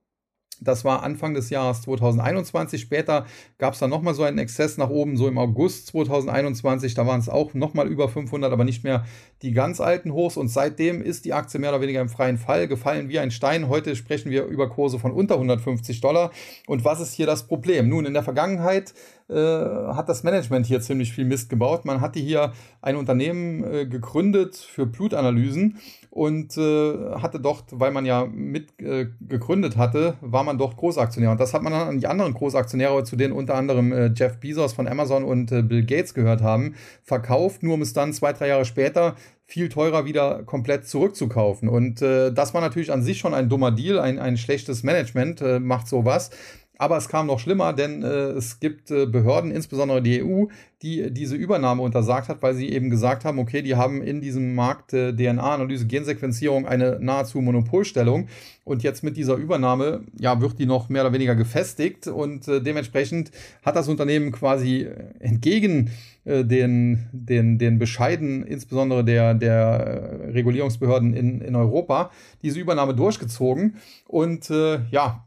Das 0.62 0.86
war 0.86 1.04
Anfang 1.04 1.34
des 1.34 1.50
Jahres 1.50 1.82
2021. 1.82 2.82
Später 2.82 3.26
gab 3.58 3.74
es 3.74 3.80
dann 3.80 3.90
nochmal 3.90 4.14
so 4.14 4.24
einen 4.24 4.38
Exzess 4.38 4.78
nach 4.78 4.90
oben, 4.90 5.18
so 5.18 5.28
im 5.28 5.38
August 5.38 5.88
2021. 5.88 6.94
Da 6.94 7.06
waren 7.06 7.20
es 7.20 7.30
auch 7.30 7.54
nochmal 7.54 7.88
über 7.88 8.10
500, 8.10 8.52
aber 8.52 8.64
nicht 8.64 8.84
mehr 8.84 9.06
die 9.42 9.52
ganz 9.52 9.80
alten 9.80 10.14
Hochs. 10.14 10.38
Und 10.38 10.48
seitdem 10.50 11.02
ist 11.02 11.26
die 11.26 11.34
Aktie 11.34 11.60
mehr 11.60 11.70
oder 11.70 11.82
weniger 11.82 12.02
im 12.02 12.10
freien 12.10 12.38
Fall 12.38 12.68
gefallen 12.68 13.10
wie 13.10 13.20
ein 13.20 13.32
Stein. 13.32 13.70
Heute 13.70 13.96
sprechen 13.96 14.32
wir 14.32 14.46
über 14.46 14.70
Kurse 14.70 15.00
von 15.00 15.12
unter 15.12 15.36
150 15.36 16.02
Dollar. 16.02 16.32
Und 16.66 16.84
was 16.86 17.00
ist 17.00 17.14
hier 17.14 17.26
das 17.26 17.48
Problem? 17.48 17.90
Nun, 17.90 18.06
in 18.06 18.14
der 18.14 18.24
Vergangenheit 18.24 18.94
äh, 19.30 19.34
hat 19.36 20.08
das 20.08 20.24
Management 20.24 20.66
hier 20.66 20.80
ziemlich 20.80 21.14
viel 21.14 21.26
Mist 21.26 21.50
gebaut. 21.50 21.86
Man 21.86 22.02
hatte 22.02 22.20
hier 22.20 22.54
ein 22.82 22.96
Unternehmen 22.96 23.64
äh, 23.64 23.86
gegründet 23.86 24.56
für 24.56 24.86
Blutanalysen 24.86 25.78
und 26.18 26.58
äh, 26.58 27.12
hatte 27.22 27.40
dort, 27.40 27.66
weil 27.70 27.92
man 27.92 28.04
ja 28.04 28.26
mit 28.26 28.82
äh, 28.82 29.06
gegründet 29.22 29.78
hatte, 29.78 30.16
war 30.22 30.44
man 30.44 30.58
dort 30.58 30.76
Großaktionär. 30.76 31.30
Und 31.30 31.40
das 31.40 31.54
hat 31.54 31.62
man 31.62 31.74
dann 31.74 31.88
an 31.88 32.00
die 32.00 32.08
anderen 32.08 32.34
Großaktionäre, 32.34 33.04
zu 33.04 33.16
denen 33.16 33.34
unter 33.34 33.54
anderem 33.54 33.92
äh, 33.92 34.12
Jeff 34.16 34.40
Bezos 34.40 34.74
von 34.74 34.88
Amazon 34.88 35.24
und 35.24 35.52
äh, 35.52 35.62
Bill 35.62 35.86
Gates 35.86 36.16
gehört 36.16 36.42
haben, 36.42 36.74
verkauft, 37.04 37.62
nur 37.62 37.76
um 37.76 37.84
es 37.84 37.94
dann 37.94 38.14
zwei, 38.14 38.34
drei 38.34 38.48
Jahre 38.48 38.66
später 38.66 39.16
viel 39.46 39.70
teurer 39.70 40.06
wieder 40.06 40.42
komplett 40.44 40.88
zurückzukaufen. 40.88 41.70
Und 41.70 42.02
äh, 42.02 42.34
das 42.34 42.56
war 42.56 42.62
natürlich 42.62 42.92
an 42.92 43.04
sich 43.04 43.20
schon 43.20 43.36
ein 43.36 43.48
dummer 43.48 43.70
Deal, 43.70 44.00
ein, 44.00 44.18
ein 44.18 44.38
schlechtes 44.38 44.82
Management 44.82 45.42
äh, 45.42 45.60
macht 45.60 45.88
sowas. 45.88 46.32
Aber 46.78 46.98
es 46.98 47.10
kam 47.10 47.28
noch 47.28 47.40
schlimmer, 47.40 47.74
denn 47.74 48.04
äh, 48.04 48.32
es 48.32 48.60
gibt 48.60 48.92
äh, 48.92 49.06
Behörden, 49.06 49.52
insbesondere 49.52 50.02
die 50.02 50.24
EU, 50.24 50.46
die 50.84 51.12
diese 51.12 51.36
Übernahme 51.36 51.82
untersagt 51.82 52.30
hat, 52.30 52.42
weil 52.44 52.54
sie 52.54 52.70
eben 52.70 52.90
gesagt 52.90 53.26
haben, 53.26 53.40
okay, 53.40 53.62
die 53.62 53.76
haben 53.76 54.02
in 54.04 54.22
diesem 54.22 54.54
Markt 54.54 54.94
äh, 54.94 55.12
DNA-Analyse, 55.12 55.88
Gensequenzierung 55.88 56.68
eine 56.68 57.00
nahezu 57.00 57.42
Monopolstellung. 57.42 58.28
Und 58.64 58.84
jetzt 58.84 59.04
mit 59.04 59.18
dieser 59.18 59.36
Übernahme, 59.36 60.02
ja, 60.20 60.40
wird 60.40 60.60
die 60.60 60.66
noch 60.66 60.90
mehr 60.90 61.02
oder 61.04 61.14
weniger 61.14 61.36
gefestigt. 61.36 62.08
Und 62.08 62.48
äh, 62.48 62.62
dementsprechend 62.62 63.32
hat 63.64 63.76
das 63.76 63.88
Unternehmen 63.88 64.32
quasi 64.32 64.88
entgegen 65.20 65.90
äh, 66.26 66.44
den, 66.44 67.08
den, 67.12 67.58
den 67.58 67.80
Bescheiden, 67.80 68.44
insbesondere 68.44 69.04
der, 69.04 69.34
der 69.34 69.58
äh, 70.28 70.32
Regulierungsbehörden 70.32 71.14
in, 71.14 71.42
in 71.42 71.56
Europa, 71.56 72.12
diese 72.44 72.60
Übernahme 72.60 72.94
durchgezogen. 72.94 73.78
Und 74.06 74.50
äh, 74.50 74.80
ja, 74.92 75.26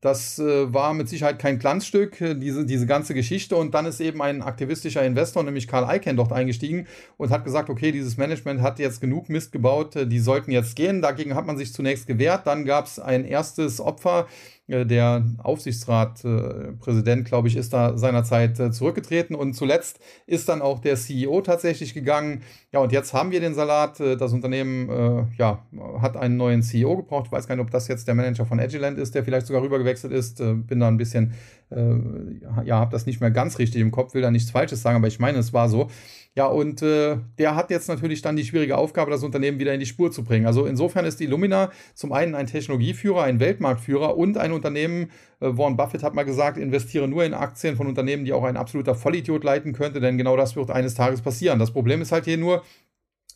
das 0.00 0.38
äh, 0.38 0.72
war 0.72 0.92
mit 0.92 1.08
Sicherheit 1.08 1.38
kein 1.38 1.58
Glanzstück, 1.58 2.20
äh, 2.20 2.34
diese, 2.34 2.66
diese 2.66 2.86
ganze 2.86 3.14
Geschichte. 3.14 3.56
Und 3.56 3.74
dann 3.74 3.86
ist 3.86 4.00
eben 4.00 4.20
ein 4.20 4.42
aktivistischer 4.42 5.04
Investor, 5.04 5.42
nämlich 5.42 5.68
Karl 5.68 5.96
Icahn, 5.96 6.16
dort 6.16 6.32
eingestiegen 6.32 6.86
und 7.16 7.30
hat 7.30 7.44
gesagt, 7.44 7.70
okay, 7.70 7.92
dieses 7.92 8.16
Management 8.16 8.60
hat 8.60 8.78
jetzt 8.78 9.00
genug 9.00 9.28
Mist 9.30 9.52
gebaut, 9.52 9.96
äh, 9.96 10.06
die 10.06 10.20
sollten 10.20 10.50
jetzt 10.50 10.76
gehen. 10.76 11.00
Dagegen 11.00 11.34
hat 11.34 11.46
man 11.46 11.56
sich 11.56 11.72
zunächst 11.72 12.06
gewehrt. 12.06 12.46
Dann 12.46 12.64
gab 12.66 12.86
es 12.86 12.98
ein 12.98 13.24
erstes 13.24 13.80
Opfer, 13.80 14.26
der 14.68 15.24
Aufsichtsratpräsident, 15.38 17.24
glaube 17.24 17.48
ich, 17.48 17.56
ist 17.56 17.72
da 17.72 17.96
seinerzeit 17.96 18.58
äh, 18.58 18.70
zurückgetreten 18.72 19.36
und 19.36 19.54
zuletzt 19.54 20.00
ist 20.26 20.48
dann 20.48 20.60
auch 20.60 20.80
der 20.80 20.96
CEO 20.96 21.40
tatsächlich 21.42 21.94
gegangen. 21.94 22.42
Ja, 22.72 22.80
und 22.80 22.90
jetzt 22.90 23.14
haben 23.14 23.30
wir 23.30 23.40
den 23.40 23.54
Salat. 23.54 24.00
Äh, 24.00 24.16
das 24.16 24.32
Unternehmen 24.32 25.26
ja, 25.38 25.64
hat 26.00 26.16
einen 26.16 26.36
neuen 26.36 26.62
CEO 26.62 26.96
gebraucht. 26.96 27.26
Ich 27.26 27.32
weiß 27.32 27.46
gar 27.46 27.56
nicht, 27.56 27.64
ob 27.64 27.70
das 27.70 27.88
jetzt 27.88 28.08
der 28.08 28.14
Manager 28.14 28.44
von 28.44 28.58
Agilent 28.58 28.98
ist, 28.98 29.14
der 29.14 29.24
vielleicht 29.24 29.46
sogar 29.46 29.62
rübergewechselt 29.62 30.12
ist. 30.12 30.38
Bin 30.38 30.80
da 30.80 30.88
ein 30.88 30.96
bisschen 30.96 31.34
äh, 31.65 31.65
ja, 31.70 32.76
habe 32.76 32.92
das 32.92 33.06
nicht 33.06 33.20
mehr 33.20 33.32
ganz 33.32 33.58
richtig 33.58 33.80
im 33.80 33.90
Kopf, 33.90 34.14
will 34.14 34.22
da 34.22 34.30
nichts 34.30 34.50
Falsches 34.50 34.82
sagen, 34.82 34.96
aber 34.96 35.08
ich 35.08 35.18
meine, 35.18 35.38
es 35.38 35.52
war 35.52 35.68
so. 35.68 35.88
Ja, 36.36 36.46
und 36.46 36.82
äh, 36.82 37.16
der 37.38 37.56
hat 37.56 37.70
jetzt 37.70 37.88
natürlich 37.88 38.20
dann 38.20 38.36
die 38.36 38.44
schwierige 38.44 38.76
Aufgabe, 38.76 39.10
das 39.10 39.24
Unternehmen 39.24 39.58
wieder 39.58 39.72
in 39.72 39.80
die 39.80 39.86
Spur 39.86 40.12
zu 40.12 40.22
bringen. 40.22 40.44
Also 40.44 40.66
insofern 40.66 41.06
ist 41.06 41.18
Illumina 41.22 41.70
zum 41.94 42.12
einen 42.12 42.34
ein 42.34 42.46
Technologieführer, 42.46 43.22
ein 43.22 43.40
Weltmarktführer 43.40 44.18
und 44.18 44.36
ein 44.36 44.52
Unternehmen, 44.52 45.10
äh, 45.40 45.56
Warren 45.56 45.78
Buffett 45.78 46.02
hat 46.02 46.14
mal 46.14 46.24
gesagt, 46.24 46.58
investiere 46.58 47.08
nur 47.08 47.24
in 47.24 47.32
Aktien 47.32 47.74
von 47.76 47.86
Unternehmen, 47.86 48.26
die 48.26 48.34
auch 48.34 48.44
ein 48.44 48.58
absoluter 48.58 48.94
Vollidiot 48.94 49.44
leiten 49.44 49.72
könnte, 49.72 49.98
denn 49.98 50.18
genau 50.18 50.36
das 50.36 50.56
wird 50.56 50.70
eines 50.70 50.94
Tages 50.94 51.22
passieren. 51.22 51.58
Das 51.58 51.72
Problem 51.72 52.02
ist 52.02 52.12
halt 52.12 52.26
hier 52.26 52.36
nur, 52.36 52.62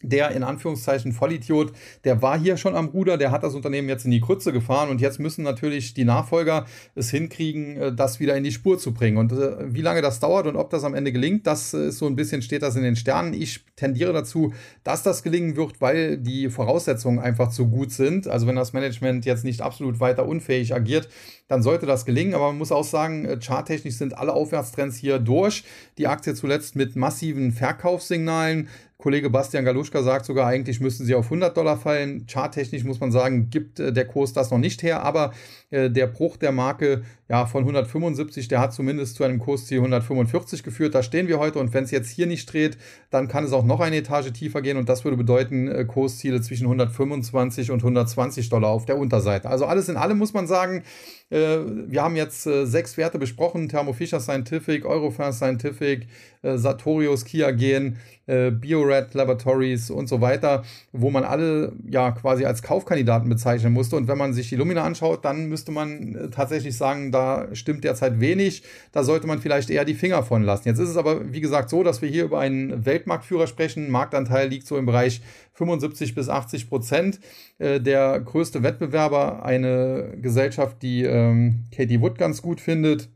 der 0.02 0.30
in 0.30 0.42
Anführungszeichen 0.42 1.12
Vollidiot, 1.12 1.72
der 2.04 2.22
war 2.22 2.38
hier 2.38 2.56
schon 2.56 2.74
am 2.74 2.86
Ruder, 2.86 3.18
der 3.18 3.30
hat 3.30 3.42
das 3.42 3.54
Unternehmen 3.54 3.88
jetzt 3.88 4.04
in 4.04 4.10
die 4.10 4.20
Krütze 4.20 4.52
gefahren 4.52 4.88
und 4.88 5.00
jetzt 5.00 5.20
müssen 5.20 5.42
natürlich 5.42 5.94
die 5.94 6.04
Nachfolger 6.04 6.66
es 6.94 7.10
hinkriegen, 7.10 7.76
äh, 7.76 7.94
das 7.94 8.20
wieder 8.20 8.36
in 8.36 8.44
die 8.44 8.52
Spur 8.52 8.78
zu 8.78 8.94
bringen. 8.94 9.18
Und 9.18 9.32
äh, 9.32 9.74
wie 9.74 9.82
lange 9.82 10.02
das 10.02 10.20
dauert 10.20 10.46
und 10.46 10.56
ob 10.56 10.70
das 10.70 10.84
am 10.84 10.94
Ende 10.94 11.12
gelingt, 11.12 11.46
das 11.46 11.74
ist 11.74 11.98
so 11.98 12.06
ein 12.06 12.16
bisschen, 12.16 12.42
steht 12.42 12.62
das 12.62 12.76
in 12.76 12.82
den 12.82 12.96
Sternen. 12.96 13.34
Ich 13.34 13.64
tendiere 13.76 14.12
dazu, 14.12 14.52
dass 14.84 15.02
das 15.02 15.22
gelingen 15.22 15.56
wird, 15.56 15.80
weil 15.80 16.18
die 16.18 16.48
Voraussetzungen 16.48 17.18
einfach 17.18 17.50
zu 17.50 17.68
gut 17.68 17.92
sind. 17.92 18.26
Also 18.26 18.46
wenn 18.46 18.56
das 18.56 18.72
Management 18.72 19.26
jetzt 19.26 19.44
nicht 19.44 19.60
absolut 19.60 20.00
weiter 20.00 20.26
unfähig 20.26 20.74
agiert, 20.74 21.08
dann 21.48 21.62
sollte 21.62 21.84
das 21.84 22.06
gelingen. 22.06 22.34
Aber 22.34 22.48
man 22.48 22.58
muss 22.58 22.72
auch 22.72 22.84
sagen, 22.84 23.24
äh, 23.24 23.38
charttechnisch 23.38 23.96
sind 23.96 24.16
alle 24.16 24.32
Aufwärtstrends 24.32 24.96
hier 24.96 25.18
durch. 25.18 25.64
Die 25.98 26.06
Aktie 26.06 26.34
zuletzt 26.34 26.76
mit 26.76 26.96
massiven 26.96 27.52
Verkaufssignalen 27.52 28.68
Kollege 29.00 29.30
Bastian 29.30 29.64
Galuschka 29.64 30.02
sagt 30.02 30.26
sogar, 30.26 30.46
eigentlich 30.46 30.80
müssten 30.80 31.04
sie 31.04 31.14
auf 31.14 31.24
100 31.24 31.56
Dollar 31.56 31.76
fallen. 31.76 32.26
Charttechnisch 32.26 32.84
muss 32.84 33.00
man 33.00 33.10
sagen, 33.10 33.50
gibt 33.50 33.80
äh, 33.80 33.92
der 33.92 34.06
Kurs 34.06 34.32
das 34.32 34.50
noch 34.50 34.58
nicht 34.58 34.82
her, 34.82 35.02
aber 35.02 35.32
äh, 35.70 35.90
der 35.90 36.06
Bruch 36.06 36.36
der 36.36 36.52
Marke 36.52 37.02
ja, 37.28 37.46
von 37.46 37.62
175, 37.62 38.48
der 38.48 38.60
hat 38.60 38.74
zumindest 38.74 39.14
zu 39.16 39.24
einem 39.24 39.38
Kursziel 39.38 39.78
145 39.78 40.62
geführt. 40.62 40.94
Da 40.94 41.02
stehen 41.02 41.28
wir 41.28 41.38
heute 41.38 41.58
und 41.58 41.72
wenn 41.72 41.84
es 41.84 41.90
jetzt 41.90 42.10
hier 42.10 42.26
nicht 42.26 42.52
dreht, 42.52 42.76
dann 43.10 43.28
kann 43.28 43.44
es 43.44 43.52
auch 43.52 43.64
noch 43.64 43.80
eine 43.80 43.96
Etage 43.96 44.32
tiefer 44.32 44.62
gehen 44.62 44.76
und 44.76 44.88
das 44.88 45.04
würde 45.04 45.16
bedeuten 45.16 45.68
äh, 45.68 45.84
Kursziele 45.84 46.40
zwischen 46.40 46.64
125 46.64 47.70
und 47.70 47.78
120 47.78 48.48
Dollar 48.48 48.70
auf 48.70 48.84
der 48.84 48.98
Unterseite. 48.98 49.48
Also 49.48 49.64
alles 49.64 49.88
in 49.88 49.96
allem 49.96 50.18
muss 50.18 50.34
man 50.34 50.46
sagen, 50.46 50.82
wir 51.30 52.02
haben 52.02 52.16
jetzt 52.16 52.46
äh, 52.46 52.66
sechs 52.66 52.96
Werte 52.96 53.18
besprochen: 53.18 53.68
Thermo 53.68 53.92
Fisher 53.92 54.18
Scientific, 54.18 54.84
Eurofast 54.84 55.38
Scientific, 55.38 56.08
äh, 56.42 56.58
Sartorius, 56.58 57.24
Kia 57.24 57.52
Gen, 57.52 57.98
äh, 58.26 58.50
BioRed 58.50 59.14
Laboratories 59.14 59.90
und 59.90 60.08
so 60.08 60.20
weiter, 60.20 60.64
wo 60.92 61.10
man 61.10 61.22
alle 61.22 61.72
ja 61.88 62.10
quasi 62.10 62.44
als 62.44 62.62
Kaufkandidaten 62.62 63.28
bezeichnen 63.28 63.72
musste. 63.72 63.96
Und 63.96 64.08
wenn 64.08 64.18
man 64.18 64.32
sich 64.32 64.48
die 64.48 64.56
Lumina 64.56 64.82
anschaut, 64.82 65.24
dann 65.24 65.46
müsste 65.46 65.70
man 65.70 66.14
äh, 66.14 66.30
tatsächlich 66.30 66.76
sagen, 66.76 67.12
da 67.12 67.46
stimmt 67.52 67.84
derzeit 67.84 68.20
wenig. 68.20 68.62
Da 68.92 69.04
sollte 69.04 69.26
man 69.26 69.40
vielleicht 69.40 69.70
eher 69.70 69.84
die 69.84 69.94
Finger 69.94 70.22
von 70.22 70.42
lassen. 70.42 70.68
Jetzt 70.68 70.78
ist 70.78 70.88
es 70.88 70.96
aber, 70.96 71.32
wie 71.32 71.40
gesagt, 71.40 71.70
so, 71.70 71.82
dass 71.82 72.02
wir 72.02 72.08
hier 72.08 72.24
über 72.24 72.40
einen 72.40 72.84
Weltmarktführer 72.86 73.46
sprechen. 73.46 73.90
Marktanteil 73.90 74.48
liegt 74.48 74.66
so 74.66 74.76
im 74.76 74.86
Bereich 74.86 75.20
75 75.60 76.14
bis 76.14 76.28
80 76.28 76.68
Prozent. 76.68 77.20
Äh, 77.58 77.80
der 77.80 78.18
größte 78.20 78.62
Wettbewerber, 78.62 79.44
eine 79.44 80.16
Gesellschaft, 80.20 80.82
die 80.82 81.04
ähm, 81.04 81.66
Katie 81.70 82.00
Wood 82.00 82.18
ganz 82.18 82.40
gut 82.40 82.60
findet. 82.60 83.10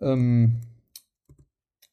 Ähm, 0.00 0.60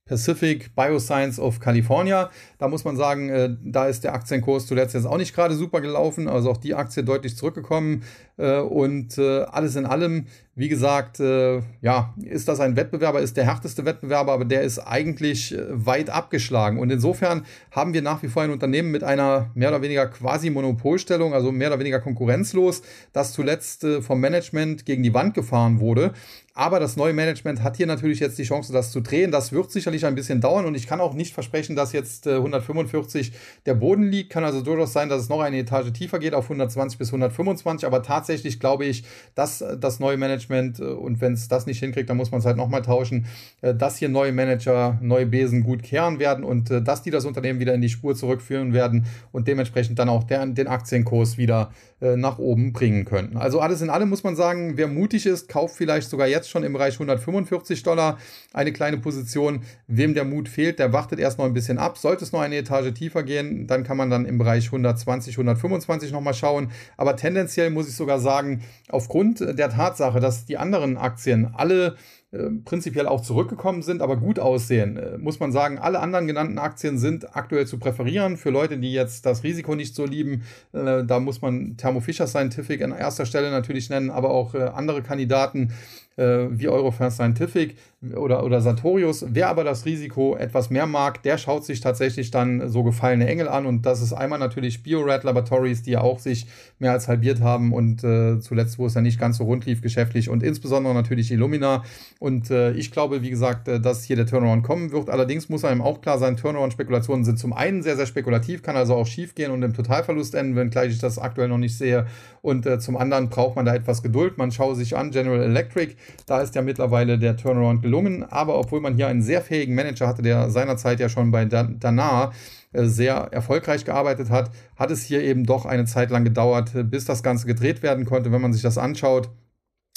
Pacific 0.07 0.75
Bioscience 0.75 1.39
of 1.39 1.59
California. 1.59 2.29
Da 2.59 2.67
muss 2.67 2.83
man 2.86 2.95
sagen, 2.95 3.29
äh, 3.29 3.49
da 3.63 3.88
ist 3.88 4.03
der 4.03 4.13
Aktienkurs 4.13 4.67
zuletzt 4.67 4.93
jetzt 4.93 5.07
auch 5.07 5.17
nicht 5.17 5.33
gerade 5.33 5.55
super 5.55 5.81
gelaufen. 5.81 6.27
Also 6.27 6.51
auch 6.51 6.57
die 6.57 6.75
Aktie 6.75 7.03
deutlich 7.03 7.36
zurückgekommen. 7.36 8.03
Äh, 8.38 8.59
und 8.59 9.17
äh, 9.17 9.43
alles 9.43 9.75
in 9.75 9.86
allem, 9.86 10.25
wie 10.55 10.67
gesagt, 10.67 11.19
äh, 11.19 11.61
ja, 11.81 12.13
ist 12.21 12.47
das 12.47 12.59
ein 12.59 12.75
Wettbewerber, 12.75 13.19
ist 13.19 13.38
der 13.38 13.45
härteste 13.45 13.86
Wettbewerber, 13.86 14.33
aber 14.33 14.45
der 14.45 14.61
ist 14.61 14.79
eigentlich 14.79 15.55
weit 15.69 16.09
abgeschlagen. 16.09 16.79
Und 16.79 16.89
insofern 16.89 17.45
haben 17.71 17.93
wir 17.93 18.01
nach 18.01 18.23
wie 18.23 18.27
vor 18.27 18.43
ein 18.43 18.51
Unternehmen 18.51 18.91
mit 18.91 19.03
einer 19.03 19.51
mehr 19.53 19.69
oder 19.69 19.81
weniger 19.81 20.07
quasi 20.07 20.49
Monopolstellung, 20.49 21.33
also 21.33 21.51
mehr 21.51 21.69
oder 21.69 21.79
weniger 21.79 21.99
konkurrenzlos, 21.99 22.81
das 23.13 23.33
zuletzt 23.33 23.86
vom 24.01 24.19
Management 24.19 24.86
gegen 24.86 25.03
die 25.03 25.13
Wand 25.13 25.33
gefahren 25.33 25.79
wurde. 25.79 26.13
Aber 26.57 26.79
das 26.79 26.95
neue 26.95 27.11
Management 27.11 27.61
hat 27.63 27.75
hier 27.75 27.86
natürlich 27.86 28.21
jetzt 28.21 28.39
die 28.39 28.43
Chance, 28.43 28.71
das 28.71 28.93
zu 28.93 29.01
drehen. 29.01 29.29
Das 29.29 29.51
wird 29.51 29.71
sicherlich 29.71 30.05
ein 30.05 30.15
bisschen 30.15 30.39
dauern 30.39 30.65
und 30.65 30.73
ich 30.73 30.88
kann 30.88 31.01
auch 31.01 31.13
nicht 31.13 31.33
versprechen, 31.33 31.75
dass 31.75 31.91
jetzt 31.91 32.27
äh, 32.27 32.36
145 32.36 33.33
der 33.65 33.73
Boden 33.73 34.03
liegt. 34.03 34.29
Kann 34.29 34.45
also 34.45 34.61
durchaus 34.61 34.93
sein, 34.93 35.09
dass 35.09 35.21
es 35.21 35.27
noch 35.27 35.41
eine 35.41 35.57
Etage 35.57 35.91
tiefer 35.91 36.17
geht 36.17 36.33
auf 36.33 36.45
120 36.45 36.97
bis 36.97 37.09
125. 37.09 37.86
Aber 37.86 38.01
tatsächlich 38.03 38.24
glaube 38.59 38.86
ich, 38.86 39.03
dass 39.36 39.61
äh, 39.61 39.78
das 39.78 39.99
neue 39.99 40.17
Management, 40.17 40.80
äh, 40.80 40.84
und 40.84 41.21
wenn 41.21 41.34
es 41.34 41.47
das 41.47 41.65
nicht 41.65 41.80
hinkriegt, 41.80 42.09
dann 42.09 42.17
muss 42.17 42.32
man 42.32 42.39
es 42.39 42.45
halt 42.45 42.57
nochmal 42.57 42.82
tauschen, 42.82 43.26
äh, 43.61 43.73
dass 43.73 43.97
hier 43.97 44.09
neue 44.09 44.32
Manager, 44.32 44.97
neue 45.01 45.26
Besen 45.26 45.63
gut 45.63 45.84
kehren 45.84 46.19
werden 46.19 46.43
und 46.43 46.69
dass 46.69 47.03
die 47.03 47.11
das 47.11 47.26
Unternehmen 47.26 47.59
wieder 47.59 47.73
in 47.73 47.82
die 47.82 47.89
Spur 47.89 48.15
zurückführen 48.15 48.73
werden 48.73 49.05
und 49.32 49.47
dementsprechend 49.47 49.99
dann 49.99 50.09
auch 50.09 50.23
der, 50.23 50.45
den 50.45 50.67
Aktienkurs 50.67 51.38
wieder 51.38 51.71
äh, 52.01 52.17
nach 52.17 52.39
oben 52.39 52.73
bringen 52.73 53.05
könnten. 53.05 53.37
Also 53.37 53.61
alles 53.61 53.81
in 53.81 53.89
allem 53.89 54.09
muss 54.09 54.23
man 54.23 54.35
sagen, 54.35 54.75
wer 54.75 54.87
mutig 54.87 55.25
ist, 55.25 55.47
kauft 55.47 55.77
vielleicht 55.77 56.09
sogar 56.09 56.27
jetzt 56.27 56.49
schon 56.49 56.63
im 56.63 56.73
Bereich 56.73 56.95
145 56.95 57.83
Dollar 57.83 58.17
eine 58.51 58.73
kleine 58.73 58.97
Position. 58.97 59.61
Wem 59.87 60.13
der 60.13 60.25
Mut 60.25 60.49
fehlt, 60.49 60.79
der 60.79 60.91
wartet 60.91 61.19
erst 61.19 61.37
noch 61.37 61.45
ein 61.45 61.53
bisschen 61.53 61.77
ab. 61.77 61.97
Sollte 61.97 62.25
es 62.25 62.33
noch 62.33 62.41
eine 62.41 62.57
Etage 62.57 62.93
tiefer 62.93 63.23
gehen, 63.23 63.65
dann 63.65 63.83
kann 63.83 63.95
man 63.95 64.09
dann 64.09 64.25
im 64.25 64.37
Bereich 64.37 64.65
120, 64.65 65.35
125 65.35 66.11
nochmal 66.11 66.33
schauen. 66.33 66.71
Aber 66.97 67.15
tendenziell 67.15 67.69
muss 67.69 67.87
ich 67.87 67.95
sogar 67.95 68.19
sagen, 68.19 68.63
aufgrund 68.89 69.39
der 69.39 69.69
Tatsache, 69.69 70.19
dass 70.19 70.45
die 70.45 70.57
anderen 70.57 70.97
Aktien 70.97 71.53
alle 71.55 71.95
äh, 72.36 72.49
prinzipiell 72.65 73.07
auch 73.07 73.21
zurückgekommen 73.21 73.81
sind, 73.81 74.01
aber 74.01 74.17
gut 74.17 74.39
aussehen, 74.39 74.97
äh, 74.97 75.17
muss 75.17 75.39
man 75.39 75.51
sagen, 75.51 75.77
alle 75.77 75.99
anderen 75.99 76.27
genannten 76.27 76.57
Aktien 76.57 76.97
sind 76.97 77.36
aktuell 77.36 77.65
zu 77.65 77.79
präferieren. 77.79 78.38
Für 78.38 78.49
Leute, 78.49 78.77
die 78.77 78.91
jetzt 78.91 79.25
das 79.25 79.43
Risiko 79.43 79.75
nicht 79.75 79.95
so 79.95 80.05
lieben, 80.05 80.43
äh, 80.73 81.03
da 81.03 81.19
muss 81.19 81.41
man 81.41 81.77
Thermo 81.77 82.01
Fisher 82.01 82.27
Scientific 82.27 82.81
an 82.81 82.91
erster 82.91 83.25
Stelle 83.25 83.51
natürlich 83.51 83.89
nennen, 83.89 84.09
aber 84.09 84.31
auch 84.31 84.55
andere 84.55 85.01
Kandidaten 85.01 85.73
wie 86.18 86.70
Eurofast 86.70 87.18
Scientific 87.18 87.76
oder, 88.13 88.43
oder 88.43 88.61
Sartorius. 88.61 89.26
Wer 89.30 89.49
aber 89.49 89.63
das 89.63 89.86
Risiko 89.86 90.36
etwas 90.36 90.70
mehr 90.70 90.86
mag, 90.86 91.24
der 91.24 91.38
schaut 91.38 91.66
sich 91.66 91.80
tatsächlich 91.80 92.32
dann 92.32 92.70
so 92.70 92.84
gefallene 92.84 93.28
Engel 93.28 93.47
an. 93.47 93.66
Und 93.66 93.86
das 93.86 94.01
ist 94.01 94.13
einmal 94.13 94.39
natürlich 94.39 94.84
BioRad 94.84 95.24
Laboratories, 95.24 95.82
die 95.82 95.91
ja 95.91 96.01
auch 96.01 96.20
sich 96.20 96.45
mehr 96.80 96.91
als 96.91 97.07
halbiert 97.07 97.41
haben 97.41 97.74
und 97.74 98.03
äh, 98.03 98.39
zuletzt, 98.39 98.78
wo 98.78 98.86
es 98.86 98.93
ja 98.93 99.01
nicht 99.01 99.20
ganz 99.20 99.38
so 99.38 99.45
rund 99.45 99.66
lief 99.66 99.82
geschäftlich 99.82 100.30
und 100.30 100.43
insbesondere 100.43 100.93
natürlich 100.93 101.32
Illumina. 101.32 101.84
Und 102.20 102.51
äh, 102.51 102.72
ich 102.72 102.91
glaube, 102.91 103.22
wie 103.22 103.30
gesagt, 103.30 103.68
äh, 103.68 103.80
dass 103.80 104.03
hier 104.03 104.16
der 104.16 104.26
Turnaround 104.26 104.63
kommen 104.63 104.91
wird. 104.91 105.09
Allerdings 105.09 105.49
muss 105.49 105.66
einem 105.66 105.82
auch 105.82 106.01
klar 106.01 106.20
sein, 106.20 106.38
Turnaround-Spekulationen 106.38 107.26
sind 107.26 107.39
zum 107.39 107.53
einen 107.53 107.82
sehr, 107.82 107.95
sehr 107.95 108.05
spekulativ, 108.05 108.61
kann 108.61 108.76
also 108.76 108.95
auch 108.95 109.07
schief 109.07 109.36
gehen 109.36 109.51
und 109.51 109.63
im 109.63 109.74
Totalverlust 109.74 110.36
enden, 110.36 110.55
wenngleich 110.55 110.91
ich 110.91 110.99
das 110.99 111.18
aktuell 111.18 111.47
noch 111.47 111.57
nicht 111.57 111.78
sehe. 111.78 112.05
Und 112.41 112.66
äh, 112.66 112.80
zum 112.80 112.97
anderen 112.97 113.30
braucht 113.30 113.55
man 113.55 113.66
da 113.66 113.74
etwas 113.74 114.03
Geduld. 114.03 114.38
Man 114.38 114.51
schaue 114.51 114.76
sich 114.76 114.95
an, 114.95 115.11
General 115.11 115.41
Electric, 115.41 115.95
da 116.25 116.41
ist 116.41 116.55
ja 116.55 116.61
mittlerweile 116.61 117.17
der 117.17 117.37
Turnaround 117.37 117.81
gelungen 117.81 118.23
aber 118.23 118.59
obwohl 118.59 118.81
man 118.81 118.95
hier 118.95 119.07
einen 119.07 119.21
sehr 119.21 119.41
fähigen 119.41 119.75
Manager 119.75 120.07
hatte, 120.07 120.21
der 120.21 120.49
seinerzeit 120.49 120.99
ja 120.99 121.09
schon 121.09 121.31
bei 121.31 121.45
Dana 121.45 122.31
äh, 122.73 122.85
sehr 122.85 123.15
erfolgreich 123.31 123.85
gearbeitet 123.85 124.29
hat, 124.29 124.51
hat 124.75 124.91
es 124.91 125.03
hier 125.03 125.23
eben 125.23 125.45
doch 125.45 125.65
eine 125.65 125.85
Zeit 125.85 126.11
lang 126.11 126.23
gedauert, 126.23 126.71
bis 126.91 127.05
das 127.05 127.23
Ganze 127.23 127.47
gedreht 127.47 127.83
werden 127.83 128.05
konnte. 128.05 128.31
Wenn 128.31 128.41
man 128.41 128.53
sich 128.53 128.61
das 128.61 128.77
anschaut, 128.77 129.29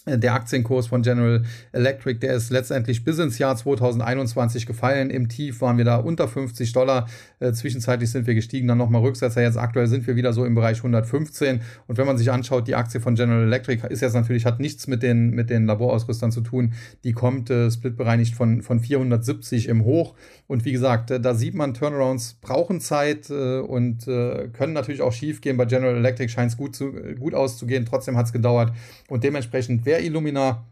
der 0.07 0.35
Aktienkurs 0.35 0.87
von 0.87 1.03
General 1.03 1.43
Electric, 1.73 2.21
der 2.21 2.35
ist 2.35 2.51
letztendlich 2.51 3.05
bis 3.05 3.19
ins 3.19 3.39
Jahr 3.39 3.57
2021 3.57 4.65
gefallen. 4.65 5.11
Im 5.11 5.29
Tief 5.29 5.61
waren 5.61 5.77
wir 5.77 5.85
da 5.85 5.97
unter 5.97 6.29
50 6.29 6.73
Dollar. 6.73 7.09
Äh, 7.41 7.53
zwischenzeitlich 7.53 8.11
sind 8.11 8.27
wir 8.27 8.35
gestiegen, 8.35 8.69
dann 8.69 8.79
nochmal 8.79 9.03
Rücksetzer. 9.03 9.43
Jetzt 9.43 9.57
aktuell 9.57 9.87
sind 9.87 10.07
wir 10.07 10.17
wieder 10.17 10.33
so 10.33 10.45
im 10.45 10.55
Bereich 10.55 10.79
115. 10.79 11.61
Und 11.87 11.99
wenn 11.99 12.07
man 12.07 12.19
sich 12.19 12.31
anschaut, 12.31 12.67
die 12.67 12.75
Aktie 12.75 13.01
von 13.01 13.15
General 13.15 13.43
Electric 13.43 13.87
ist 13.89 14.01
jetzt 14.01 14.15
natürlich, 14.15 14.45
hat 14.45 14.61
nichts 14.61 14.87
mit 14.87 15.03
den, 15.03 15.31
mit 15.31 15.51
den 15.51 15.67
Laborausrüstern 15.67 16.33
zu 16.33 16.41
tun. 16.41 16.73
Die 17.05 17.13
kommt 17.13 17.51
äh, 17.51 17.71
splitbereinigt 17.71 18.35
von, 18.35 18.63
von 18.63 18.81
470 18.81 19.69
im 19.69 19.85
Hoch. 19.85 20.15
Und 20.47 20.65
wie 20.65 20.73
gesagt, 20.73 21.11
äh, 21.11 21.21
da 21.21 21.35
sieht 21.35 21.55
man, 21.55 21.75
Turnarounds 21.75 22.39
brauchen 22.41 22.81
Zeit 22.81 23.31
äh, 23.31 23.59
und 23.59 24.09
äh, 24.09 24.49
können 24.53 24.73
natürlich 24.73 25.03
auch 25.03 25.13
schief 25.13 25.41
gehen. 25.41 25.57
Bei 25.57 25.65
General 25.65 25.97
Electric 25.97 26.31
scheint 26.31 26.51
es 26.51 26.57
gut, 26.57 26.75
zu, 26.75 26.93
gut 26.93 27.35
auszugehen. 27.35 27.87
Trotzdem 27.87 28.17
hat 28.17 28.27
es 28.27 28.33
gedauert. 28.33 28.73
Und 29.09 29.25
dementsprechend, 29.25 29.85
wer 29.85 30.03
Illumina 30.03 30.65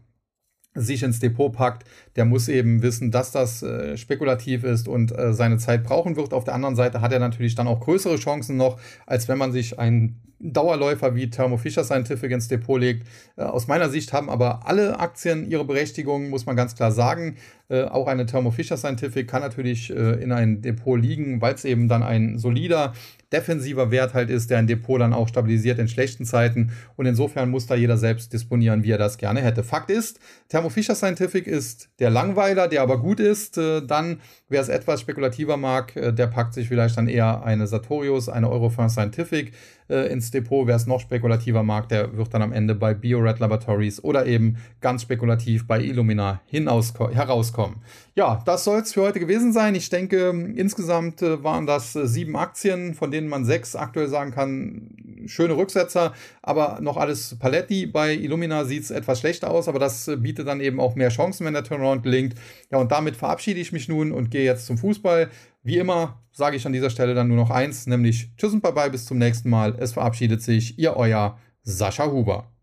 sich 0.79 1.03
ins 1.03 1.19
Depot 1.19 1.51
packt, 1.51 1.85
der 2.15 2.25
muss 2.25 2.47
eben 2.47 2.81
wissen, 2.81 3.11
dass 3.11 3.31
das 3.31 3.63
äh, 3.63 3.97
spekulativ 3.97 4.63
ist 4.63 4.87
und 4.87 5.17
äh, 5.17 5.33
seine 5.33 5.57
Zeit 5.57 5.83
brauchen 5.83 6.15
wird. 6.15 6.33
Auf 6.33 6.43
der 6.43 6.53
anderen 6.53 6.75
Seite 6.75 7.01
hat 7.01 7.11
er 7.11 7.19
natürlich 7.19 7.55
dann 7.55 7.67
auch 7.67 7.79
größere 7.79 8.17
Chancen 8.17 8.57
noch, 8.57 8.79
als 9.05 9.27
wenn 9.27 9.37
man 9.37 9.51
sich 9.51 9.79
ein 9.79 10.19
Dauerläufer 10.39 11.15
wie 11.15 11.29
Thermo 11.29 11.57
Fisher 11.57 11.83
Scientific 11.83 12.31
ins 12.31 12.47
Depot 12.47 12.79
legt. 12.79 13.07
Äh, 13.37 13.43
aus 13.43 13.67
meiner 13.67 13.89
Sicht 13.89 14.13
haben 14.13 14.29
aber 14.29 14.67
alle 14.67 14.99
Aktien 14.99 15.49
ihre 15.49 15.65
Berechtigung, 15.65 16.29
muss 16.29 16.45
man 16.45 16.55
ganz 16.55 16.75
klar 16.75 16.91
sagen. 16.91 17.37
Äh, 17.69 17.83
auch 17.83 18.07
eine 18.07 18.25
Thermo 18.25 18.51
Fisher 18.51 18.77
Scientific 18.77 19.27
kann 19.27 19.41
natürlich 19.41 19.89
äh, 19.89 20.21
in 20.21 20.31
ein 20.31 20.61
Depot 20.61 20.99
liegen, 20.99 21.41
weil 21.41 21.55
es 21.55 21.65
eben 21.65 21.87
dann 21.87 22.03
ein 22.03 22.37
solider 22.37 22.93
defensiver 23.33 23.91
Wert 23.91 24.13
halt 24.13 24.29
ist, 24.29 24.49
der 24.49 24.59
ein 24.59 24.67
Depot 24.67 25.01
dann 25.01 25.11
auch 25.11 25.27
stabilisiert 25.27 25.79
in 25.79 25.89
schlechten 25.89 26.23
Zeiten. 26.23 26.71
Und 26.95 27.07
insofern 27.07 27.49
muss 27.49 27.67
da 27.67 27.75
jeder 27.75 27.97
selbst 27.97 28.31
disponieren, 28.31 28.83
wie 28.83 28.91
er 28.91 28.97
das 28.97 29.17
gerne 29.17 29.41
hätte. 29.41 29.63
Fakt 29.63 29.89
ist, 29.89 30.19
Thermo 30.47 30.69
Fisher 30.69 30.95
Scientific 30.95 31.45
ist 31.45 31.89
der 31.99 32.09
Langweiler, 32.09 32.69
der 32.69 32.83
aber 32.83 33.01
gut 33.01 33.19
ist. 33.19 33.57
Dann, 33.57 34.21
wer 34.47 34.61
es 34.61 34.69
etwas 34.69 35.01
spekulativer 35.01 35.57
mag, 35.57 35.93
der 35.93 36.27
packt 36.27 36.53
sich 36.53 36.69
vielleicht 36.69 36.95
dann 36.95 37.09
eher 37.09 37.43
eine 37.43 37.67
Sartorius, 37.67 38.29
eine 38.29 38.49
Eurofins 38.49 38.93
Scientific 38.93 39.51
äh, 39.89 40.11
ins 40.27 40.31
Depot. 40.31 40.67
Wer 40.67 40.75
es 40.75 40.87
noch 40.87 40.99
spekulativer 40.99 41.63
mag, 41.63 41.89
der 41.89 42.17
wird 42.17 42.33
dann 42.33 42.41
am 42.41 42.51
Ende 42.51 42.75
bei 42.75 42.93
BioRed 42.93 43.39
Laboratories 43.39 44.03
oder 44.03 44.25
eben 44.25 44.57
ganz 44.81 45.03
spekulativ 45.03 45.67
bei 45.67 45.81
Illumina 45.81 46.41
herauskommen. 46.49 47.77
Ja, 48.15 48.41
das 48.45 48.63
soll 48.63 48.79
es 48.79 48.93
für 48.93 49.01
heute 49.03 49.19
gewesen 49.19 49.53
sein. 49.53 49.75
Ich 49.75 49.89
denke, 49.89 50.29
insgesamt 50.55 51.21
äh, 51.21 51.43
waren 51.43 51.65
das 51.65 51.95
äh, 51.95 52.07
sieben 52.07 52.35
Aktien, 52.35 52.93
von 52.93 53.11
denen 53.11 53.27
man 53.27 53.45
sechs 53.45 53.75
aktuell 53.75 54.07
sagen 54.07 54.31
kann, 54.31 55.06
schöne 55.25 55.57
Rücksetzer, 55.57 56.13
aber 56.41 56.79
noch 56.81 56.97
alles 56.97 57.37
Paletti. 57.39 57.85
Bei 57.85 58.13
Illumina 58.13 58.65
sieht 58.65 58.83
es 58.83 58.91
etwas 58.91 59.19
schlechter 59.19 59.49
aus, 59.49 59.67
aber 59.67 59.79
das 59.79 60.11
bietet 60.17 60.47
dann 60.47 60.61
eben 60.61 60.79
auch 60.79 60.95
mehr 60.95 61.09
Chancen, 61.09 61.45
wenn 61.45 61.53
der 61.53 61.63
Turnaround 61.63 62.03
gelingt. 62.03 62.35
Ja, 62.71 62.77
und 62.77 62.91
damit 62.91 63.15
verabschiede 63.15 63.59
ich 63.59 63.71
mich 63.71 63.87
nun 63.87 64.11
und 64.11 64.29
gehe 64.29 64.45
jetzt 64.45 64.65
zum 64.65 64.77
Fußball. 64.77 65.29
Wie 65.63 65.77
immer 65.77 66.21
sage 66.31 66.55
ich 66.55 66.65
an 66.65 66.73
dieser 66.73 66.89
Stelle 66.89 67.13
dann 67.13 67.27
nur 67.27 67.37
noch 67.37 67.49
eins, 67.49 67.87
nämlich 67.87 68.31
Tschüss 68.37 68.53
und 68.53 68.61
Bye-bye, 68.61 68.89
bis 68.89 69.05
zum 69.05 69.17
nächsten 69.17 69.49
Mal. 69.49 69.75
Es 69.79 69.93
verabschiedet 69.93 70.41
sich 70.41 70.77
Ihr 70.79 70.95
Euer 70.95 71.37
Sascha 71.63 72.05
Huber. 72.11 72.56